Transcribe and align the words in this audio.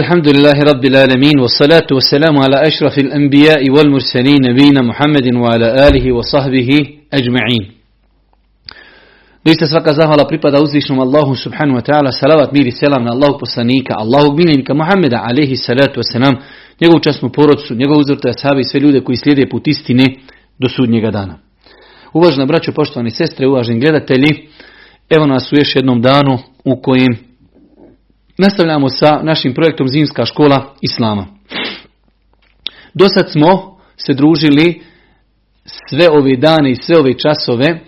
الحمد 0.00 0.26
لله 0.28 0.58
رب 0.72 0.84
العالمين 0.84 1.36
والصلاة 1.40 1.88
والسلام 1.92 2.34
على 2.44 2.56
أشرف 2.68 2.98
الأنبياء 2.98 3.70
والمرسلين 3.70 4.40
نبينا 4.50 4.80
محمد 4.90 5.26
وعلى 5.42 5.68
آله 5.88 6.12
وصحبه 6.12 6.68
أجمعين 7.12 7.64
Doista 9.44 9.66
svaka 9.66 9.92
zahvala 9.92 10.26
pripada 10.28 10.62
uzvišnom 10.62 11.00
Allahu 11.00 11.34
subhanahu 11.36 11.74
wa 11.74 11.82
ta'ala, 11.82 12.12
salavat, 12.12 12.52
mir 12.52 12.66
i 12.66 12.70
selam 12.70 13.04
na 13.04 13.10
Allahu 13.12 13.38
poslanika, 13.38 13.94
Allahu 13.96 14.36
miljenika 14.36 14.74
Muhammeda, 14.74 15.22
alaihi 15.28 15.56
salatu 15.56 16.00
wasalam, 16.00 16.34
njegovu 16.80 17.00
časnu 17.00 17.32
porodcu, 17.32 17.74
njegovu 17.74 18.00
uzvrtu 18.00 18.28
ashabi 18.28 18.60
i 18.60 18.64
sve 18.64 18.80
ljude 18.80 19.00
koji 19.00 19.16
slijede 19.16 19.48
put 19.50 19.68
istine 19.68 20.04
do 20.58 20.68
sudnjega 20.68 21.10
dana. 21.10 21.38
Uvažena 22.12 22.46
braćo, 22.46 22.72
poštovani 22.72 23.10
sestre, 23.10 23.46
uvaženi 23.46 23.80
gledatelji, 23.80 24.48
evo 25.10 25.26
nas 25.26 25.52
u 25.52 25.56
još 25.56 25.76
jednom 25.76 26.02
danu 26.02 26.38
u 26.64 26.82
kojem 26.82 27.12
nastavljamo 28.37 28.89
sa 28.89 29.19
našim 29.23 29.53
projektom 29.53 29.87
Zimska 29.87 30.25
škola 30.25 30.73
Islama. 30.81 31.27
Do 32.93 33.09
sad 33.09 33.31
smo 33.31 33.77
se 33.97 34.13
družili 34.13 34.81
sve 35.89 36.09
ove 36.09 36.35
dane 36.35 36.71
i 36.71 36.75
sve 36.75 36.99
ove 36.99 37.17
časove 37.17 37.79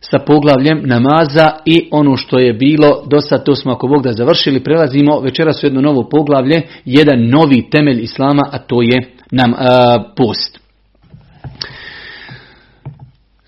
sa 0.00 0.18
poglavljem 0.18 0.82
namaza 0.84 1.50
i 1.64 1.88
ono 1.90 2.16
što 2.16 2.38
je 2.38 2.52
bilo, 2.52 3.02
do 3.10 3.20
sad 3.20 3.44
to 3.44 3.54
smo 3.54 3.72
ako 3.72 3.88
Bog 3.88 4.02
da 4.02 4.12
završili, 4.12 4.64
prelazimo 4.64 5.20
večeras 5.20 5.62
u 5.62 5.66
jedno 5.66 5.80
novo 5.80 6.08
poglavlje, 6.08 6.62
jedan 6.84 7.28
novi 7.28 7.70
temelj 7.70 8.02
Islama, 8.02 8.42
a 8.52 8.58
to 8.58 8.82
je 8.82 8.98
nam 9.30 9.52
post. 10.16 10.67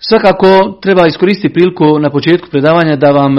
Svakako 0.03 0.79
treba 0.81 1.07
iskoristiti 1.07 1.53
priliku 1.53 1.99
na 1.99 2.09
početku 2.09 2.49
predavanja 2.49 2.95
da 2.95 3.11
vam 3.11 3.35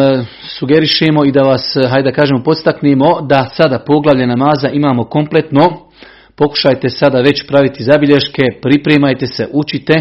sugerišemo 0.59 1.25
i 1.25 1.33
da 1.33 1.43
vas, 1.43 1.77
hajde 1.91 2.11
da 2.11 2.17
kažemo, 2.17 2.43
podstaknemo 2.43 3.21
da 3.21 3.51
sada 3.57 3.79
poglavlje 3.79 4.27
namaza 4.27 4.69
imamo 4.69 5.05
kompletno. 5.05 5.61
Pokušajte 6.37 6.89
sada 6.89 7.21
već 7.21 7.47
praviti 7.47 7.85
zabilješke, 7.85 8.43
pripremajte 8.63 9.27
se, 9.27 9.49
učite. 9.53 9.95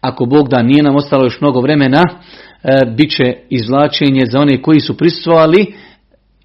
Ako 0.00 0.26
Bog 0.26 0.48
da 0.48 0.62
nije 0.62 0.82
nam 0.82 0.96
ostalo 0.96 1.24
još 1.24 1.40
mnogo 1.40 1.60
vremena, 1.60 2.02
bit 2.96 3.10
će 3.16 3.34
izvlačenje 3.50 4.26
za 4.26 4.40
one 4.40 4.62
koji 4.62 4.80
su 4.80 4.96
prisustvovali 4.96 5.74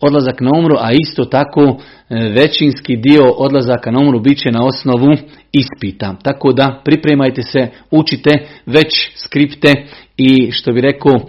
odlazak 0.02 0.42
na 0.42 0.50
umru, 0.58 0.76
a 0.80 0.92
isto 0.92 1.26
tako 1.26 1.78
većinski 2.10 2.96
dio 2.96 3.24
odlazaka 3.38 3.92
na 3.92 4.00
umru 4.00 4.20
bit 4.20 4.38
će 4.38 4.52
na 4.52 4.66
osnovu 4.66 5.16
ispita. 5.52 6.16
Tako 6.24 6.54
da 6.54 6.82
pripremajte 6.86 7.44
se, 7.44 7.68
učite 7.92 8.30
već 8.66 9.12
skripte 9.16 9.74
i 10.18 10.52
što 10.52 10.72
bi 10.72 10.82
rekao 10.82 11.20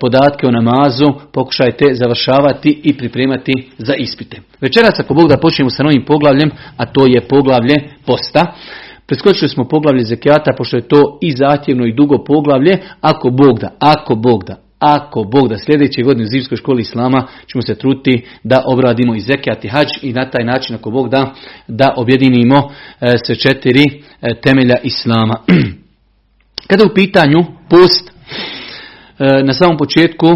podatke 0.00 0.46
o 0.46 0.50
namazu 0.50 1.04
pokušajte 1.32 1.94
završavati 1.94 2.80
i 2.84 2.96
pripremati 2.96 3.52
za 3.78 3.94
ispite. 3.94 4.40
Večeras 4.60 5.00
ako 5.00 5.14
Bog 5.14 5.28
da 5.28 5.36
počnemo 5.36 5.70
sa 5.70 5.82
novim 5.82 6.04
poglavljem, 6.04 6.50
a 6.76 6.86
to 6.86 7.06
je 7.06 7.28
poglavlje 7.28 7.76
posta. 8.06 8.54
Preskočili 9.06 9.48
smo 9.48 9.68
poglavlje 9.68 10.04
zekijata, 10.04 10.54
pošto 10.56 10.76
je 10.76 10.88
to 10.88 11.18
i 11.22 11.32
zahtjevno 11.36 11.86
i 11.86 11.94
dugo 11.94 12.24
poglavlje, 12.24 12.78
ako 13.00 13.30
Bog 13.30 13.58
da, 13.60 13.70
ako 13.78 14.14
Bog 14.14 14.44
da, 14.44 14.56
ako 14.78 15.24
Bog 15.24 15.48
da 15.48 15.58
sljedeće 15.58 16.02
godine 16.02 16.24
u 16.24 16.28
Zimskoj 16.28 16.56
školi 16.56 16.82
Islama 16.82 17.26
ćemo 17.46 17.62
se 17.62 17.74
truti 17.74 18.26
da 18.42 18.62
obradimo 18.66 19.14
i 19.14 19.20
zekijat 19.20 19.64
i 19.64 19.68
hađ 19.68 19.88
i 20.02 20.12
na 20.12 20.30
taj 20.30 20.44
način 20.44 20.76
ako 20.76 20.90
Bog 20.90 21.08
da, 21.08 21.34
da 21.68 21.94
objedinimo 21.96 22.70
sve 23.26 23.34
četiri 23.34 23.84
temelja 24.42 24.76
Islama. 24.82 25.34
Kada 26.68 26.84
u 26.84 26.94
pitanju 26.94 27.44
post, 27.70 28.10
na 29.44 29.52
samom 29.52 29.76
početku 29.76 30.26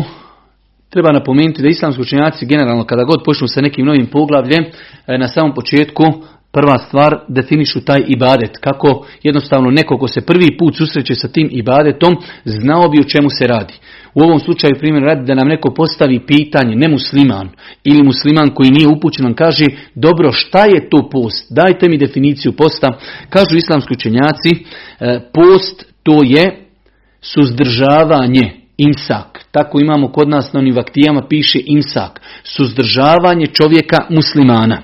treba 0.90 1.12
napomenuti 1.12 1.62
da 1.62 1.68
islamski 1.68 2.02
učenjaci 2.02 2.46
generalno 2.46 2.84
kada 2.84 3.04
god 3.04 3.24
počnu 3.24 3.48
sa 3.48 3.60
nekim 3.60 3.86
novim 3.86 4.06
poglavljem, 4.06 4.64
na 5.06 5.28
samom 5.28 5.54
početku 5.54 6.04
prva 6.52 6.78
stvar 6.78 7.20
definišu 7.28 7.84
taj 7.84 8.04
ibadet. 8.06 8.58
Kako 8.60 9.06
jednostavno 9.22 9.70
neko 9.70 9.98
ko 9.98 10.08
se 10.08 10.20
prvi 10.20 10.56
put 10.58 10.76
susreće 10.76 11.14
sa 11.14 11.28
tim 11.28 11.48
ibadetom, 11.52 12.16
znao 12.44 12.88
bi 12.88 13.00
o 13.00 13.08
čemu 13.08 13.30
se 13.30 13.46
radi. 13.46 13.74
U 14.14 14.22
ovom 14.22 14.40
slučaju 14.40 14.78
primjer 14.78 15.02
radi 15.02 15.26
da 15.26 15.34
nam 15.34 15.48
neko 15.48 15.74
postavi 15.74 16.26
pitanje, 16.26 16.76
ne 16.76 16.88
musliman 16.88 17.48
ili 17.84 18.02
musliman 18.02 18.50
koji 18.54 18.70
nije 18.70 18.88
upućen, 18.88 19.24
nam 19.24 19.34
kaže 19.34 19.64
dobro 19.94 20.32
šta 20.32 20.64
je 20.64 20.90
to 20.90 21.08
post, 21.10 21.46
dajte 21.50 21.88
mi 21.88 21.98
definiciju 21.98 22.52
posta. 22.52 22.98
Kažu 23.28 23.56
islamski 23.56 23.94
učenjaci, 23.94 24.64
post 25.32 25.84
to 26.02 26.20
je 26.24 26.66
suzdržavanje, 27.20 28.52
imsak. 28.78 29.44
Tako 29.50 29.80
imamo 29.80 30.08
kod 30.08 30.28
nas 30.28 30.52
na 30.52 30.60
onim 30.60 30.74
vaktijama 30.74 31.26
piše 31.28 31.60
imsak, 31.66 32.20
suzdržavanje 32.42 33.46
čovjeka 33.46 33.96
muslimana 34.10 34.82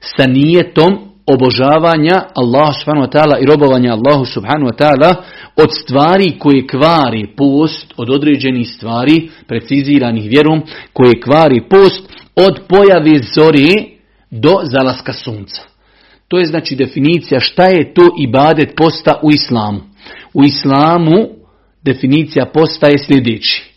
sa 0.00 0.26
nijetom 0.26 1.09
obožavanja 1.32 2.22
Allah 2.34 2.74
subhanahu 2.78 3.06
wa 3.06 3.12
ta'ala 3.12 3.38
i 3.42 3.46
robovanja 3.46 3.92
Allahu 3.92 4.24
subhanahu 4.24 4.70
wa 4.70 4.76
ta'ala 4.76 5.14
od 5.56 5.70
stvari 5.82 6.38
koje 6.38 6.66
kvari 6.66 7.26
post, 7.36 7.94
od 7.96 8.10
određenih 8.10 8.68
stvari, 8.68 9.30
preciziranih 9.46 10.30
vjerom, 10.30 10.62
koje 10.92 11.20
kvari 11.20 11.62
post 11.70 12.02
od 12.36 12.60
pojave 12.68 13.18
zori 13.34 13.98
do 14.30 14.60
zalaska 14.62 15.12
sunca. 15.12 15.62
To 16.28 16.38
je 16.38 16.46
znači 16.46 16.76
definicija 16.76 17.40
šta 17.40 17.66
je 17.66 17.94
to 17.94 18.02
ibadet 18.18 18.74
posta 18.76 19.20
u 19.22 19.30
islamu. 19.30 19.80
U 20.34 20.44
islamu 20.44 21.28
definicija 21.82 22.46
posta 22.54 22.86
je 22.86 22.98
sljedeći. 22.98 23.72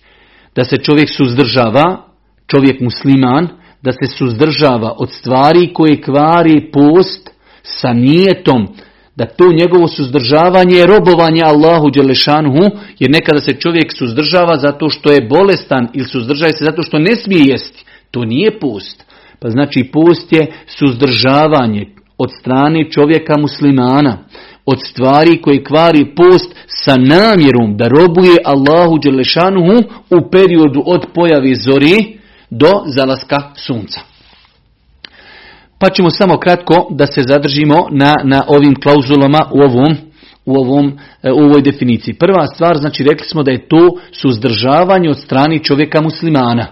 Da 0.56 0.64
se 0.64 0.78
čovjek 0.78 1.09
suzdržava, 1.18 2.06
čovjek 2.47 2.81
musliman, 2.81 3.47
da 3.81 3.91
se 3.91 4.18
suzdržava 4.18 4.96
od 4.97 5.12
stvari 5.12 5.74
koje 5.74 6.02
kvari 6.02 6.72
post 6.72 7.32
sa 7.63 7.94
nijetom 7.94 8.68
da 9.16 9.25
to 9.25 9.51
njegovo 9.51 9.88
suzdržavanje 9.88 10.75
je 10.75 10.85
robovanje 10.85 11.41
Allahu 11.44 11.90
Đelešanhu, 11.90 12.63
jer 13.00 13.12
nekada 13.12 13.41
se 13.41 13.53
čovjek 13.53 13.94
suzdržava 13.97 14.56
zato 14.57 14.90
što 14.90 15.12
je 15.12 15.28
bolestan 15.29 15.88
ili 15.94 16.06
suzdržava 16.06 16.52
se 16.52 16.66
zato 16.66 16.84
što 16.84 17.00
ne 17.00 17.16
smije 17.16 17.44
jesti. 17.47 17.85
To 18.12 18.25
nije 18.25 18.59
post. 18.59 19.03
Pa 19.40 19.50
znači 19.50 19.90
post 19.94 20.34
je 20.34 20.52
suzdržavanje 20.68 21.85
od 22.18 22.29
strane 22.40 22.91
čovjeka 22.91 23.38
muslimana, 23.38 24.18
od 24.66 24.78
stvari 24.81 25.41
koje 25.41 25.63
kvari 25.63 26.16
post 26.16 26.56
sa 26.68 26.96
namjerom 26.96 27.78
da 27.78 27.88
robuje 27.88 28.38
Allahu 28.46 28.97
Đelešanhu 29.03 29.78
u 30.09 30.29
periodu 30.31 30.84
od 30.85 31.06
pojave 31.13 31.56
zori, 31.56 32.18
do 32.50 32.72
zalaska 32.85 33.52
sunca. 33.56 34.12
Pa 35.83 35.89
ćemo 35.89 36.09
samo 36.09 36.38
kratko 36.38 36.88
da 36.89 37.05
se 37.05 37.21
zadržimo 37.27 37.88
na, 37.91 38.16
na 38.23 38.44
ovim 38.47 38.75
klauzulama 38.75 39.39
u 39.51 39.61
ovom 39.61 39.95
u, 40.45 40.55
ovom, 40.55 40.99
u 41.35 41.44
ovoj 41.44 41.61
definiciji. 41.61 42.13
Prva 42.13 42.47
stvar, 42.47 42.77
znači 42.77 43.03
rekli 43.03 43.27
smo 43.27 43.44
da 43.44 43.51
je 43.51 43.67
to 43.67 43.89
suzdržavanje 44.11 45.09
od 45.09 45.19
strani 45.19 45.63
čovjeka 45.63 46.01
muslimana. 46.01 46.66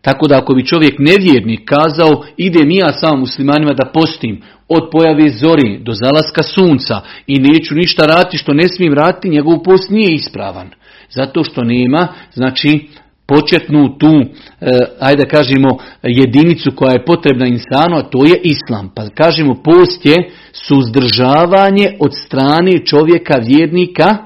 Tako 0.00 0.26
da 0.26 0.38
ako 0.38 0.54
bi 0.54 0.66
čovjek 0.66 0.94
nevjernik 0.98 1.60
kazao 1.64 2.24
ide 2.36 2.64
mi 2.64 2.76
ja 2.76 2.92
samo 2.92 3.16
muslimanima 3.16 3.72
da 3.72 3.90
postim 3.94 4.42
od 4.68 4.88
pojave 4.92 5.30
zori 5.30 5.78
do 5.82 5.92
zalaska 5.92 6.42
sunca 6.42 7.00
i 7.26 7.38
neću 7.38 7.74
ništa 7.74 8.06
raditi 8.06 8.38
što 8.38 8.52
ne 8.52 8.68
smijem 8.68 8.94
raditi, 8.94 9.28
njegov 9.28 9.62
post 9.62 9.90
nije 9.90 10.14
ispravan. 10.14 10.70
Zato 11.10 11.44
što 11.44 11.64
nema, 11.64 12.08
znači 12.34 12.88
početnu 13.30 13.98
tu, 13.98 14.12
e, 14.16 14.26
ajde 15.00 15.24
kažemo, 15.24 15.78
jedinicu 16.02 16.70
koja 16.76 16.92
je 16.92 17.04
potrebna 17.04 17.46
insanu, 17.46 17.96
a 17.96 18.02
to 18.02 18.24
je 18.24 18.40
islam. 18.42 18.90
Pa 18.94 19.08
kažemo, 19.14 19.54
post 19.64 20.06
je 20.06 20.30
suzdržavanje 20.52 21.96
od 22.00 22.10
strane 22.14 22.84
čovjeka 22.84 23.34
vjernika 23.46 24.16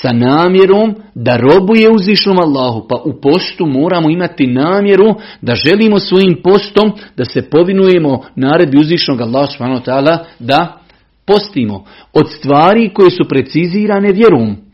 sa 0.00 0.12
namjerom 0.12 0.94
da 1.14 1.36
robuje 1.36 1.90
uzvišnom 1.90 2.38
Allahu. 2.38 2.86
Pa 2.88 2.96
u 3.04 3.20
postu 3.20 3.66
moramo 3.66 4.10
imati 4.10 4.46
namjeru 4.46 5.14
da 5.40 5.54
želimo 5.54 5.98
svojim 5.98 6.40
postom 6.44 6.92
da 7.16 7.24
se 7.24 7.50
povinujemo 7.50 8.20
naredbi 8.36 8.78
uzvišnog 8.78 9.20
Allaha 9.20 10.24
da 10.38 10.78
postimo 11.26 11.84
od 12.12 12.30
stvari 12.38 12.90
koje 12.94 13.10
su 13.10 13.28
precizirane 13.28 14.12
vjerom 14.12 14.67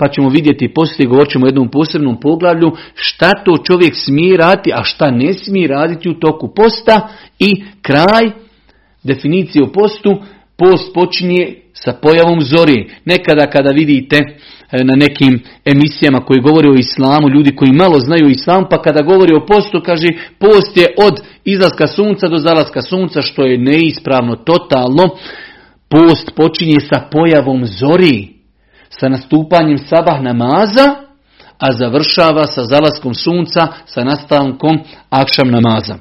pa 0.00 0.08
ćemo 0.08 0.28
vidjeti 0.28 0.74
poslije, 0.74 1.08
govorit 1.08 1.32
ćemo 1.32 1.46
jednom 1.46 1.70
posebnom 1.70 2.20
poglavlju, 2.20 2.72
šta 2.94 3.30
to 3.44 3.56
čovjek 3.64 3.94
smije 3.94 4.36
raditi, 4.36 4.72
a 4.74 4.82
šta 4.82 5.10
ne 5.10 5.32
smije 5.32 5.68
raditi 5.68 6.08
u 6.08 6.14
toku 6.14 6.54
posta 6.54 7.08
i 7.38 7.64
kraj 7.82 8.30
definicije 9.02 9.64
o 9.64 9.72
postu, 9.72 10.22
post 10.56 10.94
počinje 10.94 11.54
sa 11.72 11.92
pojavom 11.92 12.40
zori. 12.40 12.90
Nekada 13.04 13.46
kada 13.46 13.70
vidite 13.70 14.16
e, 14.16 14.84
na 14.84 14.94
nekim 14.96 15.40
emisijama 15.64 16.20
koji 16.20 16.40
govore 16.40 16.70
o 16.70 16.74
islamu, 16.74 17.28
ljudi 17.28 17.56
koji 17.56 17.72
malo 17.72 18.00
znaju 18.00 18.28
islam, 18.28 18.64
pa 18.70 18.82
kada 18.82 19.02
govori 19.02 19.34
o 19.34 19.46
postu, 19.46 19.80
kaže 19.84 20.08
post 20.38 20.76
je 20.76 20.86
od 21.06 21.20
izlaska 21.44 21.86
sunca 21.86 22.28
do 22.28 22.38
zalaska 22.38 22.82
sunca, 22.82 23.22
što 23.22 23.42
je 23.42 23.58
neispravno, 23.58 24.36
totalno. 24.36 25.02
Post 25.88 26.30
počinje 26.36 26.80
sa 26.80 27.08
pojavom 27.12 27.66
zori 27.66 28.39
sa 29.00 29.08
nastupanjem 29.08 29.78
sabah 29.78 30.22
namaza, 30.22 30.94
a 31.58 31.72
završava 31.72 32.46
sa 32.46 32.64
zalaskom 32.64 33.14
sunca, 33.14 33.66
sa 33.86 34.04
nastavkom 34.04 34.78
akšam 35.10 35.50
namaza. 35.50 35.94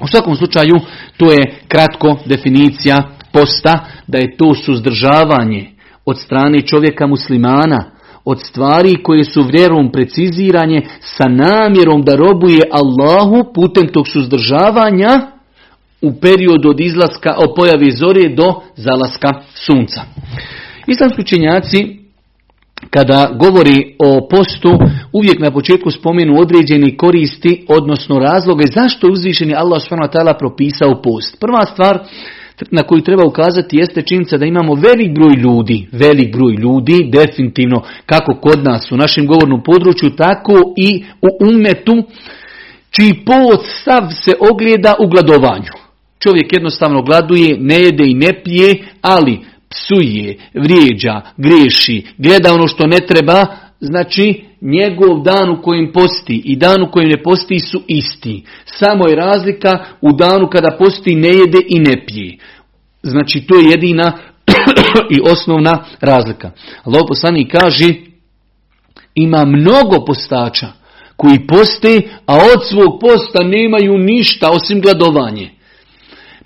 U 0.00 0.08
svakom 0.08 0.36
slučaju, 0.36 0.74
to 1.16 1.32
je 1.32 1.60
kratko 1.68 2.18
definicija 2.24 3.02
posta, 3.32 3.84
da 4.06 4.18
je 4.18 4.36
to 4.36 4.54
suzdržavanje 4.54 5.70
od 6.04 6.18
strane 6.18 6.60
čovjeka 6.60 7.06
muslimana, 7.06 7.84
od 8.24 8.40
stvari 8.40 9.02
koje 9.02 9.24
su 9.24 9.42
vjerom 9.42 9.92
preciziranje 9.92 10.80
sa 11.00 11.24
namjerom 11.28 12.02
da 12.02 12.16
robuje 12.16 12.62
Allahu 12.72 13.52
putem 13.54 13.88
tog 13.88 14.08
suzdržavanja 14.08 15.20
u 16.02 16.20
periodu 16.20 16.70
od 16.70 16.80
izlaska, 16.80 17.34
od 17.38 17.52
pojavi 17.56 17.90
zore 17.90 18.28
do 18.28 18.60
zalaska 18.76 19.28
sunca. 19.54 20.02
Islamski 20.86 21.20
učenjaci 21.20 22.05
kada 22.90 23.30
govori 23.38 23.94
o 23.98 24.28
postu, 24.30 24.78
uvijek 25.12 25.38
na 25.38 25.50
početku 25.50 25.90
spomenu 25.90 26.40
određeni 26.40 26.96
koristi, 26.96 27.64
odnosno 27.68 28.18
razloge 28.18 28.64
zašto 28.74 29.06
je 29.06 29.12
uzvišeni 29.12 29.54
Allah 29.54 29.82
s.w.t. 29.82 30.38
propisao 30.38 31.02
post. 31.02 31.40
Prva 31.40 31.66
stvar 31.66 31.98
na 32.70 32.82
koju 32.82 33.02
treba 33.02 33.24
ukazati 33.24 33.76
jeste 33.76 34.02
činjenica 34.02 34.36
da 34.36 34.46
imamo 34.46 34.74
velik 34.74 35.14
broj 35.14 35.34
ljudi, 35.36 35.88
velik 35.92 36.32
broj 36.32 36.52
ljudi, 36.52 37.10
definitivno 37.12 37.82
kako 38.06 38.34
kod 38.34 38.64
nas 38.64 38.92
u 38.92 38.96
našem 38.96 39.26
govornom 39.26 39.62
području, 39.62 40.10
tako 40.10 40.52
i 40.76 41.04
u 41.22 41.46
umetu, 41.48 42.02
čiji 42.90 43.24
post 43.24 43.80
stav 43.80 44.02
se 44.24 44.32
ogleda 44.50 44.94
u 45.00 45.08
gladovanju. 45.08 45.72
Čovjek 46.18 46.52
jednostavno 46.52 47.02
gladuje, 47.02 47.56
ne 47.60 47.80
jede 47.80 48.04
i 48.06 48.14
ne 48.14 48.42
pije, 48.44 48.74
ali 49.02 49.40
psuje, 49.70 50.36
vrijeđa, 50.54 51.20
griješi, 51.36 52.06
gleda 52.18 52.54
ono 52.54 52.68
što 52.68 52.86
ne 52.86 52.98
treba, 53.08 53.46
znači 53.80 54.44
njegov 54.60 55.22
dan 55.22 55.50
u 55.50 55.62
kojem 55.62 55.92
posti 55.92 56.42
i 56.44 56.56
dan 56.56 56.82
u 56.82 56.90
kojem 56.90 57.08
ne 57.08 57.22
posti 57.22 57.58
su 57.58 57.82
isti. 57.86 58.44
Samo 58.64 59.08
je 59.08 59.16
razlika 59.16 59.84
u 60.00 60.12
danu 60.12 60.48
kada 60.52 60.76
posti 60.78 61.14
ne 61.14 61.28
jede 61.28 61.58
i 61.68 61.78
ne 61.78 62.06
pije. 62.06 62.38
Znači 63.02 63.46
to 63.48 63.56
je 63.56 63.70
jedina 63.70 64.12
i 65.16 65.30
osnovna 65.30 65.84
razlika. 66.00 66.50
Allah 66.84 67.02
poslani 67.08 67.48
kaže 67.48 67.94
ima 69.14 69.44
mnogo 69.44 70.04
postača 70.06 70.66
koji 71.16 71.46
poste, 71.46 72.02
a 72.26 72.34
od 72.34 72.68
svog 72.68 73.00
posta 73.00 73.42
nemaju 73.42 73.98
ništa 73.98 74.50
osim 74.50 74.80
gladovanje. 74.80 75.50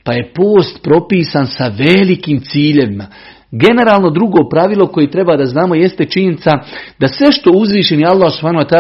Pa 0.04 0.12
je 0.12 0.32
post 0.34 0.82
propisan 0.82 1.46
sa 1.46 1.72
velikim 1.78 2.40
ciljevima. 2.40 3.06
Generalno 3.50 4.10
drugo 4.10 4.48
pravilo 4.48 4.86
koje 4.86 5.10
treba 5.10 5.36
da 5.36 5.46
znamo 5.46 5.74
jeste 5.74 6.04
činjenica 6.04 6.50
da 6.98 7.08
sve 7.08 7.32
što 7.32 7.50
uzvišeni 7.50 8.06
Allah 8.06 8.32
s.w.t. 8.32 8.76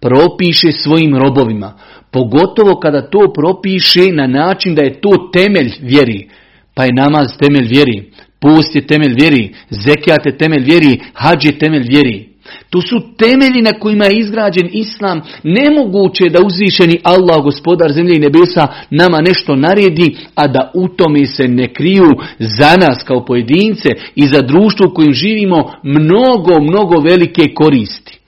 propiše 0.00 0.72
svojim 0.72 1.16
robovima, 1.16 1.78
pogotovo 2.10 2.80
kada 2.80 3.10
to 3.10 3.32
propiše 3.34 4.12
na 4.12 4.26
način 4.26 4.74
da 4.74 4.82
je 4.82 5.00
to 5.00 5.30
temelj 5.32 5.72
vjeri, 5.80 6.28
pa 6.74 6.84
je 6.84 6.92
namaz 6.92 7.26
temelj 7.38 7.68
vjeri, 7.68 8.12
post 8.40 8.76
je 8.76 8.86
temelj 8.86 9.14
vjeri, 9.20 9.54
zekijat 9.70 10.26
je 10.26 10.38
temelj 10.38 10.64
vjeri, 10.64 11.00
hađ 11.14 11.44
je 11.44 11.58
temelj 11.58 11.84
vjeri. 11.88 12.29
To 12.70 12.80
su 12.80 13.00
temelji 13.16 13.62
na 13.62 13.72
kojima 13.72 14.04
je 14.04 14.18
izgrađen 14.18 14.68
islam. 14.72 15.20
Nemoguće 15.42 16.24
da 16.30 16.44
uzvišeni 16.46 17.00
Allah, 17.02 17.42
gospodar 17.42 17.92
zemlje 17.92 18.16
i 18.16 18.20
nebesa, 18.20 18.68
nama 18.90 19.20
nešto 19.20 19.56
naredi, 19.56 20.16
a 20.34 20.46
da 20.46 20.70
u 20.74 20.88
tome 20.88 21.26
se 21.26 21.48
ne 21.48 21.72
kriju 21.74 22.10
za 22.38 22.76
nas 22.80 23.02
kao 23.06 23.24
pojedince 23.24 23.88
i 24.14 24.26
za 24.26 24.42
društvo 24.42 24.86
u 24.90 24.94
kojem 24.94 25.12
živimo 25.12 25.72
mnogo, 25.82 26.60
mnogo 26.60 27.00
velike 27.00 27.54
koristi. 27.54 28.18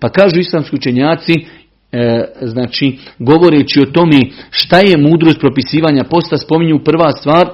Pa 0.00 0.08
kažu 0.08 0.40
islamski 0.40 0.76
učenjaci, 0.76 1.32
e, 1.92 2.24
znači 2.42 2.98
govoreći 3.18 3.80
o 3.80 3.90
tome 3.92 4.20
šta 4.50 4.78
je 4.78 4.96
mudrost 4.96 5.40
propisivanja 5.40 6.04
posta, 6.04 6.38
spominju 6.38 6.84
prva 6.84 7.12
stvar, 7.12 7.48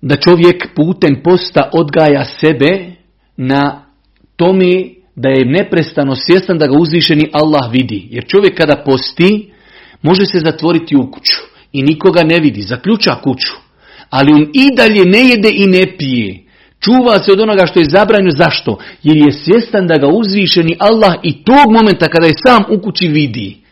da 0.00 0.16
čovjek 0.16 0.74
putem 0.74 1.22
posta 1.24 1.70
odgaja 1.72 2.24
sebe 2.24 2.95
na 3.36 3.84
tome 4.36 4.96
da 5.16 5.28
je 5.28 5.44
neprestano 5.44 6.14
svjestan 6.14 6.58
da 6.58 6.66
ga 6.66 6.78
uzvišeni 6.78 7.30
Allah 7.32 7.72
vidi. 7.72 8.08
Jer 8.10 8.26
čovjek 8.26 8.56
kada 8.56 8.82
posti, 8.86 9.50
može 10.02 10.26
se 10.26 10.38
zatvoriti 10.38 10.96
u 10.96 11.10
kuću 11.10 11.36
i 11.72 11.82
nikoga 11.82 12.22
ne 12.22 12.40
vidi, 12.40 12.62
zaključa 12.62 13.14
kuću. 13.14 13.52
Ali 14.10 14.32
on 14.32 14.42
i 14.42 14.76
dalje 14.76 15.04
ne 15.04 15.28
jede 15.28 15.50
i 15.52 15.66
ne 15.66 15.96
pije. 15.98 16.42
Čuva 16.80 17.18
se 17.22 17.32
od 17.32 17.40
onoga 17.40 17.66
što 17.66 17.80
je 17.80 17.90
zabranjeno. 17.90 18.30
Zašto? 18.30 18.78
Jer 19.02 19.16
je 19.16 19.32
svjestan 19.32 19.86
da 19.86 19.98
ga 19.98 20.06
uzvišeni 20.06 20.76
Allah 20.78 21.14
i 21.22 21.44
tog 21.44 21.72
momenta 21.72 22.08
kada 22.08 22.26
je 22.26 22.40
sam 22.46 22.64
u 22.70 22.80
kući 22.80 23.08
vidi. 23.08 23.65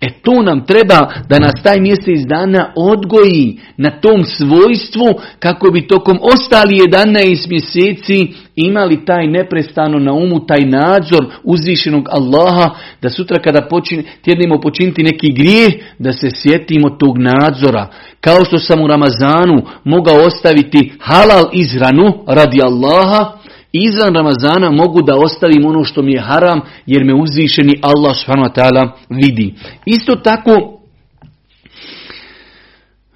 E 0.00 0.08
to 0.22 0.42
nam 0.42 0.64
treba 0.66 1.12
da 1.28 1.38
nas 1.38 1.62
taj 1.62 1.80
mjesec 1.80 2.26
dana 2.28 2.72
odgoji 2.76 3.58
na 3.76 3.90
tom 3.90 4.24
svojstvu 4.24 5.20
kako 5.38 5.70
bi 5.70 5.88
tokom 5.88 6.18
ostali 6.22 6.74
11 6.74 7.48
mjeseci 7.48 8.28
imali 8.56 9.04
taj 9.04 9.26
neprestano 9.26 9.98
na 9.98 10.12
umu, 10.12 10.46
taj 10.46 10.60
nadzor 10.60 11.26
uzvišenog 11.44 12.08
Allaha, 12.10 12.70
da 13.02 13.10
sutra 13.10 13.42
kada 13.42 13.68
počin, 13.70 14.02
tjednimo 14.22 14.60
počiniti 14.60 15.02
neki 15.02 15.32
grijeh, 15.32 15.72
da 15.98 16.12
se 16.12 16.30
sjetimo 16.30 16.90
tog 16.90 17.18
nadzora. 17.18 17.86
Kao 18.20 18.44
što 18.44 18.58
sam 18.58 18.80
u 18.80 18.86
Ramazanu 18.86 19.62
mogao 19.84 20.16
ostaviti 20.16 20.92
halal 21.00 21.44
izranu 21.52 22.24
radi 22.26 22.62
Allaha, 22.62 23.37
izvan 23.72 24.14
Ramazana 24.14 24.70
mogu 24.70 25.02
da 25.02 25.16
ostavim 25.16 25.66
ono 25.66 25.84
što 25.84 26.02
mi 26.02 26.12
je 26.12 26.20
haram 26.20 26.60
jer 26.86 27.04
me 27.04 27.14
uzvišeni 27.14 27.80
Allah 27.82 28.16
subhanahu 28.16 28.92
vidi. 29.10 29.54
Isto 29.86 30.14
tako 30.14 30.80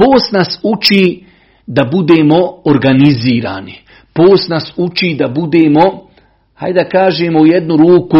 post 0.00 0.32
nas 0.32 0.60
uči 0.62 1.24
da 1.66 1.84
budemo 1.84 2.36
organizirani. 2.64 3.74
Post 4.12 4.48
nas 4.48 4.72
uči 4.76 5.16
da 5.18 5.28
budemo, 5.28 6.08
hajde 6.54 6.82
da 6.82 6.88
kažemo 6.88 7.40
u 7.40 7.46
jednu 7.46 7.76
ruku, 7.76 8.18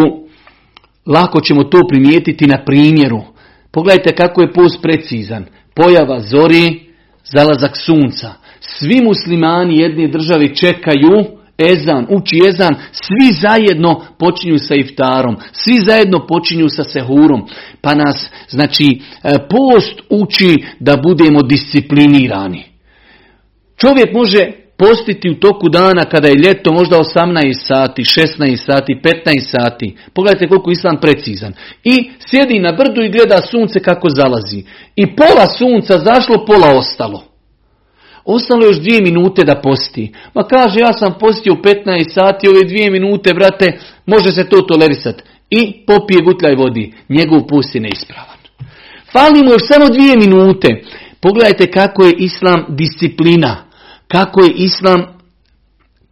lako 1.06 1.40
ćemo 1.40 1.64
to 1.64 1.80
primijetiti 1.88 2.46
na 2.46 2.64
primjeru. 2.64 3.20
Pogledajte 3.70 4.14
kako 4.14 4.40
je 4.40 4.52
post 4.52 4.82
precizan. 4.82 5.44
Pojava 5.74 6.20
zori, 6.20 6.83
zalazak 7.24 7.76
sunca. 7.76 8.32
Svi 8.60 9.02
muslimani 9.04 9.78
jedne 9.78 10.08
države 10.08 10.54
čekaju 10.54 11.24
ezan, 11.58 12.06
uči 12.10 12.40
ezan, 12.48 12.74
svi 12.92 13.32
zajedno 13.32 14.04
počinju 14.18 14.58
sa 14.58 14.74
iftarom, 14.74 15.36
svi 15.52 15.78
zajedno 15.78 16.26
počinju 16.26 16.68
sa 16.68 16.84
sehurom. 16.84 17.48
Pa 17.80 17.94
nas, 17.94 18.30
znači, 18.48 18.84
e, 18.84 19.30
post 19.48 20.00
uči 20.10 20.64
da 20.80 20.96
budemo 20.96 21.42
disciplinirani. 21.42 22.64
Čovjek 23.76 24.12
može 24.14 24.63
postiti 24.76 25.30
u 25.30 25.40
toku 25.40 25.68
dana 25.68 26.04
kada 26.04 26.28
je 26.28 26.34
ljeto 26.34 26.72
možda 26.72 26.96
18 26.98 27.66
sati, 27.66 28.02
16 28.02 28.56
sati, 28.56 29.00
15 29.26 29.50
sati. 29.50 29.96
Pogledajte 30.14 30.48
koliko 30.48 30.70
islam 30.70 31.00
precizan. 31.00 31.52
I 31.84 32.10
sjedi 32.26 32.58
na 32.58 32.72
brdu 32.72 33.02
i 33.02 33.10
gleda 33.10 33.40
sunce 33.50 33.80
kako 33.80 34.08
zalazi. 34.08 34.64
I 34.96 35.16
pola 35.16 35.46
sunca 35.58 35.98
zašlo, 35.98 36.44
pola 36.46 36.78
ostalo. 36.78 37.24
Ostalo 38.24 38.66
još 38.66 38.80
dvije 38.80 39.00
minute 39.02 39.44
da 39.44 39.60
posti. 39.60 40.12
Ma 40.34 40.42
kaže, 40.42 40.80
ja 40.80 40.92
sam 40.92 41.14
postio 41.20 41.52
15 41.52 42.14
sati, 42.14 42.48
ove 42.48 42.64
dvije 42.64 42.90
minute, 42.90 43.34
brate, 43.34 43.78
može 44.06 44.32
se 44.32 44.48
to 44.48 44.60
tolerisati. 44.60 45.22
I 45.50 45.86
popije 45.86 46.22
gutljaj 46.24 46.54
vodi. 46.54 46.92
Njegov 47.08 47.46
post 47.46 47.74
je 47.74 47.80
neispravan. 47.80 48.38
Fali 49.12 49.42
mu 49.42 49.50
još 49.50 49.62
samo 49.68 49.88
dvije 49.88 50.16
minute. 50.16 50.68
Pogledajte 51.20 51.70
kako 51.70 52.04
je 52.04 52.14
islam 52.18 52.64
disciplina. 52.68 53.56
Kako 54.08 54.40
je 54.40 54.52
islam 54.56 55.02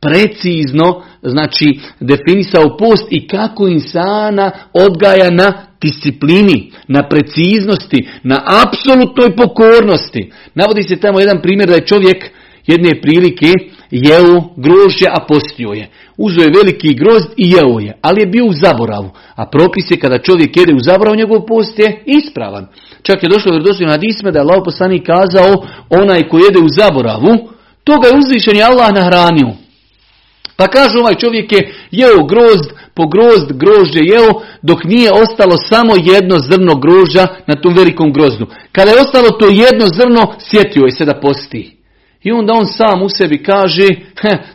precizno 0.01 1.03
znači 1.23 1.81
definisao 2.01 2.77
post 2.77 3.07
i 3.11 3.27
kako 3.27 3.69
insana 3.69 4.51
odgaja 4.73 5.31
na 5.31 5.67
disciplini, 5.81 6.73
na 6.89 7.09
preciznosti, 7.09 8.09
na 8.23 8.43
apsolutnoj 8.65 9.37
pokornosti. 9.37 10.33
Navodi 10.55 10.83
se 10.83 10.97
tamo 10.97 11.21
jedan 11.21 11.43
primjer 11.43 11.69
da 11.69 11.75
je 11.75 11.87
čovjek 11.87 12.31
jedne 12.67 13.01
prilike 13.01 13.53
jeo 13.91 14.43
grožđe, 14.57 15.07
a 15.11 15.25
postio 15.29 15.71
je. 15.73 15.89
Uzeo 16.17 16.43
je 16.43 16.57
veliki 16.57 16.95
grozd 16.95 17.29
i 17.37 17.51
jeo 17.51 17.79
je, 17.81 17.99
ali 18.03 18.21
je 18.21 18.27
bio 18.27 18.47
u 18.47 18.53
zaboravu. 18.53 19.11
A 19.35 19.47
propis 19.47 19.91
je 19.91 19.99
kada 19.99 20.19
čovjek 20.19 20.57
jede 20.57 20.75
u 20.75 20.83
zaboravu, 20.83 21.17
njegov 21.17 21.47
post 21.47 21.79
je 21.79 22.03
ispravan. 22.07 22.67
Čak 23.03 23.23
je 23.23 23.29
došlo 23.29 23.51
vjerodostojno 23.51 23.93
na 23.93 23.97
disme 23.97 24.33
da 24.33 24.39
je 24.39 24.43
Allah 24.43 24.63
poslanik 24.65 25.07
kazao 25.07 25.67
onaj 25.91 26.29
ko 26.29 26.39
jede 26.39 26.59
u 26.59 26.69
zaboravu, 26.79 27.33
toga 27.85 28.09
je 28.09 28.19
uzvišen 28.19 28.63
Allah 28.63 28.95
nahranio. 28.95 29.51
Pa 30.57 30.69
kaže 30.69 30.99
ovaj 30.99 31.15
čovjek 31.15 31.53
je 31.53 31.75
jeo 31.91 32.25
grozd, 32.25 32.71
po 32.95 33.07
grozd 33.07 33.53
grožđe 33.53 34.01
jeo, 34.01 34.31
dok 34.63 34.85
nije 34.85 35.13
ostalo 35.13 35.57
samo 35.57 35.95
jedno 36.05 36.39
zrno 36.39 36.75
grožđa 36.75 37.27
na 37.47 37.55
tom 37.55 37.75
velikom 37.75 38.13
grozdu. 38.13 38.47
Kada 38.73 38.91
je 38.91 39.01
ostalo 39.01 39.31
to 39.31 39.47
jedno 39.47 39.87
zrno, 39.87 40.35
sjetio 40.51 40.85
je 40.85 40.91
se 40.91 41.05
da 41.05 41.21
posti. 41.21 41.77
I 42.23 42.33
onda 42.33 42.53
on 42.53 42.67
sam 42.67 43.03
u 43.03 43.09
sebi 43.09 43.43
kaže, 43.43 43.89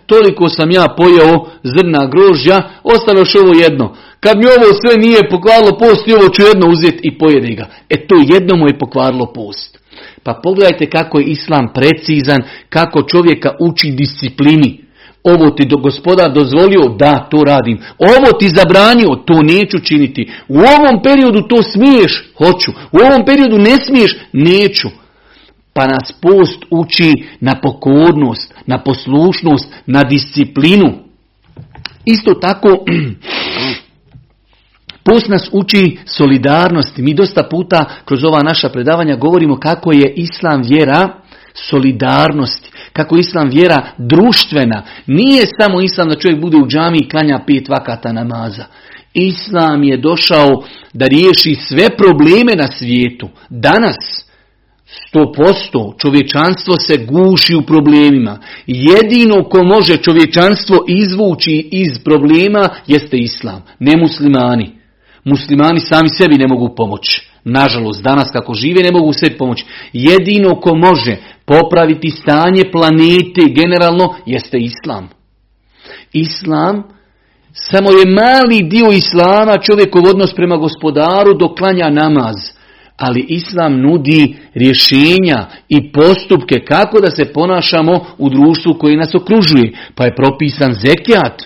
toliko 0.05 0.49
sam 0.49 0.71
ja 0.71 0.95
pojeo 0.97 1.45
zrna 1.63 2.05
grožja, 2.05 2.69
ostalo 2.83 3.19
još 3.19 3.35
ovo 3.35 3.53
jedno. 3.53 3.95
Kad 4.19 4.37
mi 4.37 4.45
ovo 4.45 4.73
sve 4.81 4.97
nije 4.97 5.29
pokvarilo 5.29 5.77
post, 5.77 6.07
i 6.07 6.13
ovo 6.13 6.29
ću 6.29 6.41
jedno 6.41 6.69
uzeti 6.69 6.99
i 7.03 7.17
pojedi 7.17 7.55
ga. 7.55 7.67
E 7.89 8.07
to 8.07 8.15
jedno 8.33 8.55
mu 8.55 8.67
je 8.67 8.79
pokvarilo 8.79 9.33
post. 9.33 9.79
Pa 10.27 10.33
pogledajte 10.33 10.89
kako 10.89 11.19
je 11.19 11.25
islam 11.25 11.67
precizan, 11.73 12.41
kako 12.69 13.01
čovjeka 13.01 13.51
uči 13.59 13.91
disciplini. 13.91 14.83
Ovo 15.23 15.49
ti 15.49 15.65
do 15.65 15.77
gospodar 15.77 16.31
dozvolio, 16.33 16.81
da, 16.99 17.27
to 17.31 17.43
radim. 17.43 17.77
Ovo 17.97 18.31
ti 18.39 18.49
zabranio, 18.49 19.15
to 19.25 19.41
neću 19.41 19.79
činiti. 19.79 20.31
U 20.47 20.57
ovom 20.57 21.03
periodu 21.03 21.41
to 21.41 21.63
smiješ, 21.63 22.29
hoću. 22.37 22.71
U 22.91 22.97
ovom 23.07 23.25
periodu 23.25 23.57
ne 23.57 23.75
smiješ, 23.85 24.17
neću. 24.33 24.87
Pa 25.73 25.87
nas 25.87 26.13
post 26.21 26.65
uči 26.71 27.13
na 27.39 27.55
pokornost, 27.61 28.53
na 28.65 28.83
poslušnost, 28.83 29.73
na 29.85 30.03
disciplinu. 30.03 30.93
Isto 32.05 32.33
tako, 32.33 32.69
post 35.07 35.27
nas 35.27 35.49
uči 35.51 35.97
solidarnosti. 36.05 37.01
Mi 37.01 37.13
dosta 37.13 37.43
puta 37.43 37.85
kroz 38.05 38.23
ova 38.23 38.43
naša 38.43 38.69
predavanja 38.69 39.15
govorimo 39.15 39.59
kako 39.59 39.91
je 39.91 40.13
islam 40.15 40.61
vjera 40.61 41.09
solidarnosti, 41.53 42.71
kako 42.93 43.15
je 43.15 43.19
islam 43.19 43.49
vjera 43.49 43.87
društvena. 43.97 44.83
Nije 45.07 45.45
samo 45.61 45.81
islam 45.81 46.09
da 46.09 46.15
čovjek 46.15 46.41
bude 46.41 46.57
u 46.57 46.67
džami 46.67 46.97
i 46.97 47.09
klanja 47.09 47.39
pet 47.47 47.69
vakata 47.69 48.11
namaza. 48.13 48.65
Islam 49.13 49.83
je 49.83 49.97
došao 49.97 50.63
da 50.93 51.07
riješi 51.07 51.55
sve 51.55 51.89
probleme 51.97 52.55
na 52.55 52.67
svijetu. 52.67 53.29
Danas, 53.49 54.27
Sto 55.07 55.31
posto 55.31 55.95
čovječanstvo 56.01 56.75
se 56.87 56.97
guši 56.97 57.55
u 57.55 57.61
problemima. 57.61 58.39
Jedino 58.67 59.43
ko 59.43 59.63
može 59.63 59.97
čovječanstvo 59.97 60.77
izvući 60.87 61.69
iz 61.71 61.99
problema 62.03 62.69
jeste 62.87 63.17
islam, 63.17 63.63
ne 63.79 63.97
muslimani. 63.97 64.76
Muslimani 65.27 65.79
sami 65.79 66.09
sebi 66.09 66.35
ne 66.35 66.47
mogu 66.47 66.75
pomoći. 66.75 67.29
Nažalost, 67.43 68.03
danas 68.03 68.31
kako 68.31 68.53
žive 68.53 68.83
ne 68.83 68.91
mogu 68.91 69.13
sebi 69.13 69.37
pomoći. 69.37 69.65
Jedino 69.93 70.59
ko 70.59 70.75
može 70.75 71.17
popraviti 71.45 72.09
stanje 72.09 72.63
planete 72.71 73.41
generalno 73.49 74.15
jeste 74.25 74.57
islam. 74.57 75.09
Islam 76.13 76.83
samo 77.53 77.89
je 77.91 78.05
mali 78.05 78.69
dio 78.69 78.87
islama 78.91 79.57
čovjekov 79.57 80.05
odnos 80.05 80.33
prema 80.35 80.57
gospodaru 80.57 81.33
dok 81.33 81.57
klanja 81.57 81.89
namaz 81.89 82.35
ali 82.97 83.25
Islam 83.29 83.81
nudi 83.81 84.35
rješenja 84.53 85.45
i 85.69 85.91
postupke 85.91 86.59
kako 86.65 86.99
da 87.01 87.11
se 87.11 87.33
ponašamo 87.33 88.05
u 88.17 88.29
društvu 88.29 88.73
koji 88.79 88.97
nas 88.97 89.15
okružuje. 89.15 89.73
Pa 89.95 90.05
je 90.05 90.15
propisan 90.15 90.73
zekijat 90.73 91.43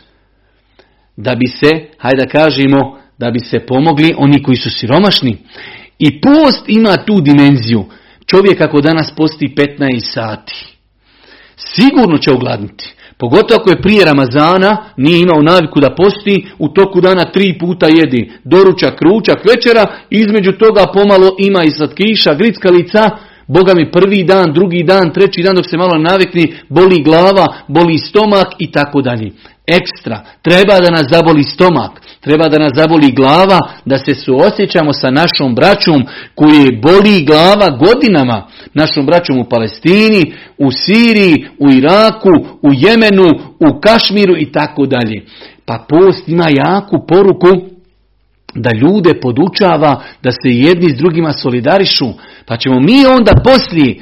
da 1.18 1.36
bi 1.36 1.48
se, 1.48 1.70
hajde 1.98 2.24
da 2.24 2.32
kažemo, 2.32 3.01
da 3.22 3.32
bi 3.32 3.40
se 3.40 3.60
pomogli 3.60 4.14
oni 4.18 4.44
koji 4.44 4.56
su 4.56 4.70
siromašni. 4.70 5.38
I 6.00 6.22
post 6.22 6.64
ima 6.68 6.98
tu 7.06 7.22
dimenziju. 7.22 7.86
Čovjek 8.26 8.62
ako 8.62 8.82
danas 8.82 9.14
posti 9.18 9.54
15 9.80 10.14
sati, 10.14 10.54
sigurno 11.56 12.18
će 12.18 12.32
ogladniti. 12.32 12.94
Pogotovo 13.18 13.60
ako 13.60 13.70
je 13.70 13.82
prije 13.82 14.06
Ramazana, 14.06 14.78
nije 14.98 15.20
imao 15.20 15.42
naviku 15.42 15.80
da 15.80 15.96
posti, 15.96 16.48
u 16.60 16.68
toku 16.68 17.02
dana 17.02 17.24
tri 17.24 17.58
puta 17.60 17.88
jedi. 17.88 18.32
Doručak, 18.44 19.02
ručak, 19.02 19.40
večera, 19.52 19.86
između 20.10 20.52
toga 20.52 20.86
pomalo 20.94 21.36
ima 21.40 21.64
i 21.64 21.72
slatkiša, 21.72 22.34
grickalica, 22.34 23.10
Boga 23.48 23.74
mi 23.74 23.92
prvi 23.92 24.24
dan, 24.24 24.54
drugi 24.54 24.84
dan, 24.84 25.14
treći 25.14 25.42
dan 25.42 25.56
dok 25.56 25.66
se 25.70 25.78
malo 25.78 25.98
navikni, 25.98 26.54
boli 26.70 27.04
glava, 27.04 27.46
boli 27.68 27.98
stomak 27.98 28.48
i 28.60 28.72
tako 28.72 29.02
dalje. 29.02 29.32
Ekstra, 29.68 30.24
treba 30.42 30.80
da 30.80 30.90
nas 30.90 31.06
zaboli 31.10 31.44
stomak, 31.44 32.02
treba 32.20 32.50
da 32.50 32.60
nas 32.60 32.72
zaboli 32.76 33.12
glava, 33.12 33.60
da 33.86 33.98
se 33.98 34.16
suosjećamo 34.16 34.94
sa 34.94 35.12
našom 35.12 35.56
braćom 35.56 36.06
koji 36.36 36.80
boli 36.82 37.26
glava 37.26 37.70
godinama, 37.70 38.48
našom 38.74 39.06
braćom 39.06 39.40
u 39.40 39.50
Palestini, 39.50 40.34
u 40.58 40.72
Siriji, 40.72 41.48
u 41.60 41.70
Iraku, 41.70 42.30
u 42.62 42.70
Jemenu, 42.74 43.28
u 43.60 43.80
Kašmiru 43.82 44.38
i 44.38 44.52
tako 44.52 44.86
dalje. 44.86 45.26
Pa 45.66 45.86
post 45.90 46.28
ima 46.28 46.46
jaku 46.50 47.06
poruku 47.08 47.72
da 48.56 48.70
ljude 48.74 49.20
podučava 49.22 50.04
da 50.24 50.32
se 50.32 50.50
jedni 50.50 50.90
s 50.90 50.94
drugima 50.94 51.34
solidarišu, 51.34 52.06
pa 52.46 52.58
ćemo 52.58 52.80
mi 52.80 53.06
onda 53.06 53.32
poslije 53.44 54.02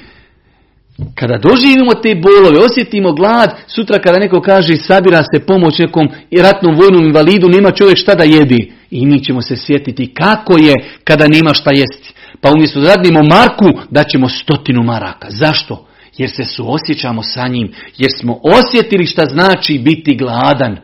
kada 1.15 1.37
doživimo 1.37 1.93
te 1.93 2.15
bolove, 2.15 2.65
osjetimo 2.65 3.13
glad, 3.13 3.49
sutra 3.67 3.99
kada 3.99 4.19
neko 4.19 4.41
kaže 4.41 4.77
sabira 4.77 5.23
se 5.33 5.45
pomoć 5.45 5.79
nekom 5.79 6.09
ratnom 6.41 6.75
vojnom 6.75 7.05
invalidu, 7.05 7.49
nema 7.49 7.71
čovjek 7.71 7.97
šta 7.97 8.15
da 8.15 8.23
jedi. 8.23 8.73
I 8.91 9.05
mi 9.05 9.23
ćemo 9.23 9.41
se 9.41 9.55
sjetiti 9.57 10.13
kako 10.13 10.57
je 10.57 10.73
kada 11.03 11.27
nema 11.27 11.53
šta 11.53 11.71
jesti. 11.73 12.13
Pa 12.41 12.51
umjesto 12.51 12.79
da 12.79 12.95
radimo 12.95 13.23
marku, 13.23 13.65
da 13.89 14.03
ćemo 14.03 14.29
stotinu 14.29 14.83
maraka. 14.83 15.27
Zašto? 15.29 15.87
Jer 16.17 16.29
se 16.29 16.43
suosjećamo 16.43 17.23
sa 17.23 17.47
njim, 17.47 17.71
jer 17.97 18.11
smo 18.19 18.39
osjetili 18.43 19.05
šta 19.05 19.25
znači 19.25 19.79
biti 19.79 20.15
gladan. 20.15 20.77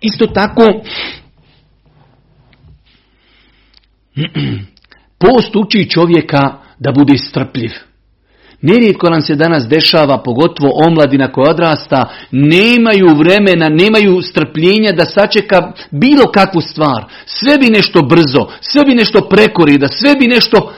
Isto 0.00 0.26
tako, 0.26 0.62
post 5.18 5.56
uči 5.56 5.90
čovjeka 5.90 6.58
da 6.78 6.92
bude 6.92 7.18
strpljiv. 7.18 7.70
Nerijetko 8.66 9.10
nam 9.10 9.20
se 9.20 9.34
danas 9.34 9.68
dešava, 9.68 10.22
pogotovo 10.22 10.70
omladina 10.86 11.32
koja 11.32 11.50
odrasta, 11.50 12.08
nemaju 12.30 13.06
vremena, 13.16 13.68
nemaju 13.68 14.22
strpljenja 14.22 14.92
da 14.92 15.04
sačeka 15.04 15.72
bilo 15.90 16.24
kakvu 16.32 16.60
stvar. 16.60 17.04
Sve 17.26 17.58
bi 17.58 17.66
nešto 17.66 18.02
brzo, 18.02 18.46
sve 18.60 18.84
bi 18.84 18.94
nešto 18.94 19.28
prekori, 19.28 19.78
da 19.78 19.88
sve 19.88 20.14
bi 20.14 20.26
nešto... 20.26 20.72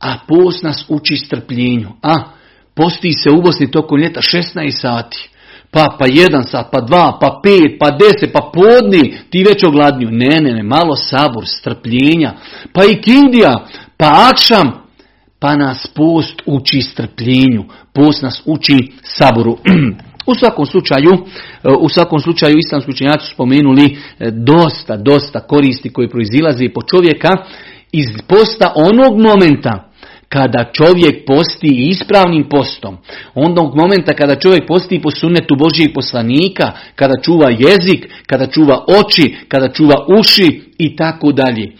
A 0.00 0.18
post 0.28 0.62
nas 0.62 0.84
uči 0.88 1.16
strpljenju. 1.16 1.88
A, 2.02 2.14
posti 2.74 3.12
se 3.12 3.30
u 3.30 3.42
Bosni 3.42 3.70
tokom 3.70 3.98
ljeta 3.98 4.20
16 4.20 4.70
sati. 4.70 5.28
Pa, 5.70 5.96
pa 5.98 6.06
jedan 6.08 6.44
sat, 6.44 6.66
pa 6.72 6.80
dva, 6.80 7.18
pa 7.20 7.40
pet, 7.42 7.78
pa 7.80 7.90
deset, 7.90 8.32
pa 8.32 8.50
podni, 8.54 9.14
ti 9.30 9.44
već 9.48 9.64
ogladnju. 9.64 10.08
Ne, 10.10 10.40
ne, 10.40 10.52
ne, 10.52 10.62
malo 10.62 10.96
sabor, 10.96 11.44
strpljenja. 11.46 12.32
Pa 12.72 12.84
i 12.84 13.02
kindija, 13.02 13.66
pa 13.96 14.28
akšam, 14.30 14.81
pa 15.42 15.56
nas 15.56 15.86
post 15.94 16.42
uči 16.46 16.80
strpljenju, 16.80 17.64
post 17.92 18.22
nas 18.22 18.42
uči 18.46 18.92
saboru. 19.02 19.58
U 20.30 20.34
svakom 20.34 20.66
slučaju, 20.66 21.12
u 21.80 21.88
svakom 21.88 22.20
slučaju 22.20 22.58
islamski 22.58 22.90
učenjaci 22.90 23.26
su 23.26 23.34
spomenuli 23.34 23.84
e, 23.84 24.30
dosta, 24.30 24.96
dosta 24.96 25.40
koristi 25.40 25.92
koje 25.92 26.08
proizilaze 26.08 26.68
po 26.74 26.82
čovjeka 26.82 27.28
iz 27.92 28.06
posta 28.28 28.72
onog 28.76 29.20
momenta 29.20 29.92
kada 30.28 30.70
čovjek 30.72 31.26
posti 31.26 31.88
ispravnim 31.88 32.48
postom, 32.48 32.96
onog 33.34 33.76
momenta 33.76 34.12
kada 34.14 34.34
čovjek 34.34 34.66
posti 34.66 35.00
po 35.02 35.10
sunnetu 35.10 35.56
Božijeg 35.58 35.94
poslanika, 35.94 36.72
kada 36.94 37.14
čuva 37.22 37.50
jezik, 37.50 38.08
kada 38.26 38.46
čuva 38.46 38.84
oči, 38.88 39.36
kada 39.48 39.68
čuva 39.68 39.94
uši 40.18 40.62
i 40.78 40.96
tako 40.96 41.32
dalje. 41.32 41.72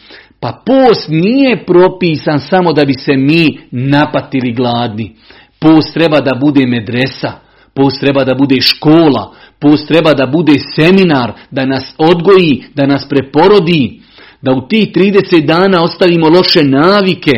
Pa 0.42 0.62
post 0.66 1.08
nije 1.08 1.64
propisan 1.66 2.40
samo 2.40 2.72
da 2.72 2.84
bi 2.84 2.94
se 2.94 3.12
mi 3.16 3.58
napatili 3.70 4.52
gladni. 4.52 5.16
Post 5.58 5.94
treba 5.94 6.20
da 6.20 6.34
bude 6.40 6.66
medresa, 6.66 7.32
post 7.74 8.00
treba 8.00 8.24
da 8.24 8.34
bude 8.34 8.60
škola, 8.60 9.34
post 9.60 9.88
treba 9.88 10.14
da 10.14 10.26
bude 10.26 10.52
seminar, 10.74 11.32
da 11.50 11.66
nas 11.66 11.94
odgoji, 11.98 12.64
da 12.74 12.86
nas 12.86 13.08
preporodi, 13.08 14.00
da 14.40 14.52
u 14.52 14.68
tih 14.68 14.92
30 14.94 15.46
dana 15.46 15.82
ostavimo 15.82 16.28
loše 16.28 16.62
navike. 16.62 17.32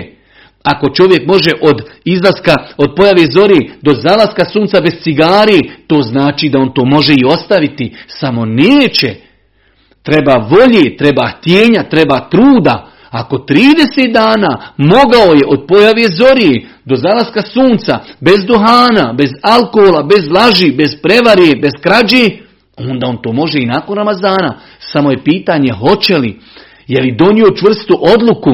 Ako 0.63 0.95
čovjek 0.95 1.27
može 1.27 1.51
od 1.63 1.83
izlaska, 2.05 2.55
od 2.77 2.95
pojave 2.97 3.27
zori 3.31 3.71
do 3.83 3.93
zalaska 3.93 4.45
sunca 4.53 4.81
bez 4.81 4.95
cigari, 5.03 5.61
to 5.87 6.03
znači 6.03 6.49
da 6.49 6.59
on 6.59 6.75
to 6.75 6.85
može 6.85 7.13
i 7.13 7.25
ostaviti, 7.27 7.95
samo 8.07 8.45
neće. 8.45 9.15
Treba 10.03 10.35
volje, 10.51 10.97
treba 10.97 11.27
htjenja, 11.27 11.83
treba 11.83 12.29
truda, 12.31 12.94
ako 13.15 13.37
30 13.37 14.13
dana 14.13 14.59
mogao 14.77 15.35
je 15.35 15.45
od 15.47 15.65
pojave 15.69 16.07
zori 16.21 16.67
do 16.85 16.97
zalaska 16.97 17.43
sunca, 17.43 17.99
bez 18.21 18.45
duhana, 18.47 19.13
bez 19.13 19.31
alkohola, 19.43 20.03
bez 20.03 20.25
laži, 20.37 20.73
bez 20.73 20.91
prevari, 21.03 21.61
bez 21.63 21.73
krađi, 21.81 22.25
onda 22.77 23.07
on 23.07 23.23
to 23.23 23.33
može 23.33 23.59
i 23.61 23.67
nakon 23.67 23.97
Ramazana. 23.97 24.59
Samo 24.79 25.11
je 25.11 25.25
pitanje 25.25 25.73
hoće 25.73 26.19
li, 26.19 26.41
je 26.87 27.03
li 27.03 27.17
donio 27.17 27.57
čvrstu 27.57 27.95
odluku. 28.15 28.51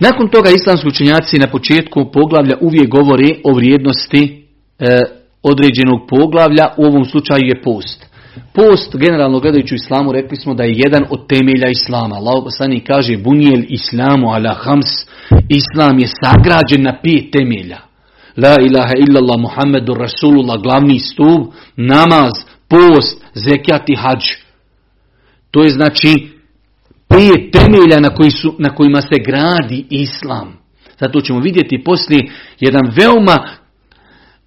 Nakon 0.00 0.28
toga 0.28 0.50
islamski 0.50 0.88
učenjaci 0.88 1.38
na 1.38 1.46
početku 1.46 2.10
poglavlja 2.12 2.56
uvijek 2.60 2.88
govori 2.88 3.40
o 3.44 3.52
vrijednosti 3.52 4.46
e, 4.78 5.00
određenog 5.42 6.00
poglavlja, 6.08 6.68
u 6.76 6.84
ovom 6.84 7.04
slučaju 7.04 7.42
je 7.46 7.62
post. 7.62 8.11
Post, 8.54 8.96
generalno 8.96 9.40
gledajući 9.40 9.74
u 9.74 9.76
islamu, 9.76 10.12
rekli 10.12 10.36
smo 10.36 10.54
da 10.54 10.62
je 10.62 10.74
jedan 10.76 11.04
od 11.10 11.28
temelja 11.28 11.68
islama. 11.68 12.14
Allah 12.14 12.42
poslani 12.44 12.80
kaže 12.80 13.16
bunijel 13.16 13.62
islamu 13.68 14.28
ala 14.28 14.54
hams. 14.54 15.06
Islam 15.48 15.98
je 15.98 16.06
sagrađen 16.06 16.82
na 16.82 16.98
pet 17.02 17.30
temelja. 17.32 17.78
La 18.36 18.56
ilaha 18.60 18.92
illallah 18.98 19.40
Muhammedu 19.40 19.94
Rasulullah, 19.94 20.60
glavni 20.62 20.98
stup, 20.98 21.52
namaz, 21.76 22.32
post, 22.68 23.24
zekijat 23.34 23.90
i 23.90 23.96
hađ. 23.96 24.24
To 25.50 25.62
je 25.62 25.70
znači 25.70 26.28
pet 27.08 27.52
temelja 27.52 28.00
na, 28.00 28.14
koji 28.14 28.30
su, 28.30 28.54
na 28.58 28.74
kojima 28.74 29.00
se 29.00 29.22
gradi 29.26 29.86
Islam. 29.90 30.58
Zato 31.00 31.20
ćemo 31.20 31.40
vidjeti 31.40 31.84
poslije 31.84 32.30
jedan 32.60 32.82
veoma 32.96 33.48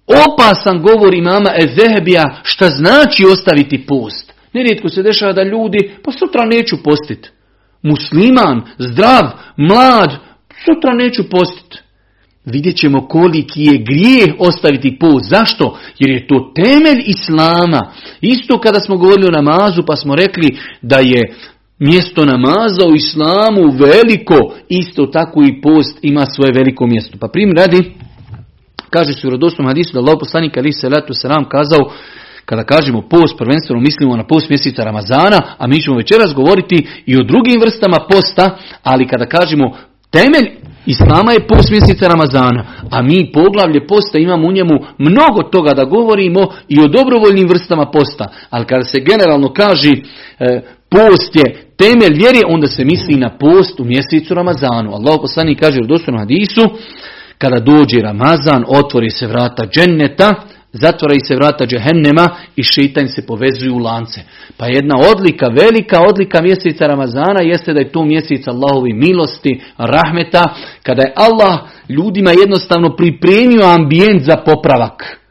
opasan 0.06 0.82
govor 0.82 1.14
imama 1.14 1.50
Ezehebija 1.64 2.40
šta 2.42 2.68
znači 2.68 3.24
ostaviti 3.32 3.86
post. 3.86 4.32
Nerijetko 4.52 4.88
se 4.88 5.02
dešava 5.02 5.32
da 5.32 5.42
ljudi, 5.42 5.94
pa 6.04 6.12
sutra 6.12 6.44
neću 6.44 6.82
postiti. 6.82 7.28
Musliman, 7.82 8.62
zdrav, 8.78 9.30
mlad, 9.56 10.10
sutra 10.64 10.94
neću 10.94 11.30
postiti. 11.30 11.78
Vidjet 12.44 12.76
ćemo 12.76 13.08
koliki 13.08 13.62
je 13.62 13.78
grijeh 13.78 14.34
ostaviti 14.38 14.98
post. 15.00 15.28
Zašto? 15.28 15.78
Jer 15.98 16.10
je 16.10 16.26
to 16.26 16.52
temelj 16.54 17.02
Islama. 17.06 17.92
Isto 18.20 18.60
kada 18.60 18.80
smo 18.80 18.96
govorili 18.96 19.28
o 19.28 19.42
namazu 19.42 19.82
pa 19.86 19.96
smo 19.96 20.14
rekli 20.14 20.58
da 20.82 20.98
je 20.98 21.34
mjesto 21.78 22.24
namaza 22.24 22.86
u 22.88 22.94
Islamu 22.94 23.62
veliko. 23.78 24.54
Isto 24.68 25.06
tako 25.06 25.42
i 25.42 25.60
post 25.60 25.98
ima 26.02 26.26
svoje 26.26 26.52
veliko 26.52 26.86
mjesto. 26.86 27.18
Pa 27.20 27.28
primjer 27.28 27.56
radi, 27.56 27.92
kaže 28.90 29.12
se 29.12 29.26
u 29.26 29.30
radosnom 29.30 29.66
hadisu 29.66 29.92
da 29.92 29.98
Allah 30.00 30.16
poslanik 30.20 30.56
ali 30.56 30.72
se 30.72 30.88
letu 30.88 31.14
selam 31.14 31.44
kazao 31.48 31.90
kada 32.44 32.64
kažemo 32.64 33.08
post, 33.10 33.38
prvenstveno 33.38 33.80
mislimo 33.80 34.16
na 34.16 34.26
post 34.26 34.48
mjeseca 34.50 34.84
Ramazana, 34.84 35.40
a 35.58 35.66
mi 35.66 35.82
ćemo 35.82 35.96
večeras 35.96 36.34
govoriti 36.34 36.86
i 37.06 37.16
o 37.16 37.22
drugim 37.22 37.60
vrstama 37.60 37.98
posta, 38.10 38.56
ali 38.82 39.08
kada 39.08 39.26
kažemo 39.26 39.76
temelj 40.10 40.66
Islama 40.86 41.32
je 41.32 41.46
post 41.46 41.70
mjeseca 41.70 42.08
Ramazana, 42.08 42.64
a 42.90 43.02
mi 43.02 43.32
poglavlje 43.32 43.86
posta 43.86 44.18
imamo 44.18 44.48
u 44.48 44.52
njemu 44.52 44.74
mnogo 44.98 45.42
toga 45.42 45.74
da 45.74 45.84
govorimo 45.84 46.48
i 46.68 46.80
o 46.80 46.88
dobrovoljnim 46.88 47.48
vrstama 47.48 47.86
posta. 47.86 48.26
Ali 48.50 48.64
kada 48.64 48.84
se 48.84 49.00
generalno 49.00 49.52
kaže 49.52 49.90
e, 49.90 50.60
post 50.90 51.36
je 51.36 51.66
temelj 51.76 52.14
vjere, 52.14 52.40
onda 52.48 52.66
se 52.66 52.84
misli 52.84 53.16
na 53.16 53.30
post 53.38 53.80
u 53.80 53.84
mjesecu 53.84 54.34
Ramazanu. 54.34 54.94
Allah 54.94 55.18
poslani 55.20 55.54
kaže 55.54 55.80
u 55.80 55.86
dostojnom 55.86 56.20
hadisu, 56.20 56.62
kada 57.38 57.60
dođe 57.60 58.00
Ramazan, 58.00 58.64
otvori 58.68 59.10
se 59.10 59.26
vrata 59.26 59.66
dženneta, 59.66 60.34
zatvoraju 60.72 61.20
se 61.28 61.36
vrata 61.36 61.66
džehennema 61.66 62.28
i 62.56 62.62
šitanj 62.62 63.06
se 63.06 63.26
povezuju 63.26 63.74
u 63.74 63.78
lance. 63.78 64.20
Pa 64.56 64.66
jedna 64.66 64.94
odlika, 65.14 65.46
velika 65.46 66.00
odlika 66.10 66.42
mjeseca 66.42 66.86
Ramazana 66.86 67.40
jeste 67.42 67.72
da 67.72 67.80
je 67.80 67.92
to 67.92 68.04
mjesec 68.04 68.48
Allahovi 68.48 68.92
milosti, 68.92 69.60
rahmeta, 69.78 70.44
kada 70.82 71.02
je 71.02 71.12
Allah 71.16 71.58
ljudima 71.88 72.30
jednostavno 72.30 72.96
pripremio 72.96 73.64
ambijent 73.64 74.22
za 74.22 74.36
popravak. 74.36 75.25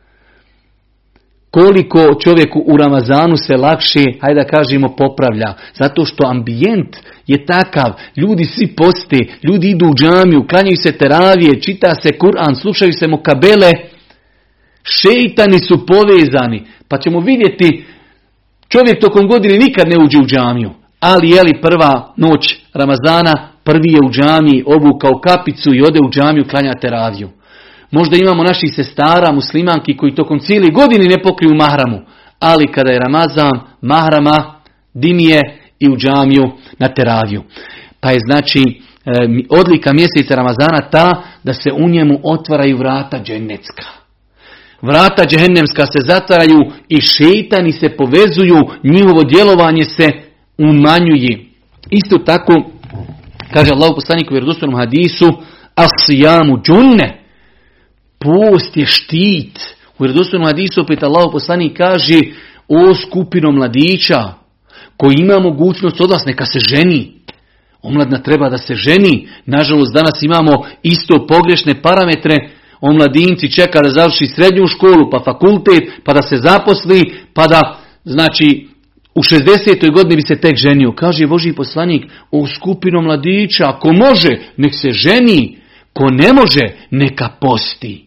Koliko 1.55 1.99
čovjeku 2.23 2.63
u 2.65 2.77
Ramazanu 2.77 3.37
se 3.37 3.55
lakše, 3.57 4.03
hajde 4.21 4.41
da 4.41 4.57
kažemo, 4.57 4.95
popravlja. 4.97 5.53
Zato 5.73 6.05
što 6.05 6.27
ambijent 6.27 6.95
je 7.27 7.45
takav, 7.45 7.91
ljudi 8.15 8.45
svi 8.45 8.67
poste, 8.75 9.17
ljudi 9.43 9.69
idu 9.69 9.85
u 9.85 9.95
džamiju, 9.95 10.47
klanjaju 10.49 10.77
se 10.77 10.91
teravije, 10.91 11.61
čita 11.61 11.95
se 11.95 12.09
Kur'an, 12.09 12.55
slušaju 12.61 12.93
se 12.93 13.07
mokabele, 13.07 13.71
Šeitani 14.83 15.59
su 15.59 15.85
povezani. 15.85 16.63
Pa 16.87 16.97
ćemo 16.97 17.19
vidjeti, 17.19 17.85
čovjek 18.67 19.01
tokom 19.01 19.27
godine 19.27 19.57
nikad 19.57 19.87
ne 19.87 20.03
uđe 20.05 20.17
u 20.17 20.25
džamiju. 20.25 20.69
Ali 20.99 21.29
je 21.29 21.43
li 21.43 21.61
prva 21.61 22.13
noć 22.17 22.55
Ramazana, 22.73 23.49
prvi 23.63 23.91
je 23.91 23.99
u 24.07 24.11
džamiji, 24.11 24.63
obukao 24.65 25.19
kapicu 25.19 25.73
i 25.73 25.81
ode 25.81 25.99
u 25.99 26.09
džamiju 26.09 26.45
klanja 26.49 26.73
teraviju. 26.81 27.29
Možda 27.97 28.17
imamo 28.17 28.43
naših 28.43 28.73
sestara, 28.75 29.31
muslimanki 29.31 29.97
koji 29.97 30.15
tokom 30.15 30.39
cijeli 30.39 30.71
godini 30.71 31.07
ne 31.07 31.23
pokriju 31.23 31.55
mahramu. 31.55 31.99
Ali 32.39 32.71
kada 32.71 32.91
je 32.91 32.99
Ramazan, 32.99 33.51
mahrama, 33.81 34.61
dimije 34.93 35.41
i 35.79 35.89
u 35.89 35.97
džamiju 35.97 36.43
na 36.79 36.87
teraviju. 36.87 37.43
Pa 37.99 38.11
je 38.11 38.19
znači 38.27 38.59
e, 38.61 39.11
odlika 39.49 39.93
mjeseca 39.93 40.35
Ramazana 40.35 40.89
ta 40.91 41.23
da 41.43 41.53
se 41.53 41.71
u 41.71 41.89
njemu 41.89 42.19
otvaraju 42.23 42.77
vrata 42.77 43.19
dženecka. 43.23 43.85
Vrata 44.81 45.25
džehennemska 45.25 45.85
se 45.85 45.99
zatvaraju 46.07 46.59
i 46.89 47.01
šeitani 47.01 47.71
se 47.71 47.89
povezuju, 47.89 48.59
njihovo 48.83 49.23
djelovanje 49.23 49.85
se 49.85 50.11
umanjuje. 50.57 51.45
Isto 51.89 52.17
tako, 52.17 52.53
kaže 53.53 53.71
Allah 53.71 53.91
poslanik 53.95 54.31
u 54.31 54.33
vjerodostojnom 54.33 54.79
hadisu, 54.79 55.33
asijamu 55.75 56.57
džunne, 56.61 57.24
post 58.25 58.77
je 58.77 58.85
štit. 58.85 59.59
U 59.97 60.03
vjerodostojnom 60.03 60.47
hadisu 60.47 60.81
opet 60.81 61.03
Allah 61.03 61.29
poslanik 61.31 61.77
kaže, 61.77 62.19
o 62.67 62.95
skupino 62.95 63.51
mladića, 63.51 64.33
koji 64.97 65.15
ima 65.19 65.39
mogućnost 65.39 66.01
od 66.01 66.11
vas, 66.11 66.25
neka 66.25 66.45
se 66.45 66.59
ženi. 66.59 67.11
Omladna 67.81 68.23
treba 68.23 68.49
da 68.49 68.57
se 68.57 68.75
ženi. 68.75 69.27
Nažalost, 69.45 69.93
danas 69.93 70.23
imamo 70.23 70.65
isto 70.83 71.27
pogrešne 71.27 71.81
parametre 71.81 72.37
omladinci 72.81 73.51
čeka 73.51 73.81
da 73.81 73.89
završi 73.89 74.27
srednju 74.27 74.67
školu, 74.67 75.09
pa 75.11 75.19
fakultet, 75.25 75.83
pa 76.03 76.13
da 76.13 76.21
se 76.21 76.37
zaposli, 76.37 77.13
pa 77.33 77.47
da, 77.47 77.79
znači, 78.03 78.67
u 79.15 79.23
60. 79.23 79.93
godini 79.93 80.15
bi 80.15 80.21
se 80.21 80.35
tek 80.35 80.55
ženio. 80.55 80.91
Kaže 80.91 81.27
Boži 81.27 81.53
poslanik, 81.53 82.05
u 82.31 82.47
skupinu 82.47 83.01
mladića, 83.01 83.63
ako 83.67 83.93
može, 83.93 84.29
nek 84.57 84.73
se 84.75 84.91
ženi, 84.91 85.57
ko 85.93 86.09
ne 86.09 86.33
može, 86.33 86.61
neka 86.91 87.29
posti. 87.41 88.05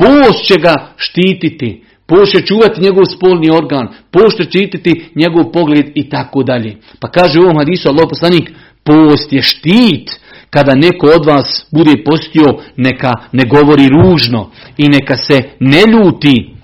Post 0.00 0.46
će 0.46 0.54
ga 0.60 0.74
štititi, 0.96 1.84
post 2.06 2.32
će 2.32 2.46
čuvati 2.46 2.80
njegov 2.80 3.04
spolni 3.04 3.50
organ, 3.50 3.88
post 4.10 4.36
će 4.36 4.42
štititi 4.42 5.04
njegov 5.14 5.52
pogled 5.52 5.86
i 5.94 6.08
tako 6.08 6.42
dalje. 6.42 6.76
Pa 7.00 7.08
kaže 7.10 7.38
u 7.38 7.42
ovom 7.42 7.58
hadisu 7.58 7.88
Allah 7.88 8.06
poslanik, 8.08 8.50
post 8.84 9.32
je 9.32 9.42
štit, 9.42 10.10
kada 10.50 10.74
neko 10.74 11.06
od 11.06 11.26
vas 11.26 11.66
bude 11.72 12.04
postio, 12.04 12.58
neka 12.76 13.12
ne 13.32 13.44
govori 13.44 13.88
ružno 13.88 14.50
i 14.78 14.88
neka 14.88 15.16
se 15.16 15.42
ne 15.60 15.82
ljuti. 15.92 16.54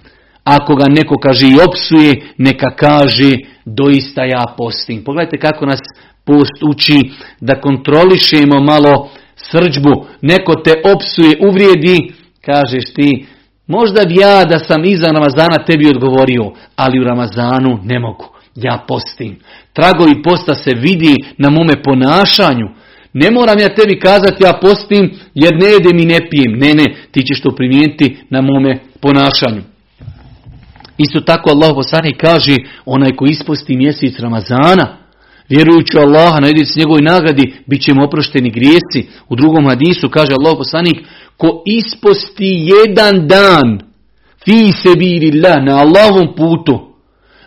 Ako 0.44 0.74
ga 0.74 0.84
neko 0.88 1.14
kaže 1.18 1.46
i 1.46 1.58
opsuje, 1.68 2.22
neka 2.38 2.70
kaže 2.76 3.32
doista 3.64 4.24
ja 4.24 4.44
postim. 4.58 5.04
Pogledajte 5.04 5.38
kako 5.38 5.66
nas 5.66 5.80
post 6.24 6.62
uči 6.70 7.10
da 7.40 7.60
kontrolišemo 7.60 8.60
malo 8.60 9.08
srđbu. 9.36 10.06
Neko 10.20 10.54
te 10.54 10.72
opsuje, 10.94 11.38
uvrijedi, 11.48 12.12
kažeš 12.46 12.84
ti, 12.94 13.26
možda 13.66 14.04
bi 14.04 14.14
ja 14.20 14.44
da 14.44 14.58
sam 14.58 14.84
iza 14.84 15.06
Ramazana 15.06 15.64
tebi 15.66 15.88
odgovorio, 15.88 16.52
ali 16.76 17.00
u 17.00 17.04
Ramazanu 17.04 17.78
ne 17.84 17.98
mogu. 17.98 18.26
Ja 18.54 18.84
postim. 18.88 19.36
Tragovi 19.72 20.22
posta 20.22 20.54
se 20.54 20.74
vidi 20.74 21.14
na 21.38 21.50
mome 21.50 21.82
ponašanju. 21.82 22.66
Ne 23.12 23.30
moram 23.30 23.58
ja 23.58 23.74
tebi 23.74 24.00
kazati 24.00 24.44
ja 24.44 24.58
postim 24.62 25.10
jer 25.34 25.54
ne 25.54 25.66
jedem 25.66 25.98
i 25.98 26.04
ne 26.04 26.18
pijem. 26.30 26.52
Ne, 26.58 26.74
ne, 26.74 26.94
ti 27.12 27.22
ćeš 27.22 27.40
to 27.40 27.50
primijeniti 27.50 28.16
na 28.30 28.40
mome 28.40 28.78
ponašanju. 29.00 29.62
Isto 30.98 31.20
tako 31.20 31.50
Allah 31.50 31.72
poslanik 31.74 32.16
kaže 32.20 32.56
onaj 32.86 33.10
ko 33.16 33.24
isposti 33.24 33.76
mjesec 33.76 34.18
Ramazana, 34.18 34.96
vjerujući 35.48 35.98
Allaha 35.98 36.40
na 36.40 36.48
s 36.48 36.76
njegovoj 36.76 37.02
nagradi, 37.02 37.54
bit 37.66 37.82
ćemo 37.82 38.04
oprošteni 38.04 38.50
grijesi. 38.50 39.08
U 39.28 39.36
drugom 39.36 39.66
hadisu 39.66 40.08
kaže 40.08 40.32
Allah 40.32 40.54
poslanik, 40.58 40.96
ko 41.36 41.62
isposti 41.66 42.68
jedan 42.74 43.26
dan, 43.28 43.78
fi 44.44 44.72
se 44.72 44.88
na 45.62 45.76
Allahovom 45.76 46.34
putu, 46.36 46.96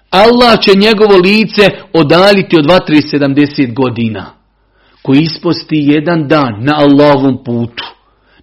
Allah 0.09 0.59
će 0.61 0.77
njegovo 0.77 1.17
lice 1.17 1.67
odaliti 1.93 2.57
od 2.57 2.65
2-3-70 2.65 3.73
godina 3.73 4.25
koji 5.01 5.19
isposti 5.19 5.77
jedan 5.77 6.27
dan 6.27 6.53
na 6.59 6.73
Allahovom 6.75 7.43
putu. 7.45 7.83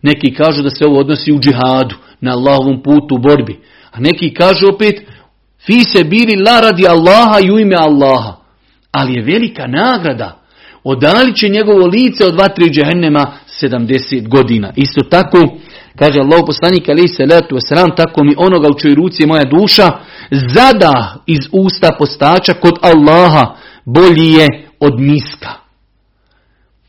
Neki 0.03 0.35
kažu 0.35 0.63
da 0.63 0.71
se 0.71 0.85
ovo 0.87 0.99
odnosi 1.01 1.33
u 1.33 1.39
džihadu, 1.39 1.95
na 2.21 2.33
Allahovom 2.33 2.83
putu 2.83 3.15
u 3.15 3.19
borbi. 3.19 3.61
A 3.93 4.01
neki 4.01 4.35
kažu 4.35 4.69
opet, 4.75 5.03
fi 5.67 5.85
se 5.85 6.05
bili 6.05 6.37
la 6.37 6.61
radi 6.61 6.89
Allaha 6.89 7.41
i 7.41 7.51
u 7.51 7.59
ime 7.59 7.77
Allaha. 7.77 8.37
Ali 8.97 9.15
je 9.15 9.23
velika 9.23 9.67
nagrada. 9.67 10.41
Odali 10.85 11.35
će 11.35 11.49
njegovo 11.49 11.87
lice 11.87 12.25
od 12.27 12.35
dva, 12.35 12.49
tri 12.49 12.71
džehennema 12.71 13.33
70 13.63 14.29
godina. 14.29 14.73
Isto 14.77 15.01
tako, 15.11 15.39
kaže 15.99 16.21
Allah 16.21 16.41
poslanik 16.47 16.89
ali 16.89 17.09
se 17.09 17.27
letu 17.27 17.57
sram, 17.69 17.91
tako 17.97 18.25
mi 18.25 18.35
onoga 18.39 18.69
u 18.71 18.79
čoj 18.79 18.95
ruci 18.95 19.23
je 19.23 19.27
moja 19.27 19.45
duša, 19.45 19.91
zada 20.31 21.17
iz 21.27 21.41
usta 21.53 21.97
postača 21.99 22.55
kod 22.55 22.79
Allaha 22.83 23.55
bolji 23.85 24.33
je 24.33 24.69
od 24.81 25.01
miska 25.01 25.67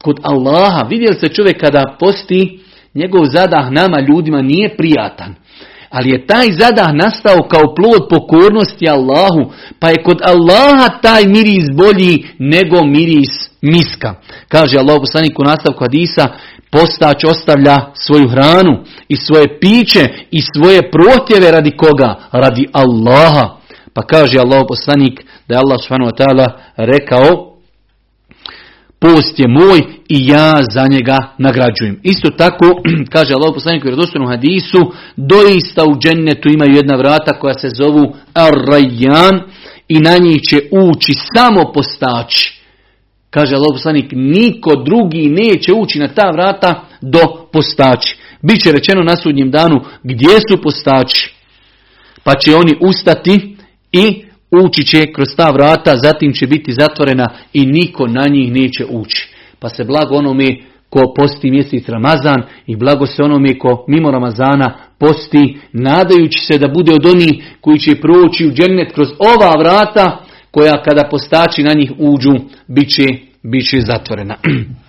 kod 0.08 0.20
Allaha. 0.24 0.88
Vidjeli 0.90 1.16
se 1.16 1.28
čovjek 1.28 1.60
kada 1.60 1.96
posti, 2.00 2.60
njegov 2.94 3.26
zadah 3.26 3.72
nama 3.72 3.98
ljudima 4.10 4.42
nije 4.42 4.78
prijatan. 4.78 5.36
Ali 5.90 6.10
je 6.10 6.28
taj 6.28 6.52
zadah 6.52 6.88
nastao 6.94 7.38
kao 7.52 7.76
plod 7.76 8.10
pokornosti 8.10 8.90
Allahu, 8.90 9.52
pa 9.80 9.90
je 9.90 10.04
kod 10.04 10.22
Allaha 10.24 10.90
taj 11.02 11.24
miris 11.26 11.66
bolji 11.74 12.28
nego 12.40 12.84
miris 12.86 13.50
miska. 13.62 14.16
Kaže 14.48 14.78
Allah 14.78 14.98
poslanik 15.00 15.40
u 15.40 15.44
nastavku 15.44 15.84
Hadisa, 15.84 16.28
postać 16.72 17.24
ostavlja 17.24 17.78
svoju 17.94 18.28
hranu 18.28 18.84
i 19.08 19.16
svoje 19.16 19.60
piće 19.60 20.10
i 20.32 20.42
svoje 20.42 20.92
protjeve 20.92 21.52
radi 21.52 21.72
koga? 21.72 22.16
Radi 22.32 22.68
Allaha. 22.74 23.58
Pa 23.94 24.02
kaže 24.02 24.40
Allah 24.40 24.62
poslanik 24.68 25.26
da 25.48 25.56
je 25.56 25.60
Allah 25.60 25.78
subhanahu 25.82 26.12
rekao 26.78 27.57
post 29.00 29.40
je 29.40 29.48
moj 29.48 29.80
i 30.10 30.28
ja 30.28 30.60
za 30.72 30.88
njega 30.92 31.18
nagrađujem. 31.38 32.00
Isto 32.04 32.30
tako, 32.30 32.66
kaže 33.14 33.34
Allah 33.34 33.52
poslanik 33.54 33.84
u 33.84 33.88
vjerodostojnom 33.88 34.30
hadisu, 34.30 34.92
doista 35.16 35.84
u 35.86 36.00
džennetu 36.00 36.50
imaju 36.50 36.76
jedna 36.76 36.96
vrata 36.96 37.40
koja 37.40 37.54
se 37.54 37.70
zovu 37.70 38.16
Ar-Rayyan 38.34 39.42
i 39.88 40.00
na 40.00 40.18
njih 40.18 40.42
će 40.42 40.62
ući 40.72 41.14
samo 41.36 41.72
postači. 41.74 42.62
Kaže 43.30 43.56
Allah 43.56 43.70
poslanik, 43.74 44.06
niko 44.12 44.76
drugi 44.76 45.30
neće 45.30 45.74
ući 45.74 46.00
na 46.00 46.08
ta 46.08 46.32
vrata 46.32 46.86
do 47.02 47.48
postači. 47.54 48.18
Biće 48.42 48.72
rečeno 48.72 49.04
na 49.04 49.16
sudnjem 49.16 49.52
danu 49.52 49.82
gdje 50.04 50.40
su 50.50 50.62
postači. 50.62 51.34
Pa 52.24 52.36
će 52.36 52.56
oni 52.56 52.74
ustati 52.82 53.58
i 53.92 54.27
ući 54.52 54.86
će 54.86 55.06
kroz 55.16 55.28
ta 55.38 55.52
vrata, 55.52 55.98
zatim 56.04 56.34
će 56.34 56.48
biti 56.48 56.74
zatvorena 56.74 57.28
i 57.54 57.66
niko 57.66 58.08
na 58.08 58.24
njih 58.30 58.52
neće 58.52 58.86
ući. 58.90 59.30
Pa 59.60 59.70
se 59.70 59.84
blago 59.84 60.16
onome 60.16 60.58
ko 60.90 61.14
posti 61.16 61.52
mjesec 61.52 61.90
Ramazan 61.90 62.44
i 62.68 62.76
blago 62.76 63.06
se 63.06 63.24
onome 63.24 63.60
ko 63.60 63.86
mimo 63.88 64.12
Ramazana 64.12 64.78
posti, 65.00 65.58
nadajući 65.74 66.40
se 66.46 66.58
da 66.58 66.68
bude 66.68 66.94
od 66.94 67.06
onih 67.06 67.56
koji 67.62 67.80
će 67.80 67.96
proći 67.96 68.48
u 68.48 68.52
džennet 68.52 68.94
kroz 68.94 69.08
ova 69.20 69.52
vrata, 69.60 70.26
koja 70.52 70.84
kada 70.84 71.08
postači 71.12 71.64
na 71.64 71.74
njih 71.74 71.92
uđu, 71.98 72.34
bit 72.68 72.96
će, 72.96 73.08
bit 73.44 73.70
će 73.70 73.82
zatvorena. 73.82 74.36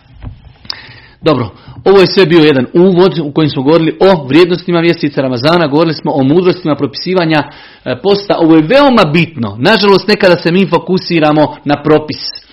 Dobro, 1.21 1.51
ovo 1.85 2.01
je 2.01 2.07
sve 2.07 2.27
bio 2.27 2.41
jedan 2.41 2.67
uvod 2.75 3.19
u 3.19 3.33
kojem 3.33 3.51
smo 3.51 3.63
govorili 3.63 3.97
o 4.01 4.27
vrijednostima 4.27 4.81
mjeseca 4.81 5.21
Ramazana, 5.21 5.67
govorili 5.67 5.95
smo 5.95 6.13
o 6.13 6.23
mudrostima 6.23 6.77
propisivanja 6.77 7.43
e, 7.85 7.97
posta. 8.03 8.39
Ovo 8.39 8.55
je 8.55 8.63
veoma 8.63 9.05
bitno. 9.13 9.57
Nažalost, 9.59 10.09
nekada 10.09 10.37
se 10.37 10.53
mi 10.53 10.67
fokusiramo 10.67 11.57
na 11.65 11.83
propis. 11.83 12.49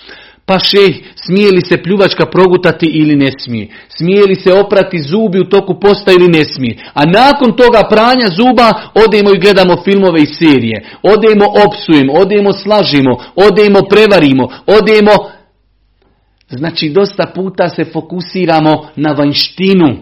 Pa 0.47 0.59
šeh, 0.59 0.95
smije 1.15 1.51
li 1.51 1.61
se 1.61 1.83
pljuvačka 1.83 2.25
progutati 2.25 2.85
ili 2.85 3.15
ne 3.15 3.31
smije? 3.39 3.67
Smije 3.97 4.23
li 4.23 4.35
se 4.35 4.53
oprati 4.53 5.01
zubi 5.01 5.39
u 5.39 5.49
toku 5.49 5.79
posta 5.79 6.11
ili 6.11 6.27
ne 6.27 6.45
smije? 6.45 6.77
A 6.93 7.05
nakon 7.05 7.51
toga 7.57 7.81
pranja 7.89 8.27
zuba 8.37 8.73
odemo 9.05 9.29
i 9.31 9.39
gledamo 9.39 9.83
filmove 9.83 10.21
i 10.21 10.33
serije. 10.33 10.85
Odemo 11.03 11.45
opsujemo, 11.65 12.13
odemo 12.13 12.53
slažimo, 12.53 13.17
odemo 13.35 13.79
prevarimo, 13.89 14.49
odemo 14.67 15.11
Znači 16.49 16.89
dosta 16.89 17.31
puta 17.35 17.69
se 17.69 17.85
fokusiramo 17.85 18.87
na 18.95 19.11
vanjštinu, 19.11 19.97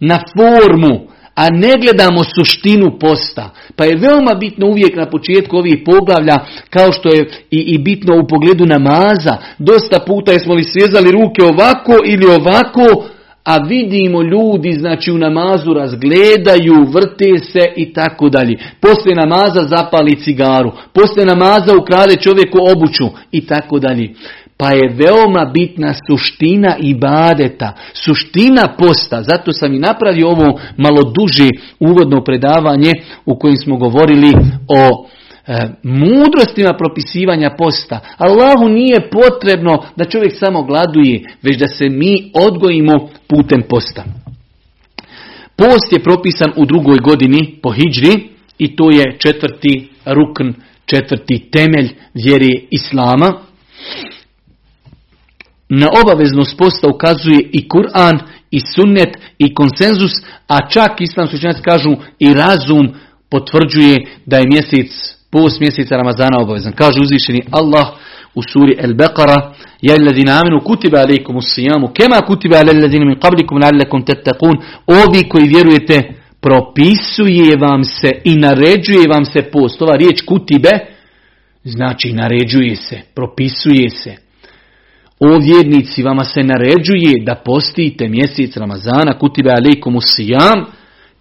na 0.00 0.18
formu, 0.36 1.10
a 1.34 1.50
ne 1.50 1.72
gledamo 1.82 2.24
suštinu 2.24 2.98
posta. 3.00 3.50
Pa 3.76 3.84
je 3.84 3.96
veoma 3.96 4.34
bitno 4.34 4.66
uvijek 4.66 4.96
na 4.96 5.10
početku 5.10 5.56
ovih 5.56 5.78
poglavlja, 5.84 6.36
kao 6.70 6.92
što 6.92 7.08
je 7.08 7.30
i, 7.50 7.58
i 7.58 7.78
bitno 7.78 8.20
u 8.20 8.26
pogledu 8.26 8.66
namaza. 8.66 9.36
Dosta 9.58 9.98
puta 10.06 10.38
smo 10.38 10.54
li 10.54 10.64
svezali 10.64 11.12
ruke 11.12 11.42
ovako 11.42 11.92
ili 12.04 12.26
ovako, 12.26 13.04
a 13.44 13.58
vidimo 13.58 14.22
ljudi 14.22 14.72
znači 14.72 15.12
u 15.12 15.18
namazu 15.18 15.74
razgledaju, 15.74 16.74
vrte 16.92 17.38
se 17.52 17.72
i 17.76 17.92
tako 17.92 18.28
dalje. 18.28 18.58
Poslije 18.80 19.14
namaza 19.14 19.60
zapali 19.66 20.20
cigaru, 20.20 20.72
poslije 20.92 21.26
namaza 21.26 21.76
ukrade 21.76 22.16
čovjeku 22.16 22.58
obuću 22.72 23.04
i 23.32 23.46
tako 23.46 23.78
dalje. 23.78 24.14
Pa 24.60 24.70
je 24.70 24.94
veoma 24.94 25.44
bitna 25.54 25.94
suština 26.06 26.76
ibadeta, 26.80 27.72
suština 27.92 28.76
posta. 28.78 29.22
Zato 29.22 29.52
sam 29.52 29.74
i 29.74 29.78
napravio 29.78 30.28
ovo 30.28 30.60
malo 30.76 31.02
duže 31.02 31.48
uvodno 31.78 32.24
predavanje 32.24 32.92
u 33.26 33.38
kojem 33.38 33.56
smo 33.56 33.76
govorili 33.76 34.32
o 34.68 35.06
e, 35.46 35.68
mudrostima 35.82 36.72
propisivanja 36.78 37.50
posta. 37.58 38.00
Allahu 38.18 38.68
nije 38.68 39.10
potrebno 39.10 39.84
da 39.96 40.04
čovjek 40.04 40.32
samo 40.38 40.62
gladuje, 40.62 41.22
već 41.42 41.56
da 41.56 41.68
se 41.68 41.88
mi 41.88 42.30
odgojimo 42.34 43.08
putem 43.28 43.62
posta. 43.68 44.04
Post 45.56 45.92
je 45.92 46.02
propisan 46.02 46.52
u 46.56 46.64
drugoj 46.64 46.96
godini 46.96 47.58
po 47.62 47.70
hijđri 47.70 48.28
i 48.58 48.76
to 48.76 48.90
je 48.90 49.16
četvrti 49.18 49.88
rukn, 50.06 50.48
četvrti 50.86 51.50
temelj 51.50 51.88
vjere 52.14 52.60
Islama. 52.70 53.32
Na 55.70 55.88
obaveznost 56.02 56.58
posta 56.58 56.88
ukazuje 56.88 57.40
i 57.52 57.68
Kur'an, 57.68 58.18
i 58.50 58.60
sunnet, 58.74 59.18
i 59.38 59.54
konsenzus, 59.54 60.12
a 60.48 60.68
čak 60.68 61.00
islamski 61.00 61.36
učenjaci 61.36 61.62
kažu 61.62 61.96
i 62.18 62.34
razum 62.34 62.88
potvrđuje 63.30 63.96
da 64.26 64.36
je 64.36 64.46
mjesec, 64.46 64.90
post 65.30 65.60
mjeseca 65.60 65.96
Ramazana 65.96 66.40
obavezan. 66.40 66.72
Kaže 66.72 67.00
uzvišeni 67.00 67.42
Allah 67.50 67.86
u 68.34 68.42
suri 68.42 68.76
El-Beqara, 68.78 69.52
Ja 69.82 69.94
alladhina 69.94 70.32
amanu 70.40 70.60
kutiba 70.64 70.98
alaykum 70.98 71.36
as-siyamu 71.36 71.88
kama 71.98 72.26
kutiba 72.26 72.56
ala 72.56 72.70
alladhina 72.72 73.04
min 73.04 73.16
qablikum 73.16 74.04
tattaqun. 74.04 74.56
Ovi 74.86 75.28
koji 75.28 75.48
vjerujete 75.48 76.14
propisuje 76.40 77.56
vam 77.56 77.84
se 77.84 78.10
i 78.24 78.34
naređuje 78.36 79.08
vam 79.08 79.24
se 79.24 79.42
post. 79.42 79.82
Ova 79.82 79.96
riječ 79.96 80.20
kutibe 80.26 80.70
znači 81.64 82.12
naređuje 82.12 82.76
se, 82.76 83.00
propisuje 83.14 83.90
se. 83.90 84.29
O 85.20 85.38
vjernici, 85.38 86.02
vama 86.02 86.24
se 86.24 86.42
naređuje 86.42 87.24
da 87.24 87.34
postite 87.34 88.08
mjesec 88.08 88.56
Ramazana, 88.56 89.18
kutiba 89.18 89.50
alaikum 89.50 89.96
usijam, 89.96 90.64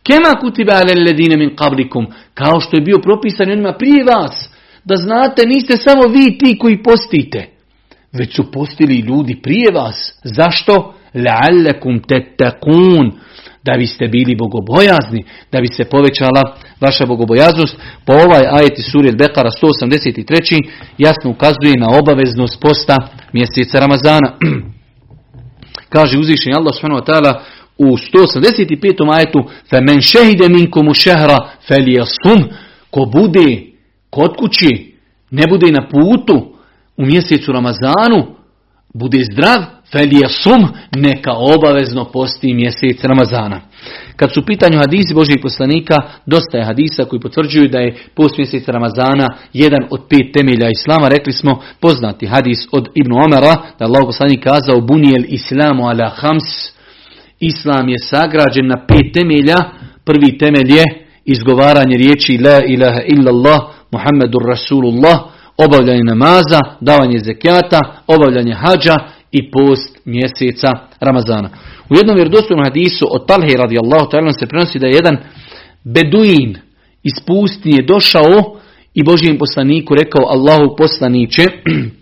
kema 0.03 0.39
kutiba 0.41 0.81
ledine 1.07 1.37
min 1.37 1.55
qablikum, 1.55 2.05
kao 2.33 2.59
što 2.59 2.77
je 2.77 2.81
bio 2.81 2.97
propisan 3.03 3.51
onima 3.51 3.73
prije 3.73 4.03
vas, 4.03 4.49
da 4.83 4.95
znate, 4.95 5.45
niste 5.45 5.77
samo 5.77 6.01
vi 6.07 6.37
ti 6.37 6.57
koji 6.57 6.83
postite, 6.83 7.49
već 8.13 8.35
su 8.35 8.51
postili 8.51 8.99
ljudi 8.99 9.39
prije 9.43 9.71
vas. 9.73 10.19
Zašto? 10.23 10.93
La'allakum 11.13 12.01
tettakun, 12.07 13.11
da 13.64 13.76
biste 13.76 14.08
bili 14.08 14.36
bogobojazni, 14.36 15.24
da 15.52 15.60
bi 15.60 15.66
se 15.66 15.84
povećala 15.84 16.42
vaša 16.80 17.06
bogobojaznost. 17.06 17.76
Po 18.06 18.12
ovaj 18.12 18.42
ajeti 18.50 18.82
suri 18.82 19.12
Bekara 19.16 19.50
183. 19.50 20.68
jasno 20.98 21.30
ukazuje 21.30 21.74
na 21.78 21.98
obaveznost 21.98 22.60
posta 22.60 22.96
mjeseca 23.32 23.80
Ramazana. 23.80 24.30
Kaže 25.94 26.18
uzvišenje 26.18 26.56
Allah 26.56 26.74
subhanahu 26.74 27.00
wa 27.00 27.06
ta'ala 27.06 27.40
u 27.78 27.84
185. 27.84 29.14
ajetu 29.16 29.44
فَمَنْ 29.70 30.00
شَهِدَ 30.00 30.40
مِنْكُمُ 30.56 30.92
شَهْرَ 30.92 31.30
فَلْيَصُمْ 31.68 32.44
Ko 32.90 33.04
bude 33.04 33.62
kod 34.10 34.36
kući, 34.36 34.94
ne 35.30 35.46
bude 35.46 35.72
na 35.72 35.88
putu 35.88 36.54
u 36.96 37.06
mjesecu 37.06 37.52
Ramazanu, 37.52 38.36
bude 38.94 39.24
zdrav, 39.24 39.64
sum 40.43 40.67
neka 40.95 41.31
obavezno 41.33 42.05
posti 42.05 42.53
mjesec 42.53 43.03
Ramazana. 43.03 43.61
Kad 44.15 44.33
su 44.33 44.39
u 44.39 44.45
pitanju 44.45 44.77
hadisi 44.77 45.13
Božih 45.13 45.37
poslanika, 45.41 45.95
dosta 46.25 46.57
je 46.57 46.65
hadisa 46.65 47.05
koji 47.05 47.19
potvrđuju 47.19 47.67
da 47.67 47.79
je 47.79 47.95
post 48.15 48.37
mjeseca 48.37 48.71
Ramazana 48.71 49.27
jedan 49.53 49.79
od 49.89 50.01
pet 50.09 50.33
temelja 50.33 50.69
Islama. 50.69 51.07
Rekli 51.07 51.33
smo 51.33 51.61
poznati 51.79 52.25
hadis 52.27 52.67
od 52.71 52.89
Ibnu 52.95 53.15
Omara, 53.15 53.55
da 53.79 53.85
Allah 53.85 54.03
poslanik 54.05 54.43
kazao 54.43 54.81
bunijel 54.81 55.23
islamu 55.27 55.83
ala 55.87 56.09
hams. 56.15 56.49
Islam 57.39 57.89
je 57.89 57.99
sagrađen 57.99 58.67
na 58.67 58.85
pet 58.87 59.13
temelja. 59.13 59.57
Prvi 60.05 60.37
temelj 60.37 60.71
je 60.77 60.83
izgovaranje 61.25 61.97
riječi 61.97 62.37
la 62.45 62.59
ilaha 62.67 63.01
illallah 63.07 63.59
Muhammedur 63.91 64.43
Rasulullah, 64.47 65.19
obavljanje 65.57 66.03
namaza, 66.03 66.59
davanje 66.79 67.19
zekijata, 67.19 67.79
obavljanje 68.07 68.53
hađa 68.53 68.95
i 69.31 69.51
post 69.51 69.99
mjeseca 70.05 70.71
Ramazana. 70.99 71.49
U 71.89 71.95
jednom 71.95 72.15
vjerodostojnom 72.15 72.65
hadisu 72.65 73.05
od 73.11 73.27
Talhe 73.27 73.57
radijallahu 73.57 74.09
ta'ala 74.11 74.39
se 74.39 74.47
prenosi 74.47 74.79
da 74.79 74.87
je 74.87 74.93
jedan 74.93 75.17
beduin 75.83 76.57
iz 77.03 77.13
pustinje 77.27 77.81
došao 77.81 78.59
i 78.93 79.03
Božijem 79.03 79.37
poslaniku 79.37 79.95
rekao 79.95 80.25
Allahu 80.25 80.75
poslaniće 80.77 81.43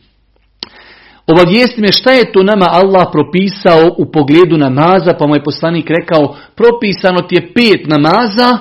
Obavijesti 1.31 1.81
me 1.81 1.91
šta 1.91 2.11
je 2.11 2.31
to 2.31 2.43
nama 2.43 2.65
Allah 2.69 3.07
propisao 3.11 3.95
u 3.97 4.11
pogledu 4.11 4.57
namaza, 4.57 5.13
pa 5.19 5.27
moj 5.27 5.43
poslanik 5.43 5.89
rekao, 5.89 6.35
propisano 6.55 7.21
ti 7.21 7.35
je 7.35 7.53
pet 7.53 7.87
namaza, 7.87 8.57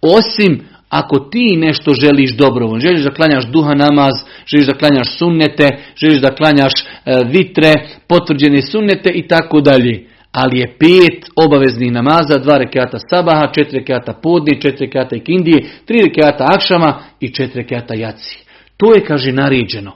osim 0.00 0.69
ako 0.90 1.18
ti 1.18 1.56
nešto 1.56 1.92
želiš 1.92 2.36
dobrovoljno, 2.36 2.80
želiš 2.80 3.02
da 3.02 3.10
klanjaš 3.10 3.46
duha 3.46 3.74
namaz, 3.74 4.12
želiš 4.46 4.66
da 4.66 4.74
klanjaš 4.74 5.18
sunnete, 5.18 5.68
želiš 5.96 6.20
da 6.20 6.34
klanjaš 6.34 6.72
e, 6.74 6.84
vitre, 7.26 7.72
potvrđene 8.08 8.62
sunnete 8.62 9.10
i 9.14 9.28
tako 9.28 9.60
dalje. 9.60 10.06
Ali 10.32 10.58
je 10.58 10.74
pet 10.78 11.30
obaveznih 11.44 11.92
namaza, 11.92 12.38
dva 12.38 12.58
rekata 12.58 12.98
sabaha, 13.10 13.52
četiri 13.52 13.78
rekata 13.78 14.12
podni, 14.12 14.60
četiri 14.60 14.86
rekata 14.86 15.16
ikindije, 15.16 15.64
tri 15.84 15.98
rekata 16.06 16.46
akšama 16.54 17.02
i 17.20 17.28
četiri 17.28 17.62
rekata 17.62 17.94
jaci. 17.94 18.38
To 18.76 18.94
je, 18.94 19.04
kaže, 19.04 19.32
naređeno. 19.32 19.92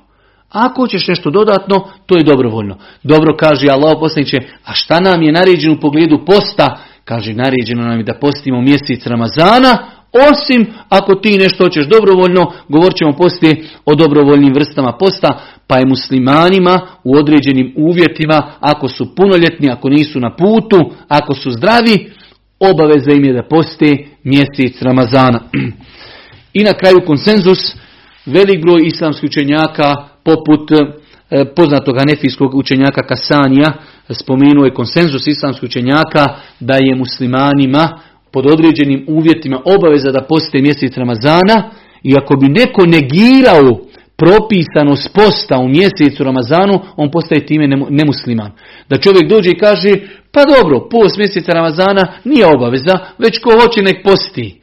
Ako 0.51 0.83
hoćeš 0.83 1.09
nešto 1.09 1.31
dodatno, 1.31 1.89
to 2.07 2.19
je 2.19 2.25
dobrovoljno. 2.25 2.79
Dobro 3.03 3.37
kaže 3.37 3.67
Allah 3.71 3.97
poslaniče, 4.01 4.37
a 4.65 4.73
šta 4.73 5.01
nam 5.01 5.23
je 5.23 5.33
naređeno 5.33 5.75
u 5.75 5.81
pogledu 5.81 6.25
posta? 6.27 6.79
Kaže, 7.05 7.35
naređeno 7.35 7.83
nam 7.83 7.99
je 7.99 8.05
da 8.05 8.15
postimo 8.15 8.61
mjesec 8.61 9.07
Ramazana, 9.07 9.94
osim 10.33 10.67
ako 10.89 11.15
ti 11.15 11.39
nešto 11.39 11.65
hoćeš 11.65 11.87
dobrovoljno, 11.87 12.53
govorit 12.69 12.97
ćemo 12.97 13.13
poslije 13.13 13.65
o 13.85 13.95
dobrovoljnim 13.95 14.55
vrstama 14.55 14.93
posta, 14.93 15.41
pa 15.67 15.79
je 15.79 15.87
muslimanima 15.87 16.81
u 17.05 17.17
određenim 17.17 17.75
uvjetima, 17.77 18.53
ako 18.61 18.89
su 18.89 19.15
punoljetni, 19.15 19.71
ako 19.71 19.89
nisu 19.89 20.21
na 20.21 20.37
putu, 20.37 20.91
ako 21.09 21.35
su 21.35 21.51
zdravi, 21.51 22.11
obaveza 22.61 23.13
im 23.13 23.25
je 23.25 23.33
da 23.33 23.43
poste 23.43 23.97
mjesec 24.25 24.83
Ramazana. 24.83 25.41
I 26.59 26.65
na 26.65 26.73
kraju 26.73 27.01
konsenzus, 27.07 27.77
velik 28.27 28.63
broj 28.63 28.81
islamskih 28.87 29.29
učenjaka, 29.31 29.95
poput 30.25 30.71
e, 30.73 31.45
poznatog 31.57 31.97
anefijskog 31.99 32.55
učenjaka 32.55 33.03
Kasanija, 33.03 33.73
spomenuo 34.11 34.65
je 34.65 34.75
konsenzus 34.75 35.27
islamskih 35.27 35.69
učenjaka 35.69 36.27
da 36.61 36.75
je 36.75 36.95
muslimanima 36.97 38.01
pod 38.35 38.47
određenim 38.47 39.05
uvjetima 39.09 39.63
obaveza 39.65 40.11
da 40.11 40.27
poste 40.29 40.59
mjesec 40.59 40.97
Ramazana 40.97 41.71
i 42.03 42.15
ako 42.17 42.37
bi 42.37 42.49
neko 42.49 42.87
negirao 42.87 43.81
propisanost 44.17 45.09
posta 45.15 45.59
u 45.59 45.69
mjesecu 45.69 46.25
Ramazanu, 46.25 46.81
on 46.97 47.11
postaje 47.11 47.47
time 47.47 47.67
nemusliman. 47.91 48.51
Da 48.89 48.97
čovjek 48.97 49.29
dođe 49.29 49.51
i 49.51 49.59
kaže, 49.59 49.93
pa 50.33 50.45
dobro, 50.45 50.89
post 50.91 51.17
mjeseca 51.17 51.53
Ramazana 51.53 52.13
nije 52.25 52.47
obaveza, 52.47 52.99
već 53.19 53.39
ko 53.39 53.51
hoće 53.51 53.83
nek 53.83 54.03
posti. 54.05 54.61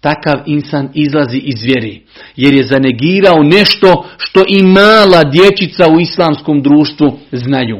Takav 0.00 0.42
insan 0.46 0.88
izlazi 0.94 1.38
iz 1.38 1.62
vjeri, 1.62 2.02
jer 2.36 2.54
je 2.54 2.62
zanegirao 2.62 3.42
nešto 3.42 4.06
što 4.18 4.44
i 4.48 4.62
mala 4.62 5.24
dječica 5.24 5.88
u 5.88 6.00
islamskom 6.00 6.62
društvu 6.62 7.18
znaju. 7.32 7.78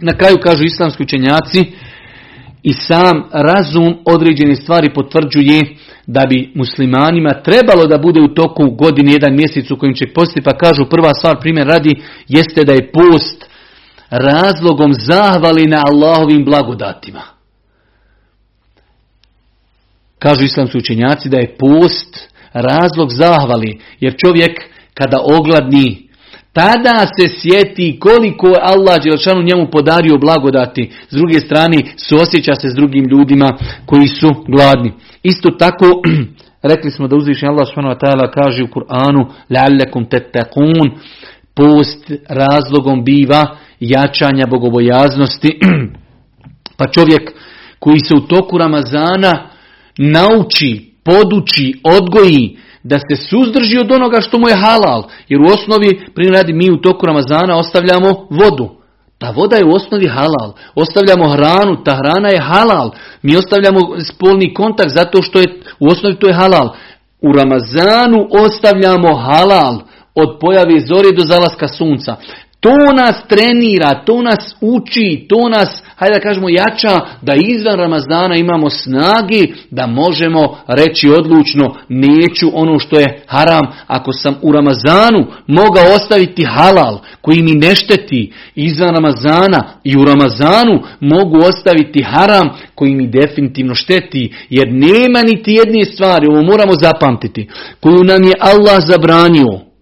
Na 0.00 0.16
kraju 0.16 0.36
kažu 0.42 0.64
islamski 0.64 1.02
učenjaci, 1.02 1.64
i 2.64 2.72
sam 2.72 3.24
razum 3.32 3.98
određene 4.04 4.56
stvari 4.56 4.94
potvrđuje 4.94 5.60
da 6.06 6.26
bi 6.28 6.52
muslimanima 6.54 7.42
trebalo 7.42 7.86
da 7.86 7.98
bude 7.98 8.20
u 8.20 8.34
toku 8.34 8.70
godine 8.70 9.12
jedan 9.12 9.36
mjesec 9.36 9.70
u 9.70 9.76
kojim 9.76 9.94
će 9.94 10.06
postiti, 10.14 10.44
pa 10.44 10.58
kažu 10.58 10.84
prva 10.90 11.14
stvar 11.14 11.40
primjer 11.40 11.66
radi 11.66 12.02
jeste 12.28 12.64
da 12.64 12.72
je 12.72 12.92
post 12.92 13.44
razlogom 14.10 14.92
zahvali 14.92 15.66
na 15.66 15.84
Allahovim 15.86 16.44
blagodatima. 16.44 17.22
Kažu 20.18 20.44
islamski 20.44 20.78
učenjaci 20.78 21.28
da 21.28 21.36
je 21.36 21.56
post 21.58 22.28
razlog 22.52 23.10
zahvali, 23.10 23.80
jer 24.00 24.14
čovjek 24.26 24.60
kada 24.94 25.18
ogladni 25.38 26.03
tada 26.53 27.07
se 27.17 27.27
sjeti 27.27 27.99
koliko 27.99 28.47
je 28.47 28.61
Allah 28.61 29.03
Đelšanu 29.03 29.41
njemu 29.41 29.71
podario 29.71 30.17
blagodati. 30.17 30.91
S 31.09 31.15
druge 31.15 31.39
strane, 31.39 31.77
suosjeća 31.97 32.55
se 32.55 32.69
s 32.69 32.75
drugim 32.75 33.05
ljudima 33.05 33.57
koji 33.85 34.07
su 34.07 34.29
gladni. 34.47 34.91
Isto 35.23 35.49
tako, 35.49 35.85
rekli 36.71 36.91
smo 36.91 37.07
da 37.07 37.15
uzvišnji 37.15 37.47
Allah 37.47 37.67
subhanahu 37.67 38.31
kaže 38.33 38.63
u 38.63 38.67
Kur'anu 38.67 39.25
لَعَلَّكُمْ 39.49 40.05
تَتَّقُونَ 40.09 40.89
Post 41.53 42.11
razlogom 42.29 43.03
biva 43.03 43.57
jačanja 43.79 44.47
bogobojaznosti. 44.47 45.59
pa 46.77 46.87
čovjek 46.87 47.31
koji 47.79 47.99
se 47.99 48.15
u 48.15 48.19
toku 48.19 48.57
Ramazana 48.57 49.49
nauči, 49.97 50.93
poduči, 51.03 51.73
odgoji, 51.83 52.57
da 52.84 52.98
se 52.98 53.16
suzdrži 53.30 53.78
od 53.78 53.92
onoga 53.92 54.20
što 54.20 54.38
mu 54.38 54.48
je 54.48 54.56
halal. 54.56 55.02
Jer 55.28 55.40
u 55.40 55.44
osnovi, 55.44 56.06
primjer 56.14 56.46
mi 56.54 56.70
u 56.70 56.80
toku 56.80 57.06
Ramazana 57.06 57.58
ostavljamo 57.58 58.26
vodu. 58.30 58.68
Ta 59.18 59.30
voda 59.30 59.56
je 59.56 59.64
u 59.64 59.74
osnovi 59.74 60.08
halal. 60.08 60.52
Ostavljamo 60.74 61.28
hranu, 61.28 61.84
ta 61.84 61.96
hrana 61.96 62.28
je 62.28 62.40
halal. 62.40 62.90
Mi 63.22 63.36
ostavljamo 63.36 63.80
spolni 64.12 64.54
kontakt 64.54 64.90
zato 64.90 65.22
što 65.22 65.38
je 65.38 65.46
u 65.80 65.86
osnovi 65.88 66.18
to 66.18 66.28
je 66.28 66.34
halal. 66.34 66.68
U 67.20 67.32
Ramazanu 67.32 68.28
ostavljamo 68.30 69.16
halal 69.16 69.74
od 70.14 70.38
pojave 70.40 70.80
zore 70.80 71.10
do 71.16 71.22
zalaska 71.30 71.68
sunca. 71.68 72.16
To 72.64 72.92
nas 72.96 73.16
trenira, 73.28 74.04
to 74.06 74.22
nas 74.22 74.56
uči, 74.60 75.26
to 75.28 75.48
nas, 75.48 75.82
hajde 75.96 76.14
da 76.14 76.20
kažemo, 76.20 76.48
jača 76.48 77.00
da 77.22 77.32
izvan 77.34 77.76
Ramazana 77.76 78.36
imamo 78.36 78.70
snagi 78.70 79.54
da 79.70 79.86
možemo 79.86 80.58
reći 80.66 81.10
odlučno 81.10 81.76
neću 81.88 82.50
ono 82.54 82.78
što 82.78 83.00
je 83.00 83.22
haram. 83.26 83.66
Ako 83.86 84.12
sam 84.12 84.34
u 84.42 84.52
Ramazanu 84.52 85.26
mogao 85.46 85.94
ostaviti 85.96 86.44
halal 86.44 86.98
koji 87.20 87.42
mi 87.42 87.52
ne 87.52 87.74
šteti 87.74 88.32
izvan 88.54 88.94
Ramazana 88.94 89.64
i 89.84 89.96
u 89.96 90.04
Ramazanu 90.04 90.82
mogu 91.00 91.36
ostaviti 91.38 92.02
haram 92.02 92.48
koji 92.74 92.94
mi 92.94 93.06
definitivno 93.06 93.74
šteti 93.74 94.32
jer 94.50 94.68
nema 94.72 95.22
niti 95.22 95.52
jedne 95.52 95.84
stvari, 95.84 96.26
ovo 96.26 96.42
moramo 96.42 96.72
zapamtiti, 96.80 97.48
koju 97.80 98.04
nam 98.04 98.22
je 98.22 98.34
Allah 98.40 98.84
zabranio 98.86 99.73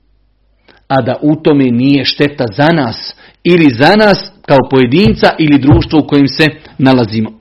a 0.93 1.03
da 1.03 1.15
u 1.23 1.37
tome 1.37 1.65
nije 1.65 2.05
šteta 2.05 2.45
za 2.57 2.69
nas 2.73 3.15
ili 3.45 3.75
za 3.79 3.97
nas 3.97 4.33
kao 4.47 4.59
pojedinca 4.71 5.31
ili 5.39 5.59
društvo 5.59 5.99
u 6.01 6.07
kojem 6.07 6.29
se 6.29 6.47
nalazimo. 6.79 7.31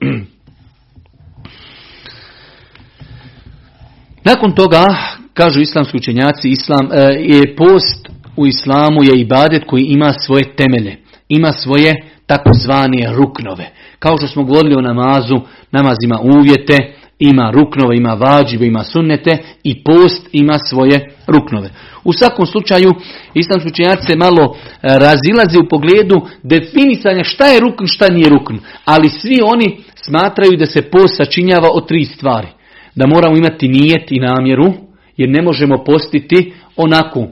Nakon 4.30 4.54
toga, 4.54 4.96
kažu 5.34 5.60
islamski 5.60 5.96
učenjaci, 5.96 6.48
islam, 6.48 6.88
e, 6.92 6.96
je 7.18 7.56
post 7.56 8.08
u 8.36 8.46
islamu 8.46 9.04
je 9.04 9.20
ibadet 9.20 9.62
koji 9.66 9.82
ima 9.82 10.12
svoje 10.12 10.56
temelje, 10.56 10.96
ima 11.28 11.52
svoje 11.52 11.94
takozvane 12.26 13.12
ruknove. 13.14 13.70
Kao 13.98 14.16
što 14.16 14.26
smo 14.26 14.44
govorili 14.44 14.74
o 14.74 14.80
namazu, 14.80 15.40
namaz 15.70 15.96
ima 16.04 16.18
uvjete, 16.20 16.94
ima 17.30 17.50
ruknove, 17.50 17.96
ima 17.96 18.14
vađive, 18.14 18.66
ima 18.66 18.84
sunnete 18.84 19.38
i 19.62 19.84
post 19.84 20.28
ima 20.32 20.58
svoje 20.58 21.10
ruknove. 21.26 21.70
U 22.04 22.12
svakom 22.12 22.46
slučaju, 22.46 22.90
islamski 23.34 23.68
učenjaci 23.68 24.06
se 24.06 24.16
malo 24.16 24.56
e, 24.56 24.78
razilaze 24.82 25.58
u 25.58 25.68
pogledu 25.68 26.20
definisanja 26.42 27.24
šta 27.24 27.46
je 27.46 27.60
rukn, 27.60 27.86
šta 27.86 28.08
nije 28.08 28.28
rukn. 28.28 28.54
Ali 28.84 29.08
svi 29.08 29.38
oni 29.44 29.78
smatraju 29.94 30.56
da 30.56 30.66
se 30.66 30.82
post 30.82 31.16
sačinjava 31.16 31.68
od 31.72 31.88
tri 31.88 32.04
stvari. 32.04 32.48
Da 32.94 33.06
moramo 33.06 33.36
imati 33.36 33.68
nijet 33.68 34.12
i 34.12 34.20
namjeru, 34.20 34.72
jer 35.16 35.28
ne 35.28 35.42
možemo 35.42 35.84
postiti 35.84 36.52
onako. 36.76 37.28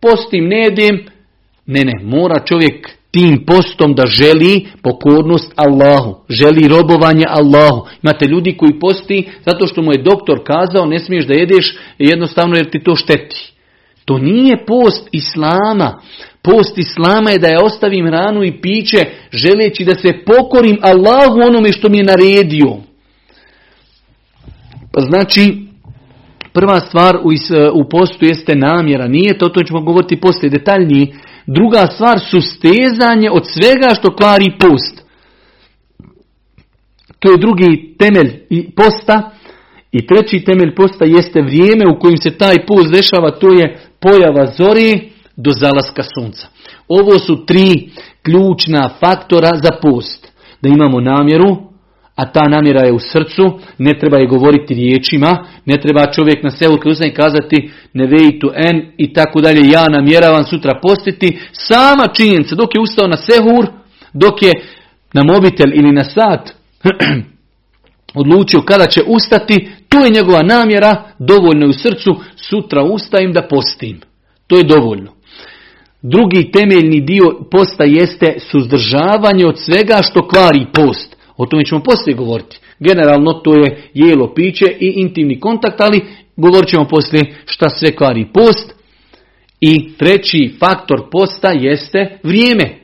Postim, 0.00 0.48
ne 0.48 0.58
jedem, 0.58 1.06
ne, 1.66 1.84
ne, 1.84 1.92
mora 2.02 2.44
čovjek 2.44 3.01
tim 3.12 3.44
postom 3.46 3.94
da 3.94 4.06
želi 4.06 4.66
pokornost 4.82 5.52
Allahu, 5.56 6.24
želi 6.28 6.68
robovanje 6.68 7.24
Allahu. 7.28 7.86
Imate 8.02 8.26
ljudi 8.26 8.56
koji 8.56 8.78
posti 8.80 9.28
zato 9.46 9.66
što 9.66 9.82
mu 9.82 9.92
je 9.92 10.02
doktor 10.02 10.40
kazao 10.44 10.86
ne 10.86 10.98
smiješ 10.98 11.26
da 11.26 11.34
jedeš 11.34 11.76
jednostavno 11.98 12.56
jer 12.56 12.70
ti 12.70 12.82
to 12.84 12.96
šteti. 12.96 13.52
To 14.04 14.18
nije 14.18 14.66
post 14.66 15.08
Islama. 15.12 16.00
Post 16.42 16.78
Islama 16.78 17.30
je 17.30 17.38
da 17.38 17.48
ja 17.48 17.64
ostavim 17.64 18.06
hranu 18.06 18.44
i 18.44 18.60
piće 18.60 18.98
želeći 19.30 19.84
da 19.84 19.94
se 19.94 20.18
pokorim 20.26 20.78
Allahu 20.82 21.40
onome 21.48 21.72
što 21.72 21.88
mi 21.88 21.98
je 21.98 22.04
naredio. 22.04 22.76
Pa 24.92 25.00
znači, 25.00 25.66
prva 26.52 26.80
stvar 26.80 27.16
u, 27.16 27.30
u 27.74 27.88
postu 27.88 28.24
jeste 28.24 28.54
namjera. 28.54 29.08
Nije 29.08 29.38
to, 29.38 29.48
to 29.48 29.62
ćemo 29.62 29.80
govoriti 29.80 30.20
poslije 30.20 30.50
detaljnije. 30.50 31.06
Druga 31.46 31.86
stvar 31.86 32.20
su 32.20 32.40
stezanje 32.40 33.30
od 33.30 33.42
svega 33.46 33.94
što 33.94 34.16
kvari 34.16 34.52
post. 34.58 35.02
To 37.18 37.30
je 37.30 37.38
drugi 37.38 37.94
temelj 37.98 38.40
posta. 38.76 39.30
I 39.92 40.06
treći 40.06 40.44
temelj 40.44 40.74
posta 40.74 41.04
jeste 41.04 41.42
vrijeme 41.42 41.84
u 41.96 41.98
kojim 42.00 42.16
se 42.16 42.30
taj 42.30 42.66
post 42.66 42.92
dešava, 42.92 43.30
to 43.30 43.52
je 43.52 43.80
pojava 44.00 44.46
zori 44.58 45.10
do 45.36 45.50
zalaska 45.60 46.02
sunca. 46.14 46.46
Ovo 46.88 47.18
su 47.18 47.46
tri 47.46 47.90
ključna 48.22 48.90
faktora 49.00 49.50
za 49.54 49.70
post. 49.82 50.32
Da 50.62 50.68
imamo 50.68 51.00
namjeru, 51.00 51.71
a 52.14 52.32
ta 52.32 52.48
namjera 52.48 52.86
je 52.86 52.92
u 52.92 52.98
srcu, 52.98 53.58
ne 53.78 53.98
treba 53.98 54.18
je 54.18 54.26
govoriti 54.26 54.74
riječima, 54.74 55.46
ne 55.64 55.80
treba 55.80 56.12
čovjek 56.12 56.42
na 56.42 56.50
selu 56.50 56.78
i 57.06 57.14
kazati 57.14 57.70
ne 57.92 58.06
vejtu 58.06 58.50
en 58.54 58.92
i 58.96 59.12
tako 59.12 59.40
dalje, 59.40 59.70
ja 59.70 59.88
namjeravam 59.88 60.44
sutra 60.44 60.80
postiti. 60.82 61.38
Sama 61.52 62.06
činjenica, 62.14 62.54
dok 62.54 62.74
je 62.74 62.80
ustao 62.80 63.06
na 63.06 63.16
sehur, 63.16 63.66
dok 64.12 64.42
je 64.42 64.52
na 65.12 65.22
mobitel 65.24 65.70
ili 65.74 65.92
na 65.92 66.04
sat 66.04 66.54
odlučio 68.14 68.60
kada 68.60 68.86
će 68.86 69.02
ustati, 69.06 69.68
to 69.88 70.04
je 70.04 70.10
njegova 70.10 70.42
namjera, 70.42 71.04
dovoljno 71.18 71.66
je 71.66 71.70
u 71.70 71.72
srcu, 71.72 72.16
sutra 72.36 72.82
ustajem 72.82 73.32
da 73.32 73.42
postim. 73.42 74.00
To 74.46 74.56
je 74.56 74.64
dovoljno. 74.64 75.12
Drugi 76.02 76.50
temeljni 76.52 77.00
dio 77.00 77.24
posta 77.50 77.84
jeste 77.84 78.36
suzdržavanje 78.50 79.46
od 79.46 79.58
svega 79.58 80.02
što 80.02 80.28
kvari 80.28 80.66
post. 80.72 81.16
O 81.36 81.46
tome 81.46 81.64
ćemo 81.64 81.82
poslije 81.82 82.16
govoriti. 82.16 82.58
Generalno 82.78 83.32
to 83.32 83.54
je 83.54 83.82
jelo, 83.94 84.34
piće 84.34 84.66
i 84.80 84.92
intimni 84.96 85.40
kontakt, 85.40 85.80
ali 85.80 86.06
govorit 86.36 86.68
ćemo 86.68 86.88
poslije 86.88 87.34
šta 87.46 87.68
sve 87.68 87.96
kvari 87.96 88.26
post. 88.34 88.74
I 89.60 89.96
treći 89.96 90.54
faktor 90.60 91.10
posta 91.10 91.50
jeste 91.50 92.18
vrijeme. 92.22 92.78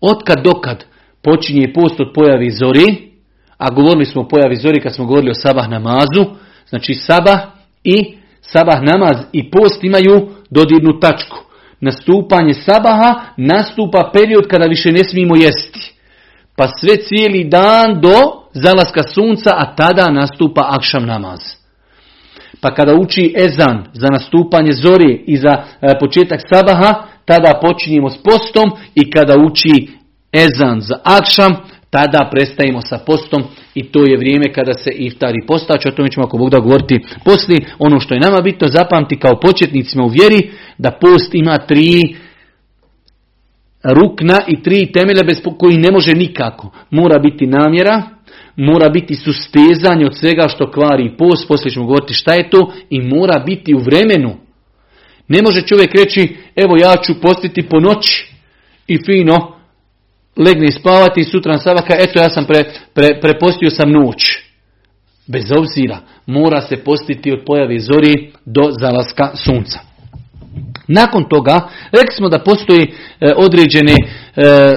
Otkad 0.00 0.44
dokad 0.44 0.84
počinje 1.22 1.72
post 1.74 2.00
od 2.00 2.12
pojavi 2.14 2.50
zori, 2.50 3.12
a 3.58 3.70
govorili 3.70 4.04
smo 4.04 4.22
o 4.22 4.28
pojavi 4.28 4.56
zori 4.56 4.80
kad 4.80 4.94
smo 4.94 5.04
govorili 5.04 5.30
o 5.30 5.34
sabah 5.34 5.68
namazu, 5.68 6.24
znači 6.68 6.94
sabah 6.94 7.40
i 7.84 8.16
sabah 8.40 8.80
namaz 8.82 9.16
i 9.32 9.50
post 9.50 9.84
imaju 9.84 10.28
dodirnu 10.50 11.00
tačku. 11.00 11.36
Nastupanje 11.80 12.54
sabaha 12.54 13.24
nastupa 13.36 14.10
period 14.12 14.46
kada 14.48 14.66
više 14.66 14.92
ne 14.92 15.04
smijemo 15.04 15.36
jesti. 15.36 15.95
Pa 16.56 16.64
sve 16.80 16.96
cijeli 16.96 17.44
dan 17.44 18.00
do 18.00 18.46
zalaska 18.52 19.02
sunca, 19.02 19.50
a 19.56 19.76
tada 19.76 20.10
nastupa 20.10 20.66
akšam 20.68 21.06
namaz. 21.06 21.40
Pa 22.60 22.74
kada 22.74 22.94
uči 22.94 23.34
ezan 23.36 23.84
za 23.92 24.08
nastupanje 24.12 24.72
zori 24.72 25.24
i 25.26 25.36
za 25.36 25.50
e, 25.50 25.98
početak 26.00 26.40
sabaha, 26.52 27.02
tada 27.24 27.60
počinjemo 27.62 28.10
s 28.10 28.16
postom 28.16 28.70
i 28.94 29.10
kada 29.10 29.34
uči 29.46 29.88
ezan 30.32 30.80
za 30.80 30.98
akšam, 31.04 31.56
tada 31.90 32.30
prestajemo 32.32 32.80
sa 32.80 32.98
postom 32.98 33.42
i 33.74 33.92
to 33.92 34.00
je 34.06 34.16
vrijeme 34.16 34.52
kada 34.52 34.72
se 34.72 34.90
iftari 34.90 35.46
postač, 35.46 35.86
o 35.86 35.90
tome 35.90 36.08
ćemo 36.08 36.26
ako 36.26 36.38
Bog 36.38 36.50
da 36.50 36.58
govoriti 36.58 37.00
poslije. 37.24 37.60
Ono 37.78 38.00
što 38.00 38.14
je 38.14 38.20
nama 38.20 38.40
bitno 38.40 38.68
zapamti 38.68 39.18
kao 39.18 39.40
početnicima 39.40 40.04
u 40.04 40.08
vjeri, 40.08 40.50
da 40.78 40.90
post 40.90 41.34
ima 41.34 41.58
tri 41.58 42.16
rukna 43.82 44.38
i 44.48 44.62
tri 44.62 44.92
temelja 44.92 45.22
bez 45.22 45.40
koji 45.58 45.76
ne 45.76 45.90
može 45.90 46.12
nikako. 46.12 46.70
Mora 46.90 47.18
biti 47.18 47.46
namjera, 47.46 48.02
mora 48.56 48.88
biti 48.88 49.14
sustezanje 49.14 50.06
od 50.06 50.16
svega 50.18 50.48
što 50.48 50.70
kvari 50.70 51.16
post, 51.18 51.48
poslije 51.48 51.70
ćemo 51.70 51.86
govoriti 51.86 52.14
šta 52.14 52.34
je 52.34 52.50
to, 52.50 52.72
i 52.90 53.00
mora 53.00 53.38
biti 53.38 53.74
u 53.74 53.78
vremenu. 53.78 54.36
Ne 55.28 55.42
može 55.42 55.62
čovjek 55.62 55.94
reći, 55.94 56.36
evo 56.56 56.76
ja 56.80 56.96
ću 57.02 57.20
postiti 57.20 57.68
po 57.68 57.80
noći 57.80 58.32
i 58.86 58.98
fino 59.06 59.56
legne 60.36 60.72
spavati 60.72 61.20
i 61.20 61.24
sutra 61.24 61.52
na 61.52 61.58
sabaka, 61.58 61.94
eto 61.98 62.20
ja 62.20 62.30
sam 62.30 62.44
pre, 62.44 62.64
pre, 62.94 63.20
prepostio 63.20 63.70
sam 63.70 63.92
noć. 63.92 64.38
Bez 65.26 65.44
obzira, 65.58 65.98
mora 66.26 66.60
se 66.60 66.76
postiti 66.76 67.32
od 67.32 67.44
pojave 67.46 67.78
zori 67.78 68.32
do 68.44 68.70
zalaska 68.80 69.30
sunca. 69.36 69.95
Nakon 70.88 71.24
toga, 71.28 71.68
rekli 71.92 72.16
smo 72.16 72.28
da 72.28 72.38
postoji 72.38 72.82
e, 72.82 73.32
određene 73.36 73.92
e, 73.92 74.02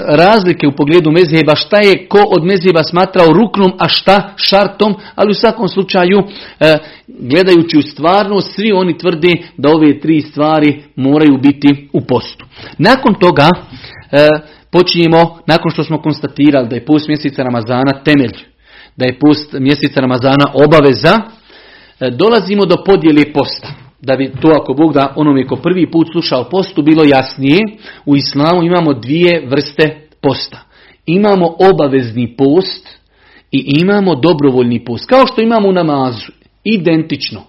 razlike 0.07 0.67
u 0.67 0.75
pogledu 0.75 1.11
mezheba, 1.11 1.55
šta 1.55 1.77
je 1.77 2.07
ko 2.07 2.23
od 2.37 2.43
mezheba 2.43 2.83
smatrao 2.83 3.27
ruknom, 3.27 3.71
a 3.79 3.87
šta 3.87 4.33
šartom, 4.35 4.95
ali 5.15 5.31
u 5.31 5.33
svakom 5.33 5.67
slučaju, 5.67 6.23
e, 6.59 6.77
gledajući 7.07 7.77
u 7.77 7.81
stvarnost, 7.81 8.55
svi 8.55 8.71
oni 8.71 8.97
tvrde 8.97 9.31
da 9.57 9.69
ove 9.69 9.99
tri 9.99 10.21
stvari 10.21 10.83
moraju 10.95 11.37
biti 11.37 11.89
u 11.93 12.01
postu. 12.01 12.45
Nakon 12.77 13.13
toga, 13.13 13.49
počinjemo, 14.71 15.39
nakon 15.47 15.71
što 15.71 15.83
smo 15.83 16.01
konstatirali 16.01 16.67
da 16.67 16.75
je 16.75 16.85
post 16.85 17.07
mjeseca 17.07 17.43
Ramazana 17.43 18.03
temelj, 18.03 18.37
da 18.97 19.05
je 19.05 19.19
post 19.19 19.53
mjeseca 19.53 19.99
Ramazana 20.01 20.45
obaveza, 20.65 21.17
dolazimo 22.17 22.65
do 22.65 22.83
podjele 22.85 23.33
posta 23.33 23.88
da 24.01 24.15
bi 24.15 24.31
to 24.41 24.49
ako 24.61 24.73
Bog 24.73 24.93
da 24.93 25.13
onome 25.15 25.47
ko 25.47 25.55
prvi 25.55 25.91
put 25.91 26.07
slušao 26.11 26.49
postu 26.49 26.81
bilo 26.81 27.03
jasnije, 27.03 27.59
u 28.05 28.15
islamu 28.15 28.63
imamo 28.63 28.93
dvije 28.93 29.47
vrste 29.47 30.07
posta. 30.21 30.59
Imamo 31.05 31.55
obavezni 31.73 32.35
post 32.37 32.87
i 33.51 33.73
imamo 33.81 34.15
dobrovoljni 34.15 34.85
post. 34.85 35.09
Kao 35.09 35.27
što 35.27 35.41
imamo 35.41 35.69
u 35.69 35.71
namazu, 35.71 36.31
identično. 36.63 37.41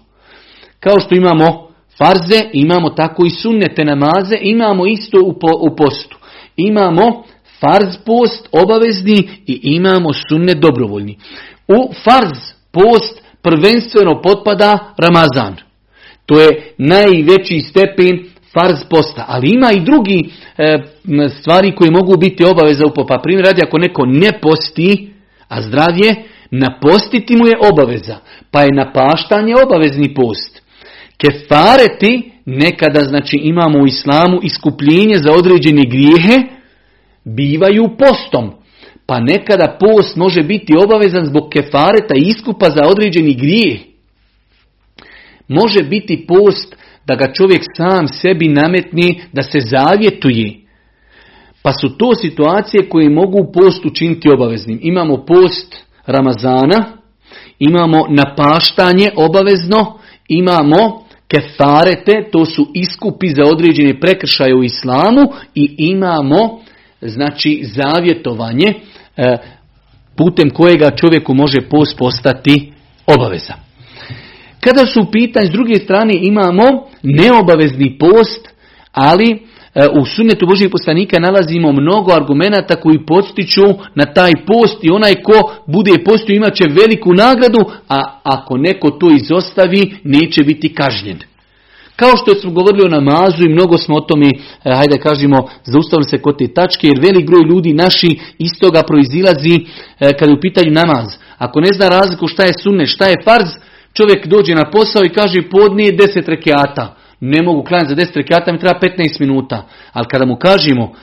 Kao 0.79 0.99
što 0.99 1.15
imamo 1.15 1.67
farze, 1.97 2.41
imamo 2.53 2.89
tako 2.89 3.25
i 3.25 3.29
sunnete 3.29 3.85
namaze, 3.85 4.37
imamo 4.41 4.85
isto 4.85 5.17
u, 5.25 5.35
u 5.61 5.75
postu. 5.75 6.17
Imamo 6.57 7.23
farz 7.59 7.97
post 8.05 8.49
obavezni 8.51 9.29
i 9.47 9.59
imamo 9.63 10.13
sunnet 10.29 10.57
dobrovoljni. 10.57 11.17
U 11.67 11.93
farz 12.03 12.39
post 12.71 13.21
prvenstveno 13.41 14.21
potpada 14.21 14.93
Ramazan. 14.97 15.70
To 16.25 16.41
je 16.41 16.73
najveći 16.77 17.59
stepen 17.59 18.25
farz 18.53 18.79
posta. 18.89 19.25
Ali 19.27 19.49
ima 19.49 19.71
i 19.71 19.79
drugi 19.85 20.29
e, 20.57 20.77
stvari 21.39 21.75
koji 21.75 21.91
mogu 21.91 22.17
biti 22.17 22.43
obaveza 22.43 22.85
u 22.85 22.93
popa. 22.93 23.19
Primjer 23.23 23.45
radi 23.45 23.61
ako 23.67 23.77
neko 23.77 24.05
ne 24.05 24.39
posti, 24.41 25.13
a 25.47 25.61
zdravje, 25.61 26.15
napostiti 26.51 27.35
mu 27.35 27.47
je 27.47 27.57
obaveza. 27.71 28.17
Pa 28.51 28.61
je 28.61 28.73
napaštanje 28.73 29.53
obavezni 29.65 30.13
post. 30.13 30.61
Kefareti 31.17 32.31
nekada 32.45 33.01
znači 33.01 33.37
imamo 33.37 33.79
u 33.79 33.87
islamu 33.87 34.39
iskupljenje 34.43 35.17
za 35.17 35.31
određene 35.31 35.81
grijehe 35.83 36.37
bivaju 37.23 37.89
postom. 37.97 38.51
Pa 39.05 39.19
nekada 39.19 39.77
post 39.79 40.15
može 40.15 40.43
biti 40.43 40.73
obavezan 40.83 41.25
zbog 41.25 41.49
kefareta 41.49 42.15
i 42.15 42.27
iskupa 42.27 42.69
za 42.69 42.81
određeni 42.87 43.33
grijeh 43.33 43.90
može 45.51 45.83
biti 45.83 46.25
post 46.27 46.75
da 47.07 47.15
ga 47.15 47.33
čovjek 47.33 47.61
sam 47.77 48.07
sebi 48.07 48.47
nametni 48.47 49.21
da 49.33 49.41
se 49.43 49.59
zavjetuje. 49.59 50.53
Pa 51.63 51.73
su 51.73 51.97
to 51.97 52.15
situacije 52.15 52.89
koje 52.89 53.09
mogu 53.09 53.51
post 53.53 53.85
učiniti 53.85 54.29
obaveznim. 54.29 54.79
Imamo 54.81 55.25
post 55.25 55.75
Ramazana, 56.05 56.97
imamo 57.59 58.05
napaštanje 58.09 59.09
obavezno, 59.15 59.99
imamo 60.27 61.05
kefarete, 61.27 62.29
to 62.31 62.45
su 62.45 62.67
iskupi 62.73 63.27
za 63.27 63.43
određene 63.43 63.99
prekršaje 63.99 64.55
u 64.55 64.63
islamu 64.63 65.21
i 65.55 65.75
imamo 65.77 66.59
znači 67.01 67.63
zavjetovanje 67.63 68.73
e, 69.17 69.37
putem 70.17 70.49
kojega 70.49 70.91
čovjeku 70.95 71.33
može 71.33 71.61
post 71.69 71.97
postati 71.97 72.73
obaveza. 73.07 73.53
Kada 74.63 74.85
su 74.85 75.01
u 75.01 75.05
s 75.45 75.49
druge 75.49 75.75
strane 75.75 76.13
imamo 76.21 76.63
neobavezni 77.03 77.97
post, 77.97 78.49
ali 78.91 79.31
e, 79.31 79.39
u 80.01 80.05
sunnetu 80.05 80.45
Božih 80.45 80.69
poslanika 80.71 81.19
nalazimo 81.19 81.71
mnogo 81.71 82.11
argumenata 82.11 82.75
koji 82.75 83.05
postiču 83.05 83.65
na 83.95 84.05
taj 84.05 84.31
post 84.47 84.77
i 84.81 84.89
onaj 84.89 85.15
ko 85.15 85.53
bude 85.67 85.91
postio 86.05 86.35
imat 86.35 86.53
će 86.55 86.63
veliku 86.81 87.13
nagradu, 87.13 87.59
a 87.89 88.19
ako 88.23 88.57
neko 88.57 88.89
to 88.89 89.07
izostavi 89.09 89.95
neće 90.03 90.43
biti 90.43 90.73
kažnjen. 90.73 91.19
Kao 91.95 92.17
što 92.17 92.35
smo 92.35 92.51
govorili 92.51 92.85
o 92.85 92.95
namazu 92.99 93.43
i 93.45 93.53
mnogo 93.53 93.77
smo 93.77 93.95
o 93.95 94.01
tome, 94.01 94.29
e, 94.29 94.75
hajde 94.75 94.97
kažemo, 94.97 95.37
zaustavili 95.63 96.09
se 96.09 96.17
kod 96.17 96.37
te 96.37 96.47
tačke, 96.53 96.87
jer 96.87 96.99
velik 97.01 97.27
broj 97.27 97.43
ljudi 97.49 97.73
naši 97.73 98.19
iz 98.37 98.51
toga 98.59 98.81
proizilazi 98.83 99.55
e, 99.55 99.63
kada 100.17 100.31
je 100.31 100.37
u 100.37 100.41
pitanju 100.41 100.71
namaz. 100.71 101.07
Ako 101.37 101.59
ne 101.61 101.69
zna 101.73 101.89
razliku 101.89 102.27
šta 102.27 102.43
je 102.43 102.53
sunne, 102.63 102.85
šta 102.85 103.05
je 103.07 103.23
farz, 103.23 103.49
Čovjek 103.93 104.27
dođe 104.27 104.55
na 104.55 104.71
posao 104.71 105.05
i 105.05 105.13
kaže 105.13 105.49
podnije 105.49 105.91
deset 105.91 106.27
rekiata. 106.27 106.95
Ne 107.19 107.43
mogu 107.43 107.63
klanjati 107.63 107.89
za 107.89 107.95
deset 107.95 108.15
rekiata, 108.15 108.51
mi 108.51 108.59
treba 108.59 108.79
15 108.79 109.19
minuta. 109.19 109.67
Ali 109.93 110.07
kada 110.07 110.25
mu 110.25 110.35
kažemo, 110.35 110.93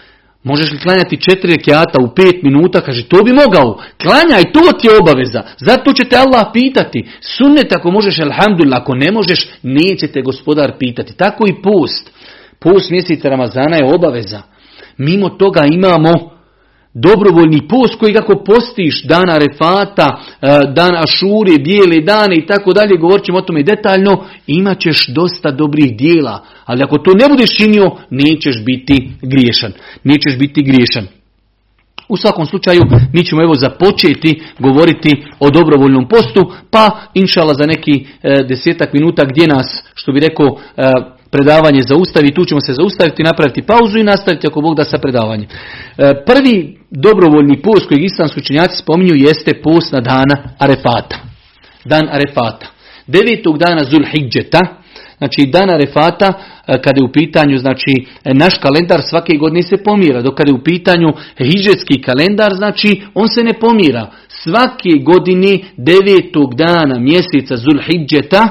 možeš 0.42 0.72
li 0.72 0.78
klanjati 0.78 1.20
četiri 1.20 1.52
rekiata 1.52 1.98
u 2.02 2.14
pet 2.14 2.42
minuta, 2.42 2.80
kaže 2.80 3.08
to 3.08 3.22
bi 3.22 3.32
mogao. 3.32 3.78
Klanjaj, 4.02 4.52
to 4.52 4.60
ti 4.78 4.86
je 4.86 4.98
obaveza. 5.00 5.42
Zato 5.58 5.92
će 5.92 6.04
te 6.04 6.16
Allah 6.16 6.46
pitati. 6.52 7.08
Sunnet 7.20 7.72
ako 7.72 7.90
možeš, 7.90 8.18
alhamdulillah, 8.18 8.80
ako 8.80 8.94
ne 8.94 9.12
možeš, 9.12 9.48
neće 9.62 10.06
te 10.06 10.22
gospodar 10.22 10.72
pitati. 10.78 11.16
Tako 11.16 11.44
i 11.48 11.62
post. 11.62 12.10
Post 12.58 12.90
mjeseca 12.90 13.28
Ramazana 13.28 13.76
je 13.76 13.94
obaveza. 13.94 14.42
Mimo 14.96 15.28
toga 15.28 15.60
imamo 15.72 16.37
dobrovoljni 17.00 17.68
post 17.68 17.94
koji 17.98 18.14
kako 18.14 18.44
postiš 18.44 19.02
dana 19.04 19.38
refata, 19.38 20.08
e, 20.16 20.46
dan 20.74 20.94
ašure, 20.96 21.62
bijele 21.64 22.00
dane 22.00 22.36
i 22.36 22.46
tako 22.46 22.72
dalje, 22.72 22.96
govorit 23.00 23.24
ćemo 23.24 23.38
o 23.38 23.42
tome 23.42 23.62
detaljno, 23.62 24.24
imat 24.46 24.80
ćeš 24.80 25.08
dosta 25.08 25.50
dobrih 25.50 25.96
dijela, 25.96 26.44
ali 26.64 26.82
ako 26.82 26.98
to 26.98 27.10
ne 27.20 27.28
budeš 27.28 27.50
činio, 27.56 27.90
nećeš 28.10 28.64
biti 28.64 29.10
griješan. 29.22 29.72
Nećeš 30.04 30.38
biti 30.38 30.62
griješan. 30.62 31.06
U 32.08 32.16
svakom 32.16 32.46
slučaju 32.46 32.82
mi 33.12 33.24
ćemo 33.24 33.42
evo 33.42 33.54
započeti 33.54 34.42
govoriti 34.58 35.22
o 35.40 35.50
dobrovoljnom 35.50 36.08
postu, 36.08 36.52
pa 36.70 37.00
inšala 37.14 37.54
za 37.54 37.66
neki 37.66 38.06
e, 38.22 38.42
desetak 38.48 38.92
minuta 38.92 39.24
gdje 39.24 39.46
nas, 39.46 39.82
što 39.94 40.12
bi 40.12 40.20
rekao, 40.20 40.46
e, 40.46 40.82
predavanje 41.30 41.82
zaustavi, 41.82 42.34
tu 42.34 42.44
ćemo 42.44 42.60
se 42.60 42.72
zaustaviti, 42.72 43.22
napraviti 43.22 43.62
pauzu 43.62 43.98
i 43.98 44.04
nastaviti 44.04 44.46
ako 44.46 44.60
Bog 44.60 44.76
da 44.76 44.84
sa 44.84 44.98
predavanje. 44.98 45.46
E, 45.46 46.14
prvi 46.26 46.78
dobrovoljni 46.90 47.62
post 47.62 47.88
kojeg 47.88 48.04
islamski 48.04 48.40
učenjaci 48.40 48.76
spominju 48.76 49.14
jeste 49.14 49.62
post 49.62 49.92
na 49.92 50.00
dana 50.00 50.36
Arefata. 50.58 51.16
Dan 51.84 52.08
Arefata. 52.08 52.66
Devetog 53.06 53.58
dana 53.58 53.84
Zulhidžeta, 53.84 54.60
znači 55.18 55.46
dan 55.46 55.70
Arefata, 55.70 56.32
e, 56.66 56.82
kada 56.82 57.00
je 57.00 57.04
u 57.04 57.12
pitanju, 57.12 57.58
znači 57.58 57.94
naš 58.24 58.58
kalendar 58.58 59.00
svake 59.02 59.36
godine 59.36 59.62
se 59.62 59.76
pomira, 59.76 60.22
dok 60.22 60.34
kada 60.34 60.50
je 60.50 60.54
u 60.54 60.64
pitanju 60.64 61.08
hidžetski 61.38 62.02
kalendar, 62.02 62.54
znači 62.54 63.02
on 63.14 63.28
se 63.28 63.44
ne 63.44 63.52
pomira. 63.52 64.10
Svake 64.28 64.98
godine 65.04 65.58
devetog 65.76 66.54
dana 66.54 66.98
mjeseca 66.98 67.56
Zulhidžeta, 67.56 68.48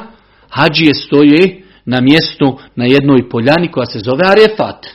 hađije 0.50 0.94
stoje 0.94 1.67
na 1.88 2.02
mjestu 2.02 2.60
na 2.76 2.86
jednoj 2.86 3.30
poljani 3.30 3.72
koja 3.72 3.86
se 3.86 4.00
zove 4.00 4.24
Arefat. 4.26 4.88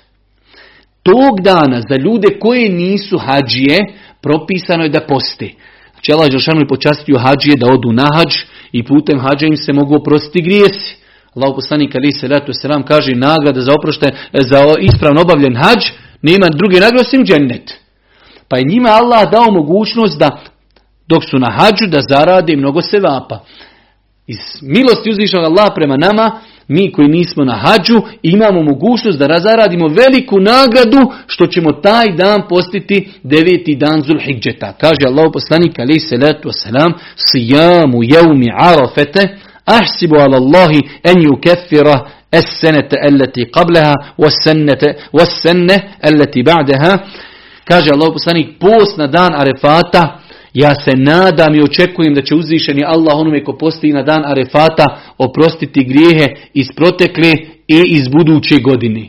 Tog 1.02 1.40
dana 1.40 1.80
za 1.88 1.96
ljude 2.04 2.28
koje 2.40 2.68
nisu 2.68 3.18
hađije 3.18 3.78
propisano 4.22 4.82
je 4.82 4.88
da 4.88 5.06
posti. 5.08 5.56
Znači 5.92 6.12
Allah 6.12 6.28
je 6.60 6.68
počastio 6.68 7.18
hađije 7.18 7.56
da 7.56 7.72
odu 7.72 7.92
na 7.92 8.06
hađ 8.14 8.32
i 8.72 8.84
putem 8.84 9.20
hađa 9.20 9.46
im 9.46 9.56
se 9.56 9.72
mogu 9.72 9.96
oprostiti 9.96 10.42
grijesi. 10.42 10.96
Allah 11.34 11.52
poslanik 11.54 11.94
ali 11.94 12.12
se 12.12 12.28
ratu 12.28 12.52
selam 12.52 12.82
kaže 12.82 13.12
nagrada 13.14 13.60
za 13.60 13.72
oprošte, 13.78 14.06
za 14.32 14.58
ispravno 14.80 15.20
obavljen 15.20 15.56
hađ, 15.56 15.82
nema 16.22 16.46
druge 16.48 16.80
nagrade 16.80 17.00
osim 17.00 17.24
džennet. 17.24 17.74
Pa 18.48 18.56
je 18.58 18.64
njima 18.68 18.88
Allah 18.88 19.30
dao 19.30 19.50
mogućnost 19.50 20.18
da 20.18 20.40
dok 21.08 21.24
su 21.24 21.38
na 21.38 21.50
hađu 21.50 21.86
da 21.86 22.00
zarade 22.08 22.56
mnogo 22.56 22.82
sevapa. 22.82 23.44
Iz 24.26 24.38
milosti 24.62 25.10
uzvišnog 25.10 25.44
Allah 25.44 25.68
prema 25.74 25.96
nama, 25.96 26.40
mi 26.72 26.92
koji 26.92 27.08
nismo 27.08 27.44
na 27.44 27.56
hađu 27.56 28.02
imamo 28.22 28.62
mogućnost 28.62 29.18
da 29.18 29.26
razaradimo 29.26 29.88
veliku 29.88 30.40
nagradu 30.40 31.12
što 31.26 31.46
ćemo 31.46 31.72
taj 31.72 32.12
dan 32.16 32.42
postiti 32.48 33.08
deveti 33.22 33.76
dan 33.76 34.02
Zulhidžeta. 34.02 34.72
Kaže 34.80 35.04
Allah 35.06 35.30
poslanik 35.32 35.78
alaih 35.78 36.02
salatu 36.08 36.48
wasalam 36.48 36.92
sijamu 37.16 38.02
jevmi 38.02 38.48
arafete 38.58 39.38
ahsibu 39.64 40.16
ala 40.16 40.36
Allahi 40.36 40.80
en 41.02 41.22
yukeffira 41.22 42.00
es-senete 42.32 42.96
elleti 43.02 43.44
qableha 43.44 43.94
was-senne 45.12 45.78
elleti 46.02 46.42
ba'deha 46.42 46.98
Kaže 47.64 47.90
Allah 47.94 48.12
poslanik 48.12 48.58
post 48.58 48.98
na 48.98 49.06
dan 49.06 49.34
Arefata 49.34 50.21
ja 50.54 50.74
se 50.74 50.90
nadam 50.96 51.54
i 51.54 51.62
očekujem 51.62 52.14
da 52.14 52.22
će 52.22 52.34
uzvišeni 52.34 52.84
Allah 52.86 53.14
onome 53.16 53.44
ko 53.44 53.58
posti 53.58 53.92
na 53.92 54.02
dan 54.02 54.22
Arefata 54.26 55.00
oprostiti 55.18 55.84
grijehe 55.84 56.26
iz 56.54 56.66
protekle 56.76 57.32
i 57.68 57.82
iz 57.86 58.08
buduće 58.08 58.58
godine. 58.58 59.08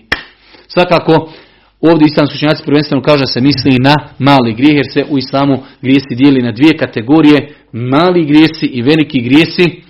Svakako, 0.67 1.31
ovdje 1.81 2.05
islamski 2.05 2.35
učenjaci 2.35 2.63
prvenstveno 2.65 3.01
kaže 3.01 3.23
se 3.25 3.41
misli 3.41 3.77
na 3.79 3.95
mali 4.19 4.53
grijeh, 4.53 4.75
jer 4.75 4.85
se 4.93 5.05
u 5.09 5.17
islamu 5.17 5.63
grijesi 5.81 6.15
dijeli 6.15 6.41
na 6.41 6.51
dvije 6.51 6.77
kategorije, 6.77 7.55
mali 7.71 8.25
grijesi 8.25 8.65
i 8.65 8.81
veliki 8.81 9.21
grijesi. 9.21 9.81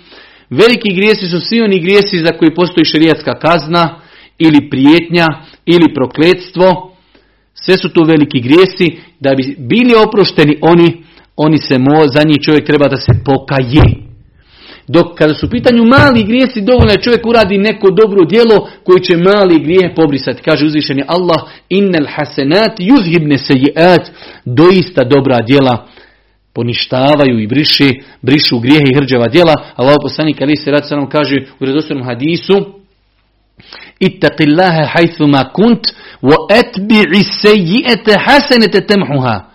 Veliki 0.50 0.94
grijesi 0.94 1.26
su 1.26 1.40
svi 1.40 1.60
oni 1.60 1.80
grijesi 1.80 2.18
za 2.18 2.32
koji 2.38 2.54
postoji 2.54 2.84
šerijatska 2.84 3.34
kazna, 3.38 4.00
ili 4.38 4.70
prijetnja, 4.70 5.26
ili 5.66 5.94
prokletstvo. 5.94 6.96
Sve 7.54 7.76
su 7.76 7.88
to 7.88 8.04
veliki 8.04 8.40
grijesi, 8.40 8.98
da 9.20 9.34
bi 9.34 9.56
bili 9.58 9.94
oprošteni 10.06 10.58
oni 10.62 11.02
oni 11.36 11.58
se 11.58 11.78
mo, 11.78 12.06
za 12.14 12.22
njih 12.24 12.40
čovjek 12.42 12.66
treba 12.66 12.88
da 12.88 12.96
se 12.96 13.12
pokaje. 13.24 14.04
Dok 14.88 15.18
kada 15.18 15.34
su 15.34 15.46
u 15.46 15.50
pitanju 15.50 15.84
mali 15.84 16.24
grijesi, 16.24 16.60
dovoljno 16.60 16.92
je 16.92 17.02
čovjek 17.02 17.26
uradi 17.26 17.58
neko 17.58 17.90
dobro 17.90 18.24
djelo 18.24 18.68
koji 18.84 19.00
će 19.00 19.16
mali 19.16 19.64
grije 19.64 19.94
pobrisati. 19.94 20.42
Kaže 20.42 20.66
uzvišeni 20.66 21.04
Allah, 21.06 21.40
innel 21.68 22.06
hasenat 22.16 22.78
yuzhibne 22.78 23.36
sejiat, 23.36 24.10
doista 24.44 25.04
dobra 25.04 25.38
djela 25.46 25.86
poništavaju 26.54 27.38
i 27.40 27.46
briše, 27.46 27.88
brišu 28.22 28.58
grijehe 28.58 28.84
i 28.90 28.96
hrđava 28.96 29.26
djela. 29.26 29.54
Allah 29.76 29.96
poslanik 30.02 30.42
ali 30.42 30.56
se 30.56 30.70
rad 30.70 30.86
nam 30.90 31.08
kaže 31.08 31.36
u 31.60 31.64
redostornom 31.64 32.06
hadisu, 32.06 32.54
ittaqillaha 34.00 34.84
haythu 34.94 35.26
ma 35.26 35.44
kunt, 35.52 35.86
wa 36.22 36.36
etbi'i 36.50 37.22
seji'ete 37.42 38.18
hasenete 38.26 38.80
temhuha. 38.80 39.53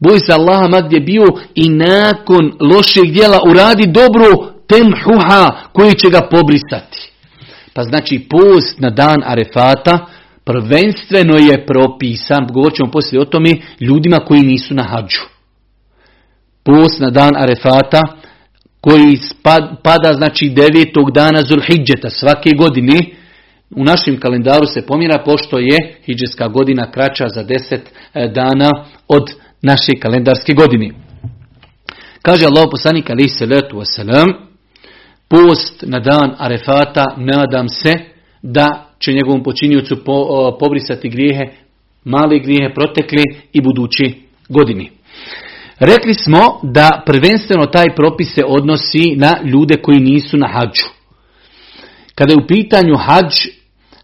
Boj 0.00 0.18
se 0.18 0.32
Allaha 0.32 0.68
ma 0.68 0.80
gdje 0.80 1.00
bio 1.00 1.26
i 1.54 1.68
nakon 1.68 2.52
lošeg 2.60 3.12
dijela 3.12 3.38
uradi 3.50 3.86
dobro 3.86 4.24
temhuha 4.68 5.50
koji 5.72 5.94
će 5.94 6.08
ga 6.10 6.28
pobrisati. 6.30 7.12
Pa 7.74 7.82
znači 7.82 8.26
post 8.30 8.80
na 8.80 8.90
dan 8.90 9.22
Arefata 9.24 10.06
prvenstveno 10.44 11.36
je 11.36 11.66
propisan, 11.66 12.46
govorit 12.52 12.76
ćemo 12.76 12.90
poslije 12.90 13.20
o 13.20 13.24
tome, 13.24 13.50
ljudima 13.80 14.16
koji 14.16 14.40
nisu 14.40 14.74
na 14.74 14.82
hađu. 14.82 15.22
Post 16.62 17.00
na 17.00 17.10
dan 17.10 17.36
Arefata 17.36 18.02
koji 18.80 19.18
pada 19.82 20.12
znači 20.12 20.48
devetog 20.48 21.10
dana 21.10 21.42
Zulhidžeta 21.42 22.10
svake 22.10 22.50
godine, 22.58 22.98
u 23.70 23.84
našem 23.84 24.20
kalendaru 24.20 24.66
se 24.66 24.86
pomjera 24.86 25.22
pošto 25.24 25.58
je 25.58 25.98
hidžetska 26.06 26.48
godina 26.48 26.90
kraća 26.90 27.28
za 27.34 27.42
deset 27.42 27.92
e, 28.14 28.28
dana 28.28 28.70
od 29.08 29.34
naše 29.62 29.92
kalendarske 30.00 30.52
godine. 30.52 30.90
Kaže 32.22 32.46
Allah 32.46 32.68
poslanik 32.70 33.10
alaih 33.10 33.32
salatu 33.38 33.76
wasalam, 33.76 34.32
post 35.28 35.84
na 35.86 36.00
dan 36.00 36.34
Arefata 36.38 37.04
nadam 37.16 37.68
se 37.68 37.92
da 38.42 38.86
će 38.98 39.12
njegovom 39.12 39.42
počinjucu 39.42 40.04
po, 40.04 40.56
pobrisati 40.60 41.08
grijehe, 41.08 41.44
male 42.04 42.38
grijehe 42.38 42.74
protekle 42.74 43.22
i 43.52 43.60
budući 43.60 44.14
godini. 44.48 44.90
Rekli 45.78 46.14
smo 46.14 46.60
da 46.62 47.02
prvenstveno 47.06 47.66
taj 47.66 47.94
propis 47.96 48.34
se 48.34 48.42
odnosi 48.46 49.14
na 49.16 49.32
ljude 49.44 49.76
koji 49.82 50.00
nisu 50.00 50.36
na 50.36 50.48
hađu. 50.48 50.84
Kada 52.14 52.32
je 52.32 52.44
u 52.44 52.46
pitanju 52.46 52.96
hađ, 52.96 53.34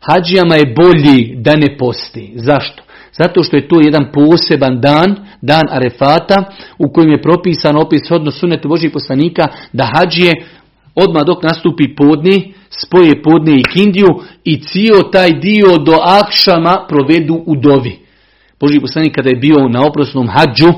hađijama 0.00 0.54
je 0.54 0.74
bolji 0.76 1.34
da 1.36 1.56
ne 1.56 1.76
posti. 1.78 2.32
Zašto? 2.34 2.82
Zato 3.12 3.42
što 3.42 3.56
je 3.56 3.68
to 3.68 3.80
jedan 3.84 4.12
poseban 4.12 4.80
dan, 4.80 5.16
dan 5.42 5.62
Arefata, 5.70 6.44
u 6.78 6.92
kojem 6.92 7.10
je 7.10 7.22
propisan 7.22 7.76
opis 7.76 8.10
odnos 8.10 8.40
sunetu 8.40 8.68
Božih 8.68 8.90
poslanika, 8.92 9.48
da 9.72 9.90
hađije 9.94 10.32
odmah 10.94 11.22
dok 11.26 11.42
nastupi 11.42 11.94
podni, 11.96 12.54
spoje 12.70 13.22
podne 13.22 13.52
i 13.54 13.64
kindiju 13.72 14.08
i 14.44 14.62
cijel 14.62 15.00
taj 15.12 15.30
dio 15.30 15.78
do 15.78 15.98
akšama 16.02 16.86
provedu 16.88 17.42
u 17.46 17.56
dovi. 17.56 17.98
Boži 18.60 18.80
poslanik 18.80 19.14
kada 19.14 19.28
je 19.28 19.36
bio 19.36 19.68
na 19.68 19.86
oprosnom 19.86 20.28
hađu, 20.28 20.72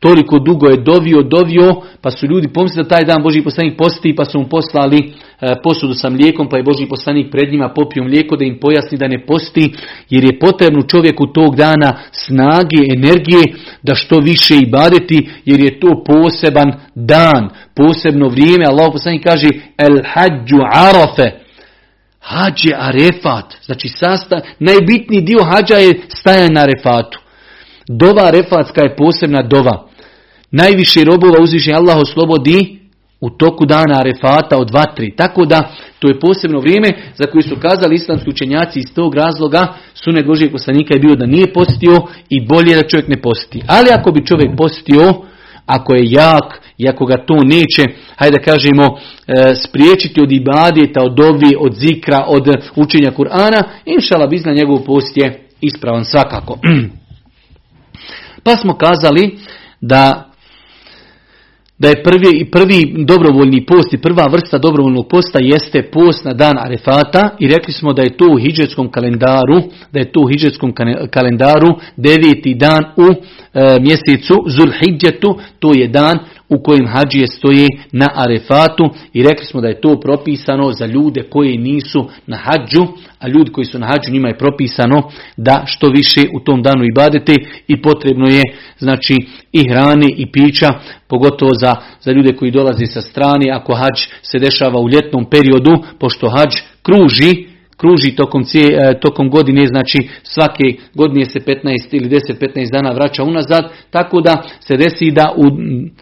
toliko 0.00 0.38
dugo 0.38 0.66
je 0.68 0.76
dovio, 0.76 1.22
dovio, 1.22 1.82
pa 2.00 2.10
su 2.10 2.26
ljudi 2.26 2.48
pomislili 2.48 2.84
da 2.84 2.88
taj 2.88 3.04
dan 3.04 3.22
Boži 3.22 3.42
poslanik 3.42 3.76
posti, 3.78 4.14
pa 4.16 4.24
su 4.24 4.38
mu 4.38 4.48
poslali 4.48 4.98
e, 5.40 5.54
posudu 5.62 5.94
sa 5.94 6.10
mlijekom, 6.10 6.48
pa 6.48 6.56
je 6.56 6.62
Boži 6.62 6.86
poslanik 6.86 7.30
pred 7.30 7.52
njima 7.52 7.68
popio 7.68 8.04
mlijeko 8.04 8.36
da 8.36 8.44
im 8.44 8.58
pojasni 8.60 8.98
da 8.98 9.08
ne 9.08 9.26
posti, 9.26 9.72
jer 10.10 10.24
je 10.24 10.38
potrebno 10.38 10.82
čovjeku 10.82 11.26
tog 11.26 11.56
dana 11.56 11.98
snage, 12.12 12.82
energije, 12.96 13.42
da 13.82 13.94
što 13.94 14.18
više 14.18 14.54
i 14.56 14.70
badeti, 14.70 15.28
jer 15.44 15.60
je 15.60 15.80
to 15.80 16.04
poseban 16.06 16.72
dan, 16.94 17.48
posebno 17.76 18.28
vrijeme. 18.28 18.64
Allah 18.66 18.88
poslanik 18.92 19.24
kaže, 19.24 19.48
el 19.78 20.02
hađu 20.14 20.58
arafe, 20.74 21.48
Hađ 22.20 22.64
je 22.64 22.76
arefat, 22.78 23.54
znači 23.64 23.88
sasta, 23.88 24.40
najbitniji 24.58 25.20
dio 25.20 25.44
hađa 25.44 25.74
je 25.74 26.00
stajan 26.08 26.52
na 26.52 26.60
arefatu. 26.60 27.20
Dova 27.88 28.30
refatska 28.30 28.82
je 28.82 28.96
posebna 28.96 29.42
dova. 29.42 29.87
Najviše 30.50 31.04
robova 31.04 31.42
uzviše 31.42 31.72
Allah 31.72 31.96
oslobodi 31.96 32.78
u 33.20 33.30
toku 33.30 33.66
dana 33.66 33.98
arefata 33.98 34.58
od 34.58 34.70
vatri. 34.70 35.16
Tako 35.16 35.44
da 35.44 35.74
to 35.98 36.08
je 36.08 36.20
posebno 36.20 36.60
vrijeme 36.60 36.88
za 37.14 37.26
koje 37.26 37.42
su 37.42 37.56
kazali 37.56 37.94
islamski 37.94 38.30
učenjaci 38.30 38.78
iz 38.78 38.94
tog 38.94 39.14
razloga 39.14 39.74
sunet 39.94 40.26
Božijeg 40.26 40.52
poslanika 40.52 40.94
je 40.94 41.00
bio 41.00 41.14
da 41.14 41.26
nije 41.26 41.52
postio 41.52 42.02
i 42.28 42.46
bolje 42.46 42.76
da 42.76 42.88
čovjek 42.88 43.08
ne 43.08 43.22
posti. 43.22 43.62
Ali 43.66 43.90
ako 43.92 44.10
bi 44.10 44.26
čovjek 44.26 44.56
postio, 44.56 45.14
ako 45.66 45.94
je 45.94 46.10
jak 46.10 46.60
i 46.78 46.88
ako 46.88 47.06
ga 47.06 47.16
to 47.26 47.34
neće, 47.44 47.84
hajde 48.16 48.38
da 48.38 48.44
kažemo, 48.44 48.84
e, 49.26 49.54
spriječiti 49.54 50.22
od 50.22 50.32
ibadeta, 50.32 51.02
od 51.02 51.14
dovi, 51.14 51.56
od 51.58 51.74
zikra, 51.74 52.24
od 52.26 52.48
učenja 52.76 53.10
Kur'ana, 53.10 53.62
inšala 53.84 54.26
bizna 54.26 54.52
njegov 54.52 54.84
post 54.84 55.16
je 55.16 55.48
ispravan 55.60 56.04
svakako. 56.04 56.58
Pa 58.44 58.56
smo 58.56 58.74
kazali 58.74 59.38
da 59.80 60.27
da 61.78 61.88
je 61.88 62.02
prvi, 62.02 62.50
prvi 62.50 63.04
dobrovoljni 63.04 63.66
post 63.66 63.92
i 63.92 63.98
prva 63.98 64.26
vrsta 64.32 64.58
dobrovoljnog 64.58 65.08
posta 65.08 65.38
jeste 65.42 65.90
post 65.92 66.24
na 66.24 66.32
dan 66.32 66.58
Arefata 66.58 67.30
i 67.38 67.48
rekli 67.48 67.72
smo 67.72 67.92
da 67.92 68.02
je 68.02 68.16
to 68.16 68.24
u 68.32 68.38
hidžetskom 68.38 68.90
kalendaru, 68.90 69.62
da 69.92 70.00
je 70.00 70.12
to 70.12 70.20
u 70.20 70.28
hidžetskom 70.28 70.72
kalendaru 71.10 71.68
deveti 71.96 72.54
dan 72.54 72.84
u 72.96 73.06
e, 73.12 73.16
mjesecu 73.80 74.34
Zulhidžetu, 74.46 75.38
to 75.58 75.72
je 75.74 75.88
dan 75.88 76.18
u 76.48 76.62
kojem 76.62 76.86
hađije 76.86 77.26
stoje 77.26 77.66
na 77.92 78.06
arefatu 78.14 78.84
i 79.12 79.22
rekli 79.22 79.46
smo 79.46 79.60
da 79.60 79.68
je 79.68 79.80
to 79.80 80.00
propisano 80.00 80.72
za 80.72 80.86
ljude 80.86 81.22
koji 81.30 81.58
nisu 81.58 82.08
na 82.26 82.36
hađu, 82.36 82.86
a 83.18 83.28
ljudi 83.28 83.52
koji 83.52 83.64
su 83.64 83.78
na 83.78 83.86
hađu 83.86 84.12
njima 84.12 84.28
je 84.28 84.38
propisano 84.38 85.02
da 85.36 85.62
što 85.66 85.88
više 85.88 86.20
u 86.34 86.40
tom 86.40 86.62
danu 86.62 86.84
ibadete 86.84 87.34
i 87.68 87.82
potrebno 87.82 88.26
je 88.26 88.42
znači 88.78 89.14
i 89.52 89.68
hrane 89.70 90.06
i 90.16 90.32
pića, 90.32 90.68
pogotovo 91.08 91.50
za, 91.54 91.76
za 92.00 92.12
ljude 92.12 92.36
koji 92.36 92.50
dolaze 92.50 92.86
sa 92.86 93.00
strane, 93.00 93.50
ako 93.52 93.74
hađ 93.74 93.98
se 94.22 94.38
dešava 94.38 94.80
u 94.80 94.88
ljetnom 94.88 95.24
periodu, 95.30 95.84
pošto 95.98 96.28
hađ 96.28 96.54
kruži, 96.82 97.47
kruži 97.78 98.16
tokom, 98.16 98.42
e, 98.42 99.00
tokom 99.00 99.30
godine, 99.30 99.66
znači 99.66 100.08
svake 100.22 100.64
godine 100.94 101.24
se 101.24 101.38
15 101.38 101.88
ili 101.92 102.08
10-15 102.08 102.72
dana 102.72 102.90
vraća 102.90 103.24
unazad, 103.24 103.72
tako 103.90 104.20
da 104.20 104.42
se 104.60 104.76
desi 104.76 105.10
da 105.10 105.32
u 105.36 105.44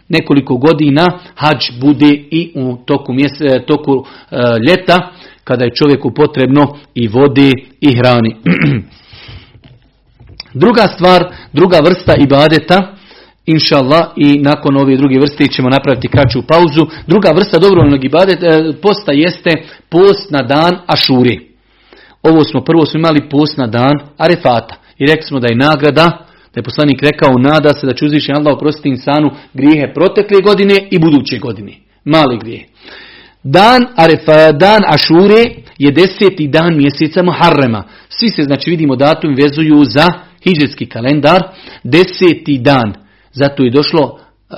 nekoliko 0.08 0.56
godina 0.56 1.06
hađ 1.34 1.80
bude 1.80 2.10
i 2.30 2.52
u 2.54 2.76
toku, 2.76 3.12
mjese, 3.12 3.62
toku 3.66 4.04
e, 4.30 4.36
ljeta, 4.68 5.10
kada 5.44 5.64
je 5.64 5.74
čovjeku 5.74 6.10
potrebno 6.10 6.76
i 6.94 7.08
vode 7.08 7.50
i 7.80 7.96
hrani. 7.96 8.36
druga 10.62 10.82
stvar, 10.82 11.24
druga 11.52 11.80
vrsta 11.84 12.14
ibadeta, 12.18 12.94
inša 13.46 13.76
Allah, 13.76 14.06
i 14.16 14.38
nakon 14.38 14.76
ove 14.76 14.96
druge 14.96 15.18
vrste 15.20 15.46
ćemo 15.46 15.68
napraviti 15.68 16.08
kraću 16.08 16.42
pauzu. 16.42 16.86
Druga 17.06 17.30
vrsta 17.34 17.58
dobrovoljnog 17.58 18.04
ibadeta, 18.04 18.46
e, 18.46 18.72
posta 18.82 19.12
jeste 19.12 19.50
post 19.88 20.30
na 20.30 20.42
dan 20.42 20.78
Ašuri. 20.86 21.55
Ovo 22.30 22.44
smo 22.44 22.60
prvo 22.60 22.86
smo 22.86 22.98
imali 22.98 23.28
post 23.28 23.56
na 23.56 23.66
dan 23.66 23.94
Arefata. 24.16 24.74
I 24.98 25.06
rekli 25.06 25.22
smo 25.22 25.40
da 25.40 25.46
je 25.50 25.56
nagrada, 25.56 26.04
da 26.54 26.60
je 26.60 26.62
poslanik 26.62 27.02
rekao, 27.02 27.38
nada 27.38 27.72
se 27.74 27.86
da 27.86 27.94
će 27.94 28.04
uzviši 28.04 28.32
Allah 28.32 28.56
oprostiti 28.56 28.88
insanu 28.88 29.30
grijehe 29.54 29.92
protekle 29.94 30.40
godine 30.40 30.88
i 30.90 30.98
buduće 30.98 31.38
godine. 31.38 31.72
Mali 32.04 32.38
grijeh. 32.38 32.62
Dan, 33.42 33.86
Arefa, 33.96 34.52
dan 34.52 34.80
Ašure 34.86 35.44
je 35.78 35.90
deseti 35.90 36.48
dan 36.48 36.76
mjeseca 36.76 37.22
Muharrema. 37.22 37.84
Svi 38.08 38.28
se, 38.28 38.42
znači 38.42 38.70
vidimo 38.70 38.96
datum, 38.96 39.34
vezuju 39.34 39.84
za 39.84 40.06
hijđetski 40.44 40.86
kalendar. 40.86 41.42
Deseti 41.82 42.58
dan. 42.58 42.94
Zato 43.32 43.62
je 43.62 43.70
došlo 43.70 44.18
e, 44.18 44.54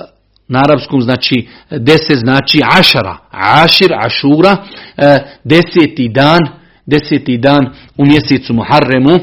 na 0.47 0.59
arapskom 0.59 1.01
znači 1.01 1.47
deset 1.71 2.17
znači 2.17 2.61
ašara, 2.79 3.17
ašir, 3.31 3.93
ašura, 4.05 4.57
e, 4.97 5.17
deseti 5.43 6.09
dan, 6.09 6.58
deseti 6.89 7.37
dan 7.37 7.65
u 7.97 8.05
mjesecu 8.05 8.53
Muharremu 8.53 9.15
e, 9.15 9.21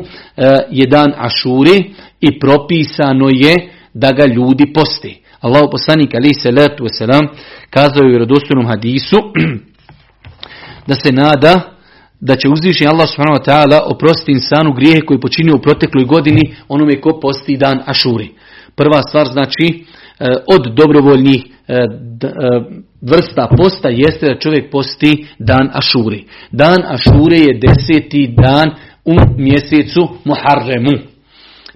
je 0.71 0.87
dan 0.87 1.13
Ašuri 1.17 1.95
i 2.21 2.39
propisano 2.39 3.29
je 3.31 3.55
da 3.95 4.13
ga 4.13 4.25
ljudi 4.25 4.73
posti. 4.73 5.21
Allah 5.41 5.63
poslanik 5.71 6.15
ali 6.15 6.35
se 6.35 6.51
letu 6.51 6.85
selam 6.99 7.27
kazao 7.71 8.03
je 8.03 8.07
u 8.07 8.11
vjerodostojnom 8.11 8.67
hadisu 8.67 9.17
da 10.89 10.95
se 10.95 11.13
nada 11.13 11.77
da 12.21 12.37
će 12.37 12.49
uzvišeni 12.49 12.91
Allah 12.91 13.09
subhanahu 13.09 13.39
wa 13.39 13.47
ta'ala 13.49 13.81
oprostiti 13.87 14.33
insanu 14.33 14.73
grijehe 14.73 15.01
koji 15.01 15.21
počinio 15.21 15.57
u 15.57 15.63
protekloj 15.63 16.05
godini 16.05 16.55
onome 16.69 17.01
ko 17.01 17.21
posti 17.21 17.57
dan 17.57 17.83
Ašuri. 17.87 18.29
Prva 18.77 19.03
stvar 19.03 19.27
znači 19.27 19.67
e, 19.67 20.27
od 20.47 20.75
dobrovoljnih 20.75 21.45
vrsta 23.01 23.49
posta 23.57 23.89
jeste 23.89 24.27
da 24.27 24.39
čovjek 24.39 24.71
posti 24.71 25.27
dan 25.39 25.71
Ašuri. 25.73 26.25
Dan 26.51 26.83
Ašure 26.87 27.37
je 27.37 27.61
deseti 27.67 28.35
dan 28.37 28.71
u 29.05 29.15
mjesecu 29.37 30.09
Muharremu. 30.25 31.17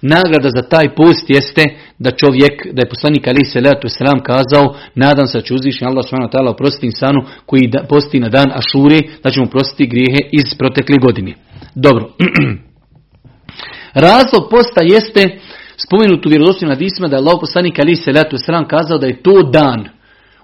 Nagrada 0.01 0.49
za 0.55 0.61
taj 0.61 0.95
post 0.95 1.29
jeste 1.29 1.63
da 1.99 2.11
čovjek, 2.11 2.73
da 2.73 2.81
je 2.81 2.89
poslanik 2.89 3.27
Ali 3.27 3.45
Salatu 3.45 3.89
Selam 3.89 4.19
kazao, 4.23 4.75
nadam 4.95 5.27
se 5.27 5.37
da 5.37 5.43
će 5.43 5.53
uzvišnji 5.53 5.87
Allah 5.87 6.05
ta'ala 6.05 6.49
oprostiti 6.49 6.85
insanu 6.85 7.21
koji 7.45 7.71
posti 7.89 8.19
na 8.19 8.29
dan 8.29 8.51
Ašure, 8.59 8.99
da 9.23 9.29
će 9.31 9.39
mu 9.39 9.47
prostiti 9.47 9.87
grijehe 9.87 10.21
iz 10.31 10.57
protekle 10.57 10.97
godine. 11.05 11.33
Dobro. 11.75 12.09
Razlog 14.07 14.43
posta 14.51 14.81
jeste 14.81 15.39
spomenut 15.85 16.25
u 16.25 16.29
vjerodostojnim 16.29 16.75
hadisima 16.75 17.07
da 17.07 17.15
je 17.15 17.21
Allah 17.21 17.37
poslanik 17.39 17.79
Ali 17.79 17.95
Salatu 17.95 18.37
Selam 18.37 18.67
kazao 18.67 18.97
da 18.97 19.07
je 19.07 19.23
to 19.23 19.43
dan 19.43 19.89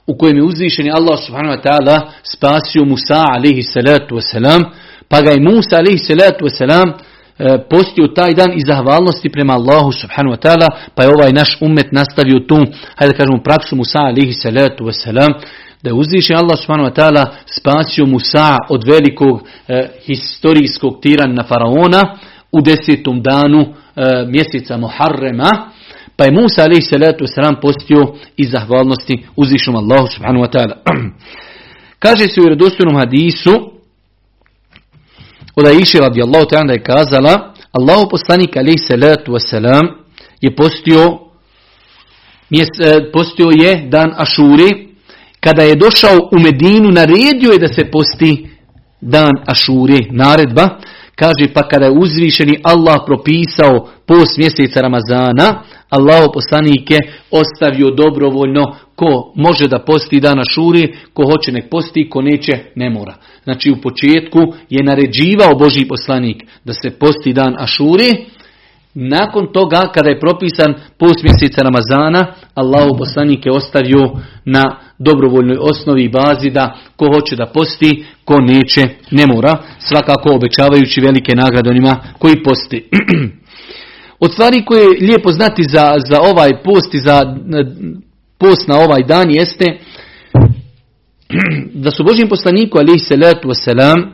u 0.08 0.18
kojem 0.18 0.38
je 0.38 0.44
uzvišeni 0.44 0.92
Allah 0.92 1.20
subhanahu 1.26 1.56
wa 1.56 1.62
ta'ala 1.62 2.12
spasio 2.24 2.86
Musa 2.86 3.24
alaihi 3.36 3.62
salatu 3.62 4.16
wasalam, 4.16 4.62
pa 5.10 5.22
ga 5.22 5.32
je 5.32 5.40
Musa 5.40 5.76
alaihi 5.78 5.98
salatu 5.98 6.46
wasalam 6.46 6.94
E, 7.40 7.58
postio 7.70 8.08
taj 8.08 8.34
dan 8.34 8.52
i 8.54 8.66
zahvalnosti 8.66 9.30
prema 9.30 9.54
Allahu 9.54 9.92
subhanahu 9.92 10.36
wa 10.36 10.40
ta'ala, 10.40 10.68
pa 10.96 11.04
je 11.04 11.10
ovaj 11.10 11.32
naš 11.34 11.58
umet 11.62 11.92
nastavio 11.92 12.40
tu, 12.40 12.56
hajde 12.96 13.14
da 13.14 13.18
kažemo, 13.18 13.44
praksu 13.44 13.76
Musa 13.76 14.00
alihi 14.00 14.34
salatu 14.34 14.86
wasalam, 14.86 15.32
da 15.84 15.90
je 15.90 15.94
uzvišen 15.94 16.36
Allah 16.38 16.58
subhanahu 16.60 16.90
wa 16.90 16.96
ta'ala 16.96 17.26
spasio 17.46 18.06
Musa 18.06 18.58
od 18.70 18.84
velikog 18.88 19.48
e, 19.68 19.88
historijskog 20.06 21.02
tirana 21.02 21.44
faraona 21.44 22.18
u 22.52 22.62
desetom 22.62 23.22
danu 23.22 23.62
e, 23.62 23.72
mjeseca 24.28 24.78
Muharrema, 24.78 25.50
pa 26.16 26.26
je 26.26 26.32
Musa 26.32 26.64
alihi 26.64 26.82
salatu 26.82 27.26
wasalam 27.26 27.62
postio 27.62 28.14
i 28.38 28.46
zahvalnosti 28.46 29.26
uzvišenom 29.36 29.76
Allahu 29.84 30.08
subhanahu 30.08 30.46
wa 30.46 30.52
ta'ala. 30.52 30.76
Kaže 32.00 32.28
se 32.28 32.42
u 32.42 32.50
redostojnom 32.50 32.96
hadisu, 32.96 33.72
od 35.56 35.68
Aisha 35.68 36.00
radijallahu 36.00 36.46
ta'ala 36.46 36.68
da 36.68 36.74
je 36.74 36.84
kazala, 36.84 37.54
Allahu 37.72 38.10
poslanik 38.10 38.58
alaih 38.58 38.80
salatu 38.88 39.32
wasalam 39.32 39.86
je 40.42 40.56
postio, 40.56 41.20
e, 42.52 43.12
postio 43.14 43.50
je 43.50 43.88
dan 43.90 44.14
Ašuri, 44.18 44.88
kada 45.40 45.64
je 45.64 45.76
došao 45.76 46.30
u 46.32 46.40
Medinu, 46.40 46.92
naredio 46.92 47.52
je 47.52 47.60
da 47.60 47.68
se 47.68 47.92
posti 47.92 48.50
dan 49.02 49.32
Ašuri, 49.46 50.08
naredba, 50.12 50.70
kaže 51.20 51.54
pa 51.54 51.68
kada 51.68 51.86
je 51.86 51.92
uzvišeni 51.92 52.60
Allah 52.64 52.96
propisao 53.06 53.90
post 54.06 54.38
mjeseca 54.38 54.82
Ramazana, 54.82 55.64
Allah 55.90 56.30
poslanik 56.34 56.90
ostavio 57.32 57.92
dobrovoljno 57.92 58.76
ko 58.96 59.34
može 59.36 59.68
da 59.68 59.80
posti 59.80 60.20
dana 60.20 60.44
šuri, 60.44 60.96
ko 61.14 61.24
hoće 61.24 61.52
nek 61.52 61.70
posti, 61.70 62.10
ko 62.10 62.22
neće 62.22 62.52
ne 62.76 62.90
mora. 62.90 63.16
Znači 63.44 63.72
u 63.72 63.82
početku 63.82 64.40
je 64.70 64.84
naređivao 64.84 65.56
Boži 65.60 65.86
poslanik 65.88 66.44
da 66.66 66.74
se 66.74 66.90
posti 67.00 67.34
dan 67.34 67.56
Ašuri, 67.60 68.26
nakon 69.00 69.48
toga 69.54 69.92
kada 69.94 70.10
je 70.10 70.20
propisan 70.20 70.74
post 70.98 71.24
mjeseca 71.24 71.62
Ramazana, 71.62 72.34
Allahu 72.54 72.98
poslanik 72.98 73.46
je 73.46 73.52
ostavio 73.52 74.12
na 74.46 74.64
dobrovoljnoj 75.00 75.58
osnovi 75.62 76.04
i 76.04 76.10
bazi 76.10 76.50
da 76.50 76.78
ko 76.96 77.06
hoće 77.14 77.36
da 77.36 77.46
posti, 77.46 78.06
ko 78.26 78.42
neće 78.42 78.82
ne 79.12 79.26
mora, 79.28 79.58
svakako 79.80 80.36
obećavajući 80.36 81.02
velike 81.02 81.36
nagrade 81.36 81.70
onima 81.70 81.98
koji 82.20 82.44
posti. 82.44 82.90
Od 84.26 84.34
stvari 84.34 84.66
koje 84.66 84.82
je 84.82 85.08
lijepo 85.08 85.32
znati 85.32 85.64
za, 85.64 85.96
za 86.10 86.22
ovaj 86.22 86.64
post 86.64 86.94
i 86.94 87.00
za 87.00 87.36
post 88.38 88.68
na 88.68 88.78
ovaj 88.78 89.04
dan 89.04 89.32
jeste 89.32 89.66
da 91.84 91.92
su 91.92 92.04
Božim 92.04 92.30
poslaniku 92.30 92.78
alihi 92.78 93.00
salatu 93.00 93.50
wasalam 93.50 94.08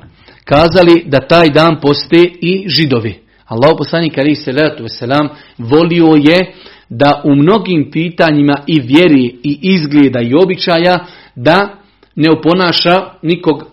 kazali 0.45 1.03
da 1.05 1.27
taj 1.27 1.49
dan 1.49 1.79
poste 1.81 2.31
i 2.41 2.65
židovi. 2.67 3.22
Allah 3.45 3.75
poslanik 3.77 4.17
alihi 4.17 4.35
salatu 4.35 4.83
wasalam 4.83 5.27
volio 5.57 6.13
je 6.15 6.53
da 6.89 7.21
u 7.25 7.35
mnogim 7.35 7.91
pitanjima 7.91 8.57
i 8.67 8.79
vjeri 8.79 9.35
i 9.43 9.59
izgleda 9.61 10.21
i 10.21 10.33
običaja 10.43 11.05
da 11.35 11.77
ne 12.15 12.29
oponaša 12.31 13.01
nikog 13.21 13.63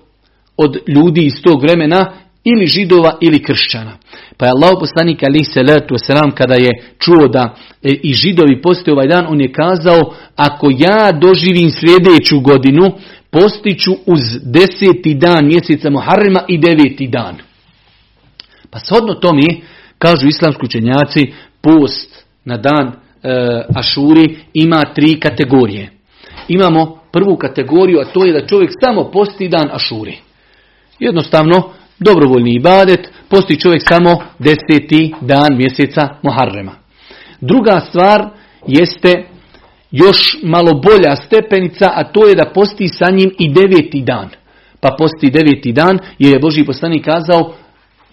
od 0.57 0.79
ljudi 0.89 1.25
iz 1.25 1.43
tog 1.43 1.63
vremena 1.63 2.13
ili 2.45 2.67
židova 2.67 3.19
ili 3.21 3.43
kršćana. 3.43 3.99
Pa 4.37 4.47
je 4.47 4.51
Allah 4.51 4.71
poslanik 4.81 5.23
ali 5.23 5.45
salatu 5.45 5.95
wasalam 5.95 6.31
kada 6.35 6.55
je 6.55 6.71
čuo 6.99 7.29
da 7.29 7.57
e, 7.83 7.89
i 8.03 8.15
židovi 8.15 8.63
postoje 8.63 8.93
ovaj 8.93 9.09
dan, 9.09 9.27
on 9.29 9.41
je 9.41 9.53
kazao 9.53 10.15
ako 10.37 10.71
ja 10.79 11.13
doživim 11.13 11.71
sljedeću 11.71 12.41
godinu, 12.41 12.93
postiću 13.31 13.93
uz 14.07 14.21
deseti 14.45 15.15
dan 15.15 15.47
mjeseca 15.47 15.91
Muharrema 15.91 16.41
i 16.49 16.59
deveti 16.59 17.09
dan. 17.09 17.50
Pa 18.71 18.79
shodno 18.79 19.33
mi 19.33 19.63
kažu 19.99 20.27
islamski 20.29 20.65
učenjaci, 20.65 21.33
post 21.61 22.25
na 22.45 22.57
dan 22.57 22.87
e, 22.87 22.93
Ašuri 23.75 24.37
ima 24.55 24.83
tri 24.95 25.21
kategorije. 25.21 25.91
Imamo 26.49 26.99
prvu 27.13 27.37
kategoriju, 27.37 28.01
a 28.01 28.05
to 28.05 28.25
je 28.25 28.33
da 28.33 28.47
čovjek 28.47 28.71
samo 28.85 29.11
posti 29.11 29.49
dan 29.49 29.69
Ašuri. 29.73 30.19
Jednostavno, 30.99 31.73
dobrovoljni 31.99 32.55
ibadet, 32.55 33.09
posti 33.29 33.61
čovjek 33.61 33.83
samo 33.89 34.23
deseti 34.39 35.15
dan 35.21 35.57
mjeseca 35.57 36.09
Muharrema. 36.23 36.73
Druga 37.41 37.81
stvar 37.89 38.29
jeste 38.67 39.25
još 39.91 40.37
malo 40.43 40.75
bolja 40.75 41.17
stepenica, 41.17 41.91
a 41.95 42.05
to 42.05 42.29
je 42.29 42.35
da 42.35 42.51
posti 42.55 42.89
sa 42.89 43.11
njim 43.11 43.31
i 43.39 43.53
deveti 43.53 44.03
dan. 44.03 44.29
Pa 44.81 44.97
posti 44.99 45.31
deveti 45.31 45.73
dan, 45.73 45.99
jer 46.19 46.33
je 46.33 46.39
Boži 46.39 46.65
poslanik 46.65 47.05
kazao, 47.05 47.55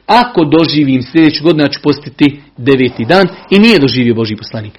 ako 0.07 0.45
doživim 0.45 1.01
sljedeću 1.01 1.43
godinu, 1.43 1.63
ja 1.63 1.69
ću 1.69 1.79
postiti 1.83 2.41
deveti 2.57 3.05
dan 3.05 3.27
i 3.51 3.59
nije 3.59 3.79
doživio 3.79 4.15
Boži 4.15 4.35
poslanik. 4.35 4.73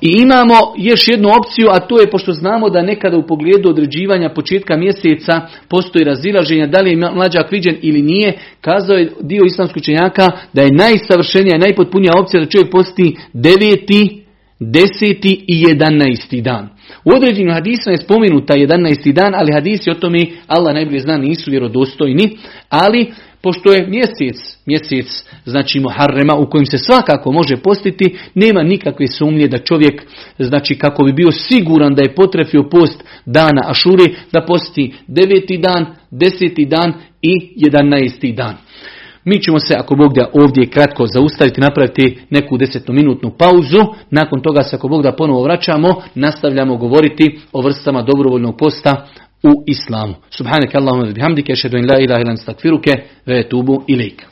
I 0.00 0.08
imamo 0.22 0.54
još 0.76 1.08
jednu 1.08 1.28
opciju, 1.28 1.68
a 1.70 1.80
to 1.80 2.00
je 2.00 2.10
pošto 2.10 2.32
znamo 2.32 2.70
da 2.70 2.82
nekada 2.82 3.16
u 3.16 3.26
pogledu 3.26 3.68
određivanja 3.68 4.28
početka 4.34 4.76
mjeseca 4.76 5.40
postoji 5.68 6.04
razilaženja 6.04 6.66
da 6.66 6.80
li 6.80 6.90
je 6.90 6.96
mlađak 6.96 7.52
viđen 7.52 7.76
ili 7.82 8.02
nije, 8.02 8.38
kazao 8.60 8.96
je 8.96 9.12
dio 9.20 9.44
islamskog 9.46 9.76
učenjaka 9.76 10.28
da 10.52 10.62
je 10.62 10.72
najsavršenija 10.72 11.56
i 11.56 11.60
najpotpunija 11.60 12.12
opcija 12.20 12.40
da 12.40 12.50
čovjek 12.50 12.70
posti 12.70 13.16
deveti, 13.32 14.24
deseti 14.60 15.44
i 15.48 15.62
jedanajsti 15.68 16.40
dan. 16.40 16.68
U 17.04 17.10
određenim 17.16 17.54
hadisima 17.54 17.92
je 17.92 18.02
spomenuta 18.04 18.54
11. 18.54 19.12
dan, 19.12 19.34
ali 19.34 19.52
hadisi 19.52 19.90
o 19.90 19.94
tome 19.94 20.26
Allah 20.46 20.74
najbolje 20.74 21.00
zna 21.00 21.16
nisu 21.16 21.50
vjerodostojni, 21.50 22.36
ali 22.68 23.12
pošto 23.42 23.72
je 23.72 23.86
mjesec, 23.86 24.58
mjesec 24.66 25.24
znači 25.44 25.80
Muharrema 25.80 26.34
u 26.34 26.50
kojem 26.50 26.66
se 26.66 26.78
svakako 26.78 27.32
može 27.32 27.56
postiti, 27.56 28.18
nema 28.34 28.62
nikakve 28.62 29.06
sumnje 29.06 29.48
da 29.48 29.58
čovjek, 29.58 30.02
znači 30.38 30.78
kako 30.78 31.04
bi 31.04 31.12
bio 31.12 31.30
siguran 31.32 31.94
da 31.94 32.02
je 32.02 32.14
potrefio 32.14 32.68
post 32.70 33.04
dana 33.26 33.62
Ašure, 33.66 34.04
da 34.32 34.44
posti 34.46 34.94
deveti 35.06 35.58
dan, 35.58 35.86
deseti 36.10 36.64
dan 36.64 36.92
i 37.22 37.52
jedanajsti 37.56 38.32
dan. 38.32 38.56
Mi 39.24 39.42
ćemo 39.42 39.58
se, 39.58 39.74
ako 39.78 39.94
Bog 39.94 40.14
da 40.14 40.30
ovdje 40.32 40.70
kratko 40.70 41.06
zaustaviti, 41.06 41.60
napraviti 41.60 42.18
neku 42.30 42.56
desetnominutnu 42.56 43.30
pauzu. 43.38 43.78
Nakon 44.10 44.42
toga 44.42 44.62
se, 44.62 44.76
ako 44.76 44.88
Bog 44.88 45.02
da 45.02 45.12
ponovo 45.12 45.42
vraćamo, 45.42 45.88
nastavljamo 46.14 46.76
govoriti 46.76 47.38
o 47.52 47.60
vrstama 47.60 48.02
dobrovoljnog 48.02 48.58
posta 48.58 49.06
u 49.42 49.64
islamu. 49.66 50.14
Subhanak 50.30 50.74
Allahumma 50.74 51.14
bihamdike, 51.14 51.56
šedu 51.56 51.78
in 51.78 51.88
la 51.88 52.00
ilaha 52.00 52.20
ilan 52.20 52.36
stakfiruke, 52.36 53.04
ve 53.26 53.48
tubu 53.48 53.84
ilaik. 53.88 54.29